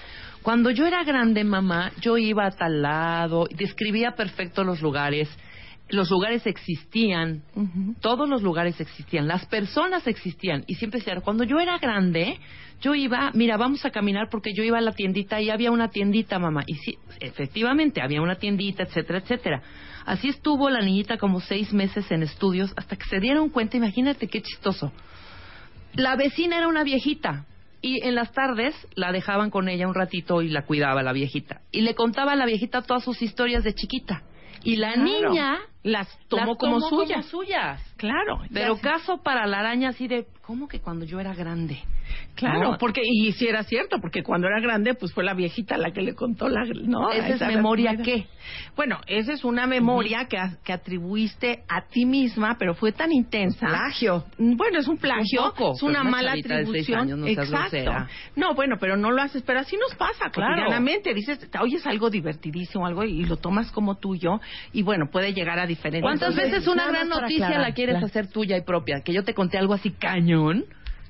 cuando 0.43 0.69
yo 0.69 0.85
era 0.85 1.03
grande 1.03 1.43
mamá, 1.43 1.91
yo 2.01 2.17
iba 2.17 2.45
a 2.45 2.51
tal 2.51 2.81
lado, 2.81 3.47
describía 3.55 4.11
perfecto 4.11 4.63
los 4.63 4.81
lugares, 4.81 5.29
los 5.89 6.09
lugares 6.09 6.45
existían, 6.45 7.43
todos 8.01 8.27
los 8.27 8.41
lugares 8.41 8.79
existían, 8.79 9.27
las 9.27 9.45
personas 9.45 10.05
existían 10.05 10.63
y 10.67 10.75
siempre 10.75 10.99
decía, 10.99 11.21
cuando 11.21 11.43
yo 11.43 11.59
era 11.59 11.77
grande, 11.77 12.39
yo 12.81 12.93
iba, 12.95 13.31
mira, 13.33 13.55
vamos 13.57 13.85
a 13.85 13.91
caminar 13.91 14.27
porque 14.29 14.53
yo 14.53 14.63
iba 14.63 14.77
a 14.77 14.81
la 14.81 14.91
tiendita 14.91 15.39
y 15.39 15.49
había 15.49 15.71
una 15.71 15.89
tiendita, 15.89 16.39
mamá. 16.39 16.63
Y 16.67 16.75
sí, 16.75 16.97
efectivamente, 17.21 18.01
había 18.01 18.21
una 18.21 18.35
tiendita, 18.35 18.83
etcétera, 18.83 19.19
etcétera. 19.19 19.61
Así 20.05 20.27
estuvo 20.27 20.69
la 20.69 20.81
niñita 20.81 21.17
como 21.17 21.39
seis 21.39 21.71
meses 21.71 22.11
en 22.11 22.23
estudios 22.23 22.73
hasta 22.75 22.97
que 22.97 23.05
se 23.05 23.19
dieron 23.19 23.49
cuenta, 23.49 23.77
imagínate 23.77 24.27
qué 24.27 24.41
chistoso. 24.41 24.91
La 25.93 26.17
vecina 26.17 26.57
era 26.57 26.67
una 26.67 26.83
viejita 26.83 27.45
y 27.84 28.01
en 28.07 28.15
las 28.15 28.31
tardes 28.31 28.73
la 28.95 29.11
dejaban 29.11 29.51
con 29.51 29.67
ella 29.69 29.88
un 29.88 29.93
ratito 29.93 30.41
y 30.41 30.47
la 30.49 30.65
cuidaba 30.65 31.03
la 31.03 31.11
viejita. 31.13 31.61
Y 31.71 31.81
le 31.81 31.93
contaba 31.93 32.31
a 32.31 32.36
la 32.36 32.45
viejita 32.45 32.81
todas 32.81 33.03
sus 33.03 33.21
historias 33.21 33.63
de 33.63 33.75
chiquita. 33.75 34.23
Y 34.63 34.77
la 34.77 34.93
Claro. 34.93 35.03
niña 35.29 35.59
las 35.84 36.07
tomó 36.27 36.45
las 36.53 36.57
como 36.57 36.79
tomó 36.79 36.89
suyas. 37.03 37.25
suyas. 37.27 37.93
Claro. 37.97 38.39
Pero 38.53 38.77
caso 38.77 39.21
para 39.21 39.45
la 39.47 39.59
araña 39.59 39.89
así 39.89 40.07
de, 40.07 40.25
¿cómo 40.41 40.67
que 40.67 40.79
cuando 40.79 41.05
yo 41.05 41.19
era 41.19 41.34
grande? 41.34 41.79
Claro, 42.36 42.71
No. 42.73 42.77
porque 42.77 43.01
y 43.03 43.31
si 43.31 43.47
era 43.47 43.63
cierto, 43.63 43.97
porque 43.99 44.23
cuando 44.23 44.47
era 44.47 44.59
grande, 44.59 44.93
pues 44.93 45.13
fue 45.13 45.23
la 45.23 45.34
viejita 45.34 45.77
la 45.77 45.91
que 45.91 46.01
le 46.01 46.13
contó 46.15 46.47
la, 46.49 46.63
¿no? 46.65 47.11
¿Esa 47.11 47.36
es 47.36 47.41
memoria 47.55 47.91
primera. 47.93 48.03
qué? 48.23 48.27
Bueno, 48.75 48.99
esa 49.07 49.34
es 49.34 49.43
una 49.43 49.65
memoria 49.67 50.25
que, 50.27 50.38
a- 50.38 50.57
que 50.63 50.73
atribuiste 50.73 51.63
a 51.69 51.88
ti 51.88 52.05
misma, 52.05 52.57
pero 52.59 52.75
fue 52.75 52.91
tan 52.91 53.11
intensa. 53.11 53.67
Plagio. 53.67 54.25
Bueno, 54.38 54.79
es 54.79 54.88
un 54.88 54.97
plagio, 54.97 55.43
Un 55.45 55.49
poco, 55.51 55.73
es 55.75 55.84
una 55.84 55.99
pero 55.99 56.01
una 56.01 56.11
mala 56.11 56.31
atribución. 56.34 56.99
años, 56.99 57.19
no 57.19 57.25
seas 57.25 57.49
Exacto. 57.49 57.91
No, 58.36 58.53
bueno, 58.53 58.75
pero 58.79 58.97
no 58.97 59.09
lo 59.11 59.21
haces, 59.21 59.41
pero 59.43 59.59
así 59.61 59.77
nos 59.77 59.95
pasa 59.95 60.29
Claro. 60.31 60.51
cotidianamente. 60.55 61.13
Dices, 61.13 61.49
oyes 61.61 61.86
algo 61.88 62.09
divertidísimo, 62.09 62.86
algo 62.86 63.03
y 63.05 63.23
lo 63.23 63.38
tomas 63.38 63.71
como 63.71 63.95
tuyo 63.95 64.39
y 64.73 64.84
bueno, 64.84 65.05
puede 65.11 65.34
llegar 65.34 65.57
a 65.59 65.65
¿Cuántas 65.82 66.30
Entonces, 66.30 66.51
veces 66.51 66.67
una 66.67 66.88
gran 66.88 67.09
noticia 67.09 67.45
aclarar, 67.47 67.67
la 67.69 67.74
quieres 67.74 67.93
claro. 67.93 68.05
hacer 68.07 68.28
tuya 68.28 68.57
y 68.57 68.61
propia? 68.61 69.01
Que 69.01 69.13
yo 69.13 69.24
te 69.24 69.34
conté 69.34 69.57
algo 69.57 69.74
así 69.74 69.91
cañón 69.91 70.65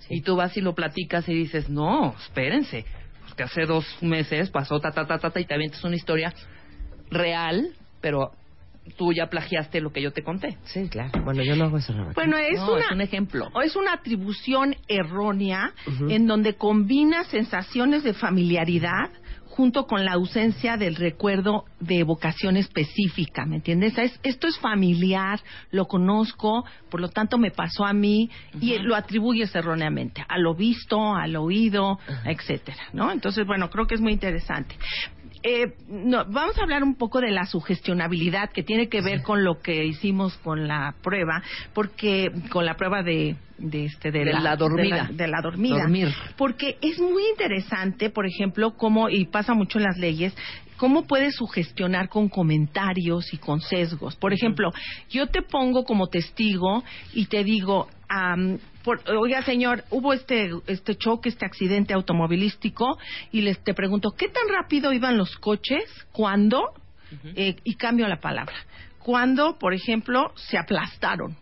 y 0.09 0.21
tú 0.21 0.35
vas 0.35 0.55
y 0.57 0.61
lo 0.61 0.73
platicas 0.75 1.27
y 1.29 1.33
dices, 1.33 1.69
no, 1.69 2.15
espérense, 2.19 2.85
pues 3.21 3.33
que 3.35 3.43
hace 3.43 3.65
dos 3.65 3.85
meses 4.01 4.49
pasó 4.49 4.79
ta, 4.79 4.91
ta, 4.91 5.05
ta, 5.05 5.17
ta, 5.17 5.29
ta, 5.29 5.39
y 5.39 5.45
te 5.45 5.53
avientas 5.53 5.83
una 5.83 5.95
historia 5.95 6.33
real, 7.09 7.69
pero 8.01 8.31
tú 8.97 9.13
ya 9.13 9.27
plagiaste 9.27 9.79
lo 9.79 9.91
que 9.93 10.01
yo 10.01 10.11
te 10.11 10.23
conté. 10.23 10.57
Sí, 10.65 10.89
claro. 10.89 11.11
Bueno, 11.23 11.41
yo 11.41 11.55
no 11.55 11.65
hago 11.65 11.77
eso. 11.77 11.93
Bueno, 12.15 12.37
es, 12.37 12.59
No, 12.59 12.73
una, 12.73 12.81
es 12.85 12.91
un 12.91 13.01
ejemplo. 13.01 13.47
o 13.53 13.61
es 13.61 13.75
una 13.77 13.93
atribución 13.93 14.75
errónea 14.89 15.71
en 16.09 16.27
donde 16.27 16.55
combina 16.55 17.23
sensaciones 17.25 18.03
de 18.03 18.13
familiaridad 18.13 19.09
junto 19.55 19.85
con 19.85 20.03
la 20.03 20.13
ausencia 20.13 20.77
del 20.77 20.95
recuerdo 20.95 21.65
de 21.79 21.99
evocación 21.99 22.57
específica, 22.57 23.45
¿me 23.45 23.57
entiendes? 23.57 23.95
Es- 23.99 24.19
esto 24.23 24.47
es 24.47 24.57
familiar, 24.57 25.39
lo 25.69 25.85
conozco, 25.85 26.65
por 26.89 26.99
lo 26.99 27.09
tanto 27.09 27.37
me 27.37 27.51
pasó 27.51 27.85
a 27.85 27.93
mí 27.93 28.31
y 28.59 28.79
lo 28.79 28.95
atribuyes 28.95 29.53
erróneamente 29.55 30.25
a 30.27 30.39
lo 30.39 30.55
visto, 30.55 31.13
al 31.15 31.35
oído, 31.35 31.99
etcétera, 32.25 32.81
¿no? 32.93 33.11
Entonces, 33.11 33.45
bueno, 33.45 33.69
creo 33.69 33.85
que 33.85 33.93
es 33.93 34.01
muy 34.01 34.13
interesante. 34.13 34.75
Eh, 35.43 35.73
no, 35.89 36.25
vamos 36.25 36.57
a 36.57 36.63
hablar 36.63 36.83
un 36.83 36.95
poco 36.95 37.19
de 37.19 37.31
la 37.31 37.45
sugestionabilidad 37.45 38.49
que 38.51 38.63
tiene 38.63 38.87
que 38.87 39.01
ver 39.01 39.23
con 39.23 39.43
lo 39.43 39.61
que 39.61 39.83
hicimos 39.85 40.37
con 40.37 40.67
la 40.67 40.95
prueba, 41.03 41.43
porque 41.73 42.31
con 42.49 42.65
la 42.65 42.75
prueba 42.75 43.03
de, 43.03 43.35
de 43.57 43.85
este 43.85 44.11
de, 44.11 44.25
De 44.25 44.33
la 44.33 44.55
dormida. 44.55 45.07
de 45.07 45.13
la, 45.13 45.17
de 45.23 45.27
la 45.27 45.41
dormida. 45.41 45.81
Dormir. 45.81 46.13
Porque 46.37 46.77
es 46.81 46.97
muy 46.99 47.23
interesante, 47.29 48.09
por 48.09 48.25
ejemplo, 48.25 48.75
cómo 48.77 49.09
y 49.09 49.25
pasa 49.25 49.53
mucho 49.53 49.79
en 49.79 49.83
las 49.83 49.97
leyes, 49.97 50.33
cómo 50.77 51.05
puedes 51.07 51.35
sugestionar 51.35 52.09
con 52.09 52.29
comentarios 52.29 53.33
y 53.33 53.37
con 53.37 53.61
sesgos. 53.61 54.15
Por 54.15 54.33
ejemplo, 54.33 54.71
yo 55.09 55.27
te 55.27 55.41
pongo 55.41 55.83
como 55.83 56.07
testigo 56.07 56.83
y 57.13 57.25
te 57.25 57.43
digo, 57.43 57.87
am, 58.15 58.59
por- 58.83 59.01
oiga 59.09 59.41
señor, 59.43 59.83
hubo 59.89 60.13
este 60.13 60.51
este 60.67 60.95
choque, 60.95 61.29
este 61.29 61.45
accidente 61.45 61.93
automovilístico 61.93 62.97
y 63.31 63.41
les 63.41 63.63
te 63.63 63.73
pregunto, 63.73 64.11
¿qué 64.17 64.27
tan 64.29 64.47
rápido 64.49 64.93
iban 64.93 65.17
los 65.17 65.35
coches? 65.37 65.83
¿Cuándo? 66.11 66.61
Eh, 67.35 67.55
y 67.63 67.75
cambio 67.75 68.07
la 68.07 68.19
palabra. 68.19 68.55
Cuando, 68.99 69.57
por 69.59 69.73
ejemplo, 69.73 70.31
se 70.35 70.57
aplastaron. 70.57 71.35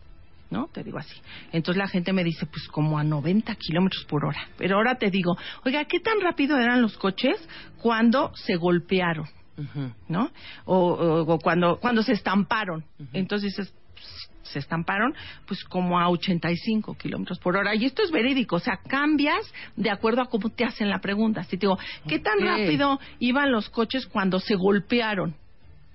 ¿no? 0.49 0.67
Te 0.67 0.83
digo 0.83 0.97
así. 0.97 1.15
Entonces 1.53 1.77
la 1.81 1.87
gente 1.87 2.11
me 2.11 2.25
dice, 2.25 2.45
pues 2.45 2.67
como 2.67 2.99
a 2.99 3.05
90 3.05 3.55
kilómetros 3.55 4.03
por 4.03 4.25
hora. 4.25 4.49
Pero 4.57 4.75
ahora 4.75 4.95
te 4.95 5.09
digo, 5.09 5.37
oiga, 5.63 5.85
¿qué 5.85 6.01
tan 6.01 6.19
rápido 6.19 6.57
eran 6.57 6.81
los 6.81 6.97
coches 6.97 7.37
cuando 7.81 8.31
se 8.35 8.55
golpearon? 8.57 9.27
¿no? 10.09 10.29
O, 10.65 10.75
o- 10.77 11.33
o 11.33 11.39
cuando, 11.39 11.77
cuando 11.79 12.03
se 12.03 12.11
estamparon. 12.13 12.83
Entonces 13.13 13.55
dices, 13.55 13.73
se 14.51 14.59
estamparon, 14.59 15.13
pues 15.47 15.63
como 15.63 15.99
a 15.99 16.09
85 16.09 16.95
kilómetros 16.95 17.39
por 17.39 17.57
hora. 17.57 17.75
Y 17.75 17.85
esto 17.85 18.03
es 18.03 18.11
verídico, 18.11 18.57
o 18.57 18.59
sea, 18.59 18.77
cambias 18.87 19.41
de 19.75 19.89
acuerdo 19.89 20.21
a 20.21 20.25
cómo 20.25 20.49
te 20.49 20.63
hacen 20.63 20.89
la 20.89 20.99
pregunta. 20.99 21.43
Si 21.43 21.57
te 21.57 21.61
digo, 21.67 21.77
¿qué 22.07 22.19
tan 22.19 22.39
rápido 22.39 22.99
iban 23.19 23.51
los 23.51 23.69
coches 23.69 24.05
cuando 24.05 24.39
se 24.39 24.55
golpearon? 24.55 25.35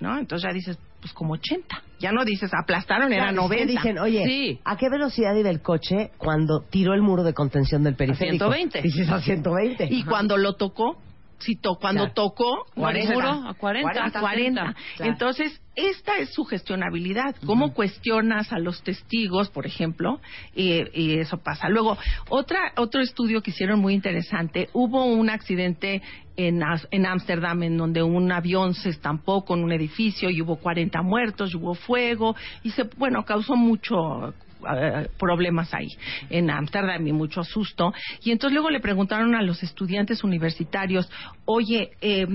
¿No? 0.01 0.19
Entonces 0.19 0.47
ya 0.49 0.53
dices, 0.53 0.79
pues 1.01 1.13
como 1.13 1.35
80. 1.35 1.83
Ya 2.01 2.13
no 2.13 2.25
dices, 2.25 2.51
aplastaron, 2.53 3.13
era 3.13 3.31
Claro, 3.31 3.45
es 3.45 3.51
que 3.51 3.65
90. 3.65 3.73
Dicen, 3.73 3.99
oye, 3.99 4.25
Sí. 4.27 4.61
¿a 4.65 4.77
qué 4.77 4.91
velocidad 4.91 5.35
iba 5.35 5.49
el 5.49 5.63
coche 5.63 6.11
cuando 6.19 6.61
tiró 6.61 6.93
el 6.95 7.01
muro 7.01 7.23
de 7.23 7.33
contención 7.33 7.83
del 7.83 7.95
periférico? 7.95 8.53
120. 8.53 8.83
Dices 8.83 9.09
a 9.09 9.21
120. 9.21 9.89
Y 9.91 10.05
cuando 10.05 10.37
lo 10.37 10.55
tocó, 10.57 10.99
si 11.39 11.57
to, 11.57 11.77
cuando 11.81 12.03
Claro. 12.05 12.15
tocó, 12.15 12.65
no 12.75 12.83
40. 12.83 13.09
seguro, 13.09 13.29
a 13.29 13.55
40, 13.55 14.05
a 14.05 14.21
40. 14.21 14.63
Claro. 14.97 15.13
Entonces, 15.13 15.61
esta 15.75 16.17
es 16.19 16.33
su 16.33 16.45
gestionabilidad. 16.45 17.37
¿Cómo 17.45 17.75
cuestionas 17.75 18.53
a 18.53 18.59
los 18.59 18.83
testigos, 18.83 19.51
por 19.51 19.67
ejemplo? 19.67 20.21
Y, 20.55 20.83
y 20.95 21.19
eso 21.19 21.39
pasa. 21.39 21.69
Luego, 21.69 21.99
otra, 22.31 22.73
otro 22.77 23.01
estudio 23.03 23.43
que 23.43 23.51
hicieron 23.51 23.81
muy 23.81 23.95
interesante, 23.95 24.71
hubo 24.73 25.05
un 25.05 25.29
accidente 25.31 26.03
en 26.39 26.63
en 26.91 27.07
Ámsterdam 27.07 27.63
en 27.63 27.79
donde 27.79 28.03
un 28.03 28.31
avión 28.31 28.75
se 28.75 28.91
estampó 28.91 29.45
con 29.45 29.65
un 29.65 29.73
edificio 29.73 30.29
y 30.29 30.43
hubo 30.43 30.57
40 30.57 31.01
muertos, 31.03 31.53
y 31.53 31.57
hubo 31.57 31.75
fuego 31.75 32.37
y 32.63 32.71
se, 32.71 32.85
bueno, 32.99 33.25
causó 33.25 33.57
mucho 33.57 34.35
eh, 34.75 35.09
problemas 35.19 35.73
ahí 35.75 35.89
en 36.31 36.51
Ámsterdam 36.51 37.07
y 37.07 37.13
mucho 37.13 37.45
susto. 37.45 37.93
Y 38.23 38.31
entonces 38.31 38.55
luego 38.55 38.71
le 38.71 38.81
preguntaron 38.81 39.35
a 39.35 39.43
los 39.43 39.63
estudiantes 39.63 40.25
universitarios, 40.25 41.11
oye, 41.45 41.91
eh, 42.01 42.27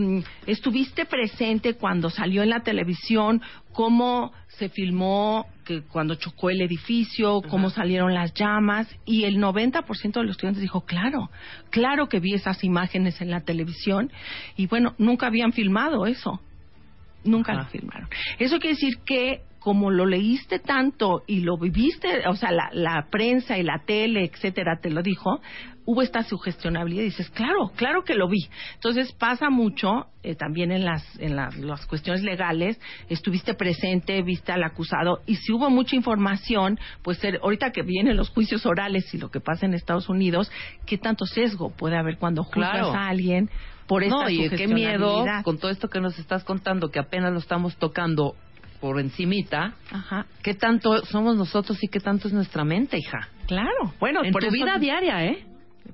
¿estuviste 0.46 1.06
presente 1.06 1.76
cuando 1.76 2.10
salió 2.10 2.44
en 2.44 2.50
la 2.50 2.62
televisión 2.62 3.42
cómo 3.74 4.34
se 4.48 4.70
filmó 4.70 5.48
que 5.66 5.82
cuando 5.82 6.16
chocó 6.16 6.50
el 6.50 6.62
edificio, 6.62 7.42
cómo 7.50 7.70
salieron 7.70 8.14
las 8.14 8.34
llamas? 8.34 8.88
Y 9.06 9.24
el 9.24 9.38
90% 9.38 10.14
de 10.14 10.24
los 10.24 10.32
estudiantes 10.32 10.62
dijo, 10.62 10.82
claro, 10.82 11.30
claro 11.70 12.08
que 12.08 12.20
vi 12.20 12.34
esas 12.34 12.64
imágenes 12.64 13.22
en 13.22 13.32
la 13.32 13.42
televisión. 13.42 14.12
Y 14.58 14.68
bueno, 14.68 14.94
nunca 14.98 15.28
habían 15.28 15.54
filmado 15.54 16.06
eso. 16.06 16.42
Nunca 17.24 17.54
Ajá. 17.54 17.64
lo 17.64 17.68
filmaron. 17.70 18.10
Eso 18.40 18.60
quiere 18.60 18.76
decir 18.76 18.98
que 19.06 19.42
como 19.62 19.91
lo 19.91 20.07
leíste 20.07 20.57
tanto 20.57 21.22
y 21.28 21.41
lo 21.41 21.55
viviste, 21.55 22.28
o 22.28 22.36
sea, 22.36 22.51
la, 22.51 22.70
la 22.74 23.07
prensa 23.12 23.59
y 23.59 23.64
la 23.64 23.84
tele, 23.86 24.26
etcétera, 24.26 24.80
te 24.82 24.89
lo 24.89 25.03
dijo, 25.03 25.39
hubo 25.86 26.01
esta 26.01 26.24
sugestionabilidad 26.24 27.03
y 27.03 27.05
dices, 27.05 27.30
claro, 27.30 27.72
claro 27.76 28.03
que 28.03 28.16
lo 28.16 28.28
vi. 28.28 28.49
Entonces 28.74 29.14
pasa 29.14 29.51
mucho 29.51 30.07
eh, 30.24 30.34
también 30.34 30.72
en 30.72 30.84
las 30.84 31.03
en 31.20 31.36
las, 31.36 31.55
las 31.57 31.86
cuestiones 31.86 32.24
legales, 32.24 32.80
estuviste 33.07 33.53
presente, 33.53 34.24
viste 34.24 34.51
al 34.51 34.64
acusado 34.64 35.20
y 35.28 35.36
si 35.36 35.53
hubo 35.53 35.70
mucha 35.70 35.95
información, 35.95 36.80
pues 37.03 37.20
ahorita 37.41 37.72
que 37.72 37.84
vienen 37.84 38.18
los 38.18 38.30
juicios 38.30 38.66
orales 38.66 39.14
y 39.14 39.20
lo 39.20 39.30
que 39.30 39.41
pasa 39.41 39.68
en 39.68 39.76
Estados 39.76 40.09
Unidos, 40.09 40.51
qué 40.88 40.97
tanto 40.97 41.26
sesgo 41.28 41.70
puede 41.70 41.97
haber 41.97 42.18
cuando 42.18 42.43
juzgas 42.43 42.72
Claro. 42.72 42.93
a 42.93 43.09
alguien 43.09 43.47
por 43.88 44.01
esta 44.03 44.16
No, 44.24 44.30
y 44.30 44.49
qué 44.49 44.68
miedo 44.68 45.24
con 45.43 45.59
todo 45.59 45.70
esto 45.70 45.88
que 45.88 45.99
nos 46.01 46.18
estás 46.18 46.43
contando, 46.43 46.89
que 46.89 46.97
apenas 46.99 47.32
lo 47.32 47.38
estamos 47.39 47.76
tocando 47.78 48.36
por 48.82 49.00
encimita. 49.00 49.76
Ajá. 49.92 50.26
¿Qué 50.44 50.56
tanto 50.56 51.06
somos 51.06 51.38
nosotros 51.38 51.82
y 51.82 51.88
qué 51.88 52.00
tanto 52.02 52.28
es 52.28 52.34
nuestra 52.34 52.66
mente, 52.66 52.98
hija? 52.98 53.30
Claro, 53.48 53.94
bueno, 54.00 54.24
en 54.24 54.34
por 54.34 54.42
tu 54.42 54.48
eso- 54.48 54.54
vida 54.56 54.78
diaria, 54.80 55.24
¿eh? 55.26 55.46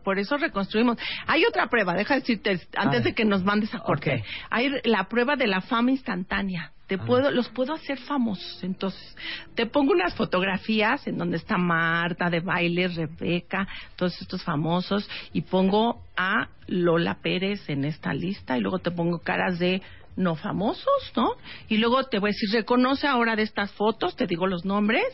Por 0.04 0.20
eso 0.20 0.38
reconstruimos. 0.38 0.98
Hay 1.28 1.44
otra 1.46 1.68
prueba, 1.68 1.94
deja 1.94 2.16
decirte, 2.16 2.60
antes 2.78 3.04
de 3.04 3.14
que 3.14 3.26
nos 3.26 3.44
mandes 3.44 3.74
a 3.76 3.80
corte. 3.80 4.16
Ok. 4.16 4.26
Hay 4.50 4.72
la 4.86 5.06
prueba 5.10 5.36
de 5.36 5.48
la 5.48 5.62
fama 5.62 5.92
instantánea. 5.92 6.72
Te 6.88 6.96
Ah. 6.96 7.04
puedo, 7.06 7.32
los 7.32 7.50
puedo 7.50 7.74
hacer 7.74 7.98
famosos. 8.00 8.64
Entonces, 8.64 9.18
te 9.56 9.66
pongo 9.66 9.92
unas 9.92 10.14
fotografías 10.16 11.06
en 11.08 11.18
donde 11.18 11.36
está 11.38 11.58
Marta 11.58 12.30
de 12.30 12.40
baile, 12.40 12.88
Rebeca, 12.88 13.68
todos 13.98 14.22
estos 14.22 14.44
famosos, 14.44 15.10
y 15.34 15.42
pongo 15.42 16.02
a 16.16 16.48
Lola 16.68 17.16
Pérez 17.22 17.68
en 17.70 17.84
esta 17.84 18.14
lista, 18.14 18.58
y 18.58 18.62
luego 18.62 18.80
te 18.80 18.92
pongo 18.92 19.20
caras 19.20 19.60
de 19.60 19.82
no 20.18 20.36
famosos, 20.36 21.14
¿no? 21.16 21.34
Y 21.70 21.78
luego 21.78 22.04
te 22.04 22.20
voy 22.20 22.32
a 22.32 22.34
decir, 22.34 22.50
reconoce 22.52 23.08
ahora 23.08 23.36
de 23.36 23.44
estas 23.44 23.72
fotos, 23.72 24.16
te 24.16 24.28
digo 24.28 24.48
los 24.48 24.66
nombres, 24.66 25.06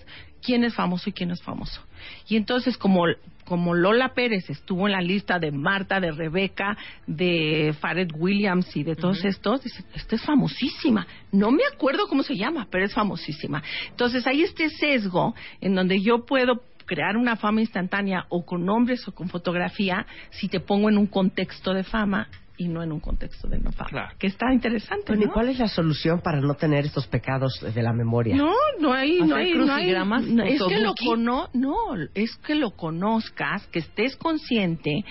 quién 0.41 0.63
es 0.63 0.73
famoso 0.73 1.09
y 1.09 1.13
quién 1.13 1.29
no 1.29 1.35
es 1.35 1.43
famoso. 1.43 1.81
Y 2.27 2.37
entonces, 2.37 2.77
como, 2.77 3.03
como 3.45 3.75
Lola 3.75 4.13
Pérez 4.13 4.49
estuvo 4.49 4.87
en 4.87 4.93
la 4.93 5.01
lista 5.01 5.39
de 5.39 5.51
Marta, 5.51 5.99
de 5.99 6.11
Rebeca, 6.11 6.77
de 7.05 7.75
Fared 7.79 8.11
Williams 8.15 8.75
y 8.75 8.83
de 8.83 8.95
todos 8.95 9.23
estos, 9.25 9.63
dice, 9.63 9.83
esta 9.93 10.15
es 10.15 10.23
famosísima. 10.23 11.05
No 11.31 11.51
me 11.51 11.63
acuerdo 11.71 12.07
cómo 12.07 12.23
se 12.23 12.35
llama, 12.35 12.67
pero 12.71 12.85
es 12.85 12.93
famosísima. 12.93 13.61
Entonces, 13.89 14.25
hay 14.25 14.41
este 14.41 14.69
sesgo 14.69 15.35
en 15.61 15.75
donde 15.75 16.01
yo 16.01 16.25
puedo 16.25 16.63
crear 16.85 17.17
una 17.17 17.35
fama 17.35 17.61
instantánea 17.61 18.25
o 18.29 18.45
con 18.45 18.65
nombres 18.65 19.07
o 19.07 19.13
con 19.13 19.29
fotografía 19.29 20.05
si 20.31 20.49
te 20.49 20.59
pongo 20.59 20.89
en 20.89 20.97
un 20.97 21.07
contexto 21.07 21.73
de 21.73 21.83
fama 21.83 22.27
y 22.57 22.67
no 22.67 22.83
en 22.83 22.91
un 22.91 22.99
contexto 22.99 23.47
de 23.47 23.59
no 23.59 23.71
fama. 23.71 23.89
Claro. 23.89 24.15
Que 24.19 24.27
está 24.27 24.53
interesante, 24.53 25.05
Bueno, 25.07 25.23
¿y 25.23 25.25
¿no? 25.27 25.33
cuál 25.33 25.49
es 25.49 25.59
la 25.59 25.67
solución 25.67 26.21
para 26.21 26.39
no 26.39 26.53
tener 26.55 26.85
estos 26.85 27.07
pecados 27.07 27.59
de 27.73 27.81
la 27.81 27.93
memoria? 27.93 28.35
No, 28.35 28.53
no 28.79 28.93
hay, 28.93 29.19
no 29.19 29.35
¿Hacer 29.35 29.37
hay, 29.37 29.53
no 29.53 29.73
hay. 29.73 29.91
no, 30.33 30.43
es 30.43 30.61
que 30.61 30.79
lo 30.79 30.93
cono, 30.95 31.49
no, 31.53 31.75
es 32.13 32.35
que 32.37 32.55
lo 32.55 32.71
conozcas, 32.71 33.65
que 33.67 33.79
estés 33.79 34.15
consciente 34.17 35.03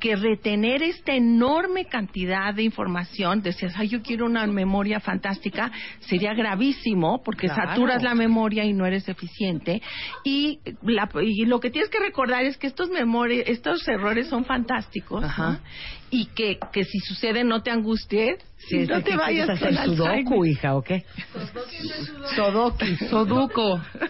que 0.00 0.16
retener 0.16 0.82
esta 0.82 1.14
enorme 1.14 1.84
cantidad 1.84 2.52
de 2.54 2.62
información, 2.64 3.42
decías, 3.42 3.74
ay, 3.76 3.88
yo 3.88 4.02
quiero 4.02 4.26
una 4.26 4.46
memoria 4.46 4.98
fantástica, 4.98 5.70
sería 6.00 6.34
gravísimo 6.34 7.22
porque 7.22 7.46
Claro. 7.48 7.68
saturas 7.70 8.02
la 8.02 8.14
memoria 8.14 8.64
y 8.64 8.72
no 8.72 8.86
eres 8.86 9.08
eficiente. 9.08 9.80
Y, 10.24 10.60
la- 10.82 11.08
y 11.22 11.44
lo 11.44 11.60
que 11.60 11.70
tienes 11.70 11.90
que 11.90 12.00
recordar 12.00 12.44
es 12.44 12.56
que 12.56 12.66
estos 12.66 12.88
estos 13.46 13.86
errores 13.86 14.26
son 14.28 14.44
fantásticos, 14.44 15.24
y 16.10 16.26
que, 16.34 16.58
que 16.72 16.84
si 16.84 16.98
sucede 17.00 17.44
no 17.44 17.62
te 17.62 17.70
angusties, 17.70 18.36
Sí, 18.68 18.78
es 18.78 18.88
no 18.88 19.02
te 19.02 19.16
vayas 19.16 19.46
con 19.46 19.56
hacer 19.56 19.84
sudoku, 19.84 20.44
hija, 20.44 20.76
¿o 20.76 20.82
qué? 20.82 21.04
Sodoki. 22.36 22.96
Sudoku. 22.96 23.60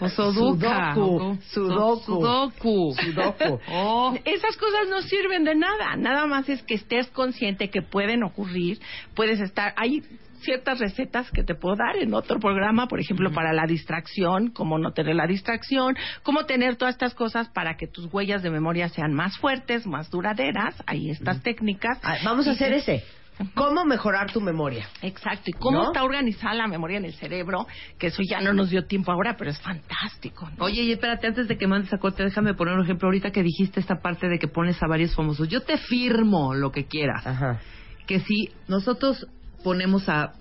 O. 0.01 0.09
Sudoku. 0.09 1.39
Sudoku. 1.51 1.99
Sudoku. 2.05 2.95
Sudoku. 2.95 3.61
Oh. 3.71 4.15
Esas 4.25 4.57
cosas 4.57 4.89
no 4.89 5.03
sirven 5.03 5.45
de 5.45 5.55
nada. 5.55 5.97
Nada 5.97 6.27
más 6.27 6.49
es 6.49 6.63
que 6.63 6.75
estés 6.75 7.07
consciente 7.09 7.71
que 7.71 7.83
pueden 7.83 8.23
ocurrir. 8.23 8.81
Puedes 9.15 9.41
estar. 9.41 9.73
Hay 9.77 10.03
ciertas 10.41 10.79
recetas 10.79 11.31
que 11.31 11.45
te 11.45 11.55
puedo 11.55 11.77
dar 11.77 11.97
en 11.97 12.15
otro 12.15 12.39
programa, 12.41 12.87
por 12.89 13.01
ejemplo, 13.01 13.31
para 13.31 13.53
la 13.53 13.67
distracción, 13.67 14.51
cómo 14.51 14.79
no 14.79 14.93
tener 14.93 15.15
la 15.15 15.27
distracción, 15.27 15.97
cómo 16.23 16.47
tener 16.47 16.77
todas 16.77 16.95
estas 16.95 17.15
cosas 17.15 17.49
para 17.51 17.77
que 17.77 17.87
tus 17.87 18.13
huellas 18.13 18.43
de 18.43 18.51
memoria 18.51 18.89
sean 18.89 19.13
más 19.13 19.39
fuertes, 19.39 19.87
más 19.87 20.11
duraderas. 20.11 20.75
Hay 20.87 21.11
estas 21.11 21.43
técnicas. 21.43 21.99
Ah, 22.03 22.17
Vamos 22.25 22.49
a 22.49 22.53
hacer 22.53 22.73
ese. 22.73 23.05
¿Cómo 23.55 23.85
mejorar 23.85 24.31
tu 24.33 24.41
memoria? 24.41 24.89
Exacto. 25.03 25.51
¿Y 25.51 25.53
cómo 25.53 25.79
¿No? 25.79 25.85
está 25.87 26.05
organizada 26.05 26.55
la 26.55 26.67
memoria 26.67 26.99
en 26.99 27.07
el 27.07 27.15
cerebro? 27.15 27.67
Que 27.99 28.09
eso 28.09 28.23
ya 28.29 28.41
no 28.41 28.53
nos 28.53 28.71
dio 28.71 28.87
tiempo 28.87 29.13
ahora, 29.13 29.37
pero 29.37 29.51
es 29.51 29.61
fantástico. 29.61 30.49
¿no? 30.57 30.65
Oye, 30.65 30.83
y 30.83 30.93
espérate, 30.93 31.27
antes 31.27 31.49
de 31.49 31.57
que 31.57 31.67
mandes 31.67 31.93
a 31.93 31.99
corte, 31.99 32.23
déjame 32.23 32.55
poner 32.55 32.75
un 32.75 32.85
ejemplo. 32.85 33.09
Ahorita 33.09 33.31
que 33.31 33.43
dijiste 33.43 33.81
esta 33.81 34.01
parte 34.01 34.29
de 34.29 34.39
que 34.39 34.49
pones 34.49 34.83
a 34.83 34.87
varios 34.87 35.15
famosos. 35.15 35.49
Yo 35.49 35.63
te 35.63 35.79
firmo 35.79 36.55
lo 36.55 36.71
que 36.71 36.85
quieras. 36.85 37.27
Ajá. 37.27 37.61
Que 38.07 38.21
si 38.21 38.51
nosotros 38.69 39.27
ponemos 39.65 40.09
a 40.09 40.33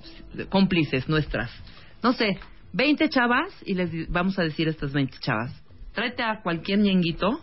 cómplices 0.49 1.07
nuestras, 1.07 1.51
no 2.03 2.13
sé, 2.13 2.39
20 2.73 3.09
chavas, 3.09 3.49
y 3.65 3.73
les 3.75 4.09
vamos 4.09 4.37
a 4.39 4.43
decir 4.43 4.67
a 4.67 4.71
estas 4.71 4.91
20 4.93 5.17
chavas, 5.19 5.51
tráete 5.93 6.23
a 6.23 6.41
cualquier 6.41 6.79
ñenguito 6.79 7.39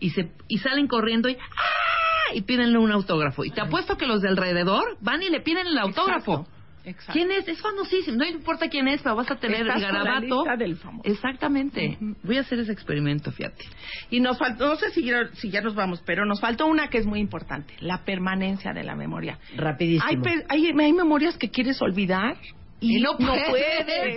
y, 0.00 0.10
se, 0.10 0.30
y 0.48 0.58
salen 0.58 0.86
corriendo 0.86 1.28
y 1.28 1.34
¡ah! 1.36 2.05
Y 2.34 2.42
pídenle 2.42 2.78
un 2.78 2.92
autógrafo. 2.92 3.44
Y 3.44 3.50
te 3.50 3.60
apuesto 3.60 3.96
que 3.96 4.06
los 4.06 4.20
de 4.22 4.28
alrededor 4.28 4.96
van 5.00 5.22
y 5.22 5.30
le 5.30 5.40
piden 5.40 5.66
el 5.66 5.78
autógrafo. 5.78 6.32
Exacto. 6.32 6.56
Exacto. 6.86 7.12
¿Quién 7.14 7.32
es? 7.32 7.48
Es 7.48 7.60
famosísimo. 7.60 8.16
No 8.16 8.24
importa 8.24 8.68
quién 8.68 8.86
es, 8.86 9.02
pero 9.02 9.16
vas 9.16 9.28
a 9.28 9.34
tener 9.34 9.62
Estás 9.62 9.82
el 9.82 9.88
con 9.88 9.92
la 9.94 10.04
garabato. 10.04 10.26
lista 10.44 10.56
del 10.56 10.76
famoso. 10.76 11.08
Exactamente. 11.10 11.98
Voy 12.22 12.36
a 12.38 12.42
hacer 12.42 12.60
ese 12.60 12.70
experimento, 12.70 13.32
fíjate. 13.32 13.64
Y 14.08 14.20
nos 14.20 14.38
faltó, 14.38 14.68
no 14.68 14.76
sé 14.76 14.90
si 14.90 15.02
ya, 15.02 15.26
si 15.32 15.50
ya 15.50 15.62
nos 15.62 15.74
vamos, 15.74 16.00
pero 16.06 16.24
nos 16.26 16.40
faltó 16.40 16.66
una 16.66 16.86
que 16.88 16.98
es 16.98 17.06
muy 17.06 17.18
importante, 17.18 17.74
la 17.80 18.04
permanencia 18.04 18.72
de 18.72 18.84
la 18.84 18.94
memoria. 18.94 19.36
Rapidísimo. 19.56 20.08
Hay, 20.08 20.16
pe- 20.18 20.44
hay, 20.48 20.66
hay 20.78 20.92
memorias 20.92 21.36
que 21.36 21.50
quieres 21.50 21.82
olvidar 21.82 22.36
y, 22.80 22.98
Y 22.98 23.00
no. 23.00 23.16
¿Por 23.16 23.34
qué? 23.34 24.16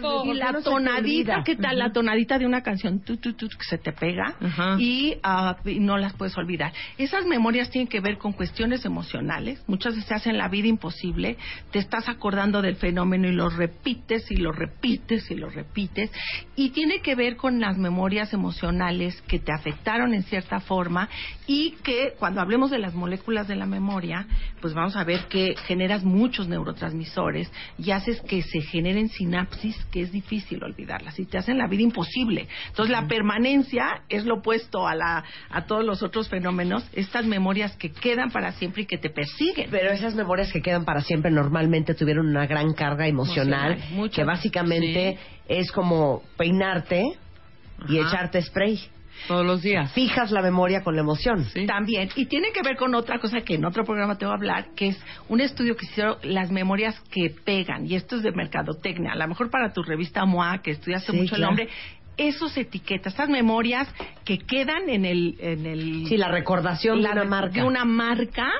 ¿Por 0.00 0.26
Y 0.26 0.34
la 0.34 0.52
no 0.52 0.62
tonadita? 0.62 1.42
¿qué 1.44 1.56
tal? 1.56 1.78
La 1.78 1.92
tonadita 1.92 2.38
de 2.38 2.46
una 2.46 2.62
canción 2.62 3.00
tu, 3.00 3.16
tu, 3.16 3.34
tu, 3.34 3.48
que 3.48 3.64
se 3.68 3.78
te 3.78 3.92
pega 3.92 4.36
y, 4.78 5.16
ah, 5.22 5.56
y 5.64 5.80
no 5.80 5.98
las 5.98 6.12
puedes 6.14 6.36
olvidar. 6.36 6.72
Esas 6.98 7.26
memorias 7.26 7.70
tienen 7.70 7.88
que 7.88 8.00
ver 8.00 8.18
con 8.18 8.32
cuestiones 8.32 8.84
emocionales. 8.84 9.62
Muchas 9.66 9.94
veces 9.94 10.08
se 10.08 10.14
hacen 10.14 10.38
la 10.38 10.48
vida 10.48 10.68
imposible. 10.68 11.36
Te 11.70 11.78
estás 11.78 12.08
acordando 12.08 12.62
del 12.62 12.76
fenómeno 12.76 13.28
y 13.28 13.32
lo 13.32 13.48
repites 13.48 14.30
y 14.30 14.36
lo 14.36 14.52
repites 14.52 15.30
y 15.30 15.34
lo 15.34 15.48
repites. 15.48 16.10
Y 16.54 16.70
tiene 16.70 17.00
que 17.00 17.14
ver 17.14 17.36
con 17.36 17.60
las 17.60 17.78
memorias 17.78 18.32
emocionales 18.32 19.20
que 19.22 19.38
te 19.38 19.52
afectaron 19.52 20.14
en 20.14 20.22
cierta 20.22 20.60
forma 20.60 21.08
y 21.46 21.72
que 21.82 22.14
cuando 22.18 22.40
hablemos 22.40 22.70
de 22.70 22.78
las 22.78 22.94
moléculas 22.94 23.48
de 23.48 23.56
la 23.56 23.66
memoria, 23.66 24.26
pues 24.60 24.74
vamos 24.74 24.96
a 24.96 25.04
ver 25.04 25.26
que 25.28 25.54
generas 25.66 26.04
muchos 26.04 26.48
neurotransmisores 26.48 27.50
y 27.78 27.90
haces 27.90 28.20
que 28.22 28.42
se 28.42 28.60
generen 28.60 29.08
sinapsis 29.08 29.76
que 29.90 30.02
es 30.02 30.12
difícil 30.12 30.62
olvidarlas 30.62 31.18
y 31.18 31.26
te 31.26 31.38
hacen 31.38 31.58
la 31.58 31.66
vida 31.66 31.82
imposible. 31.82 32.48
Entonces 32.68 32.92
la 32.92 33.06
permanencia 33.06 34.02
es 34.08 34.24
lo 34.24 34.36
opuesto 34.36 34.86
a, 34.86 34.94
la, 34.94 35.24
a 35.50 35.66
todos 35.66 35.84
los 35.84 36.02
otros 36.02 36.28
fenómenos, 36.28 36.88
estas 36.92 37.26
memorias 37.26 37.76
que 37.76 37.90
quedan 37.90 38.30
para 38.30 38.52
siempre 38.52 38.82
y 38.82 38.86
que 38.86 38.98
te 38.98 39.10
persiguen. 39.10 39.68
Pero 39.70 39.90
esas 39.90 40.14
memorias 40.14 40.52
que 40.52 40.60
quedan 40.60 40.84
para 40.84 41.00
siempre 41.00 41.30
normalmente 41.30 41.94
tuvieron 41.94 42.26
una 42.28 42.46
gran 42.46 42.72
carga 42.74 43.06
emocional, 43.06 43.78
que 44.12 44.24
básicamente 44.24 45.18
es 45.48 45.70
como 45.72 46.22
peinarte 46.36 47.04
y 47.88 47.98
Ajá. 47.98 48.08
echarte 48.08 48.42
spray. 48.42 48.80
Todos 49.28 49.46
los 49.46 49.62
días. 49.62 49.92
Fijas 49.92 50.30
la 50.30 50.42
memoria 50.42 50.82
con 50.82 50.94
la 50.96 51.02
emoción. 51.02 51.44
Sí. 51.46 51.66
También. 51.66 52.08
Y 52.16 52.26
tiene 52.26 52.48
que 52.52 52.62
ver 52.62 52.76
con 52.76 52.94
otra 52.94 53.18
cosa 53.18 53.40
que 53.42 53.54
en 53.54 53.64
otro 53.64 53.84
programa 53.84 54.18
te 54.18 54.24
voy 54.24 54.32
a 54.32 54.36
hablar, 54.36 54.66
que 54.74 54.88
es 54.88 55.00
un 55.28 55.40
estudio 55.40 55.76
que 55.76 55.86
hicieron 55.86 56.16
las 56.22 56.50
memorias 56.50 56.98
que 57.10 57.30
pegan. 57.44 57.86
Y 57.86 57.94
esto 57.94 58.16
es 58.16 58.22
de 58.22 58.32
mercadotecnia. 58.32 59.12
A 59.12 59.16
lo 59.16 59.28
mejor 59.28 59.50
para 59.50 59.72
tu 59.72 59.82
revista 59.82 60.24
MOA, 60.24 60.62
que 60.62 60.72
estudiaste 60.72 61.12
Sí, 61.12 61.18
mucho 61.18 61.36
el 61.36 61.42
nombre, 61.42 61.68
esos 62.16 62.56
etiquetas, 62.56 63.14
esas 63.14 63.28
memorias 63.28 63.88
que 64.24 64.38
quedan 64.38 64.88
en 64.88 65.04
el... 65.04 65.36
En 65.38 65.66
el 65.66 66.06
Sí, 66.08 66.16
la 66.16 66.28
recordación 66.28 66.96
de 67.00 67.02
la- 67.08 67.12
una 67.12 67.24
marca. 67.24 67.52
de 67.60 67.62
una 67.62 67.84
marca. 67.84 68.50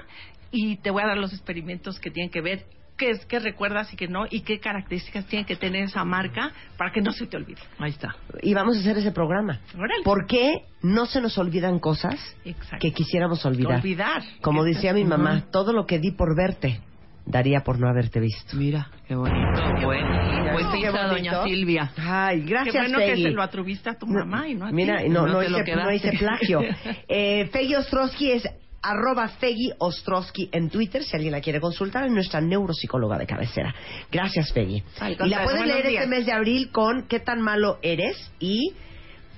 Y 0.50 0.76
te 0.76 0.90
voy 0.90 1.02
a 1.02 1.06
dar 1.06 1.18
los 1.18 1.32
experimentos 1.32 1.98
que 1.98 2.10
tienen 2.10 2.30
que 2.30 2.40
ver 2.40 2.64
qué 2.96 3.10
es 3.10 3.24
qué 3.26 3.38
recuerdas 3.38 3.92
y 3.92 3.96
qué 3.96 4.08
no 4.08 4.26
y 4.30 4.40
qué 4.42 4.60
características 4.60 5.26
tiene 5.26 5.44
que 5.44 5.56
tener 5.56 5.84
esa 5.84 6.04
marca 6.04 6.52
para 6.76 6.92
que 6.92 7.00
no 7.00 7.12
se 7.12 7.26
te 7.26 7.36
olvide. 7.36 7.60
Ahí 7.78 7.90
está. 7.90 8.14
Y 8.42 8.54
vamos 8.54 8.76
a 8.76 8.80
hacer 8.80 8.98
ese 8.98 9.12
programa. 9.12 9.60
Órale. 9.74 10.02
¿Por 10.04 10.26
qué 10.26 10.62
no 10.82 11.06
se 11.06 11.20
nos 11.20 11.36
olvidan 11.38 11.78
cosas 11.78 12.14
Exacto. 12.44 12.78
que 12.80 12.92
quisiéramos 12.92 13.44
olvidar? 13.46 13.76
Olvidar. 13.76 14.22
Como 14.40 14.64
decía 14.64 14.92
mi 14.92 15.04
mamá, 15.04 15.44
todo 15.50 15.72
lo 15.72 15.86
que 15.86 15.98
di 15.98 16.10
por 16.12 16.36
verte, 16.36 16.80
daría 17.24 17.60
por 17.60 17.78
no 17.78 17.88
haberte 17.88 18.20
visto. 18.20 18.56
Mira, 18.56 18.90
qué 19.06 19.14
bonito. 19.14 19.60
Bueno, 19.84 20.50
pues 20.52 20.66
¿Viste 20.66 20.80
qué 20.80 20.90
bonito? 20.90 21.08
doña 21.08 21.44
Silvia. 21.44 21.92
Ay, 21.98 22.42
gracias, 22.42 22.72
Qué 22.72 22.78
bueno 22.80 22.98
Peggy. 22.98 23.22
que 23.22 23.28
se 23.28 23.34
lo 23.34 23.42
atreviste 23.42 23.90
a 23.90 23.94
tu 23.94 24.06
mamá 24.06 24.48
y 24.48 24.54
no 24.54 24.66
a 24.66 24.68
ti. 24.68 24.74
Mira, 24.74 25.02
no, 25.08 25.26
No 25.26 25.34
no, 25.34 25.42
hice, 25.42 25.76
no 25.76 25.92
hice 25.92 26.12
plagio. 26.12 26.60
eh, 27.08 27.48
Feggy 27.52 27.74
Ostrowski 27.76 28.32
es 28.32 28.48
arroba 28.82 29.28
Feggy 29.28 29.72
Ostrowski 29.78 30.48
en 30.52 30.68
Twitter, 30.68 31.04
si 31.04 31.14
alguien 31.14 31.32
la 31.32 31.40
quiere 31.40 31.60
consultar, 31.60 32.04
es 32.04 32.10
nuestra 32.10 32.40
neuropsicóloga 32.40 33.16
de 33.16 33.26
cabecera. 33.26 33.74
Gracias, 34.10 34.52
Feggy. 34.52 34.82
Y 35.24 35.28
la 35.28 35.44
pueden 35.44 35.68
leer 35.68 35.86
este 35.86 36.06
mes 36.06 36.26
de 36.26 36.32
abril 36.32 36.70
con 36.70 37.06
¿Qué 37.06 37.20
tan 37.20 37.40
malo 37.40 37.78
eres? 37.82 38.30
y 38.40 38.74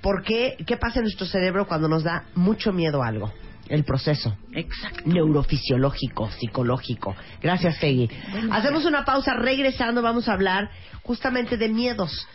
¿Por 0.01 0.23
qué? 0.23 0.57
¿Qué 0.67 0.77
pasa 0.77 0.99
en 0.99 1.05
nuestro 1.05 1.27
cerebro 1.27 1.67
cuando 1.67 1.89
nos 1.89 2.03
da 2.03 2.25
mucho 2.35 2.73
miedo 2.73 3.03
a 3.03 3.07
algo? 3.09 3.33
El 3.69 3.85
proceso 3.85 4.37
Exacto. 4.53 5.01
neurofisiológico, 5.07 6.31
psicológico. 6.33 7.17
Gracias, 7.41 7.79
Feggy. 7.79 8.11
Hacemos 8.51 8.85
una 8.85 9.07
pausa, 9.07 9.33
regresando 9.33 10.03
vamos 10.03 10.29
a 10.29 10.35
hablar 10.35 10.69
justamente 11.03 11.57
de 11.57 11.71
miedos. 11.71 12.29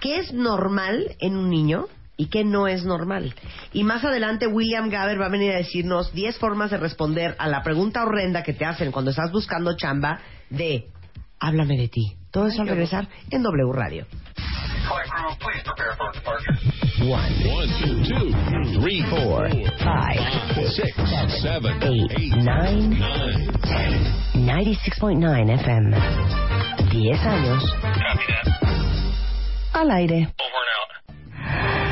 ¿Qué 0.00 0.16
es 0.16 0.32
normal 0.32 1.14
en 1.20 1.36
un 1.36 1.50
niño 1.50 1.88
y 2.20 2.26
qué 2.26 2.44
no 2.44 2.68
es 2.68 2.84
normal? 2.84 3.34
Y 3.72 3.82
más 3.82 4.04
adelante 4.04 4.46
William 4.46 4.90
Gaber 4.90 5.18
va 5.18 5.26
a 5.26 5.30
venir 5.30 5.52
a 5.52 5.56
decirnos 5.56 6.12
10 6.12 6.36
formas 6.36 6.70
de 6.70 6.76
responder 6.76 7.34
a 7.38 7.48
la 7.48 7.62
pregunta 7.62 8.04
horrenda 8.04 8.42
que 8.42 8.52
te 8.52 8.66
hacen 8.66 8.92
cuando 8.92 9.10
estás 9.10 9.32
buscando 9.32 9.74
chamba 9.74 10.20
de 10.50 10.88
háblame 11.38 11.78
de 11.78 11.88
ti. 11.88 12.16
Todo 12.30 12.48
eso 12.48 12.60
al 12.60 12.68
regresar 12.68 13.08
en 13.30 13.42
W 13.42 13.72
Radio. 13.72 14.06
One, 17.00 17.32
two, 17.42 18.04
two, 18.04 18.80
three, 18.80 19.02
four, 19.08 19.48
Five, 19.78 20.20
six, 20.76 20.92
seven, 21.40 21.82
eight, 21.82 22.12
eight, 22.18 22.36
nine, 22.36 22.90
nine, 22.90 24.76
96.9 24.76 25.50
FM. 25.60 25.96
10 26.92 27.26
años. 27.26 27.64
Al 29.72 29.90
aire. 29.92 30.34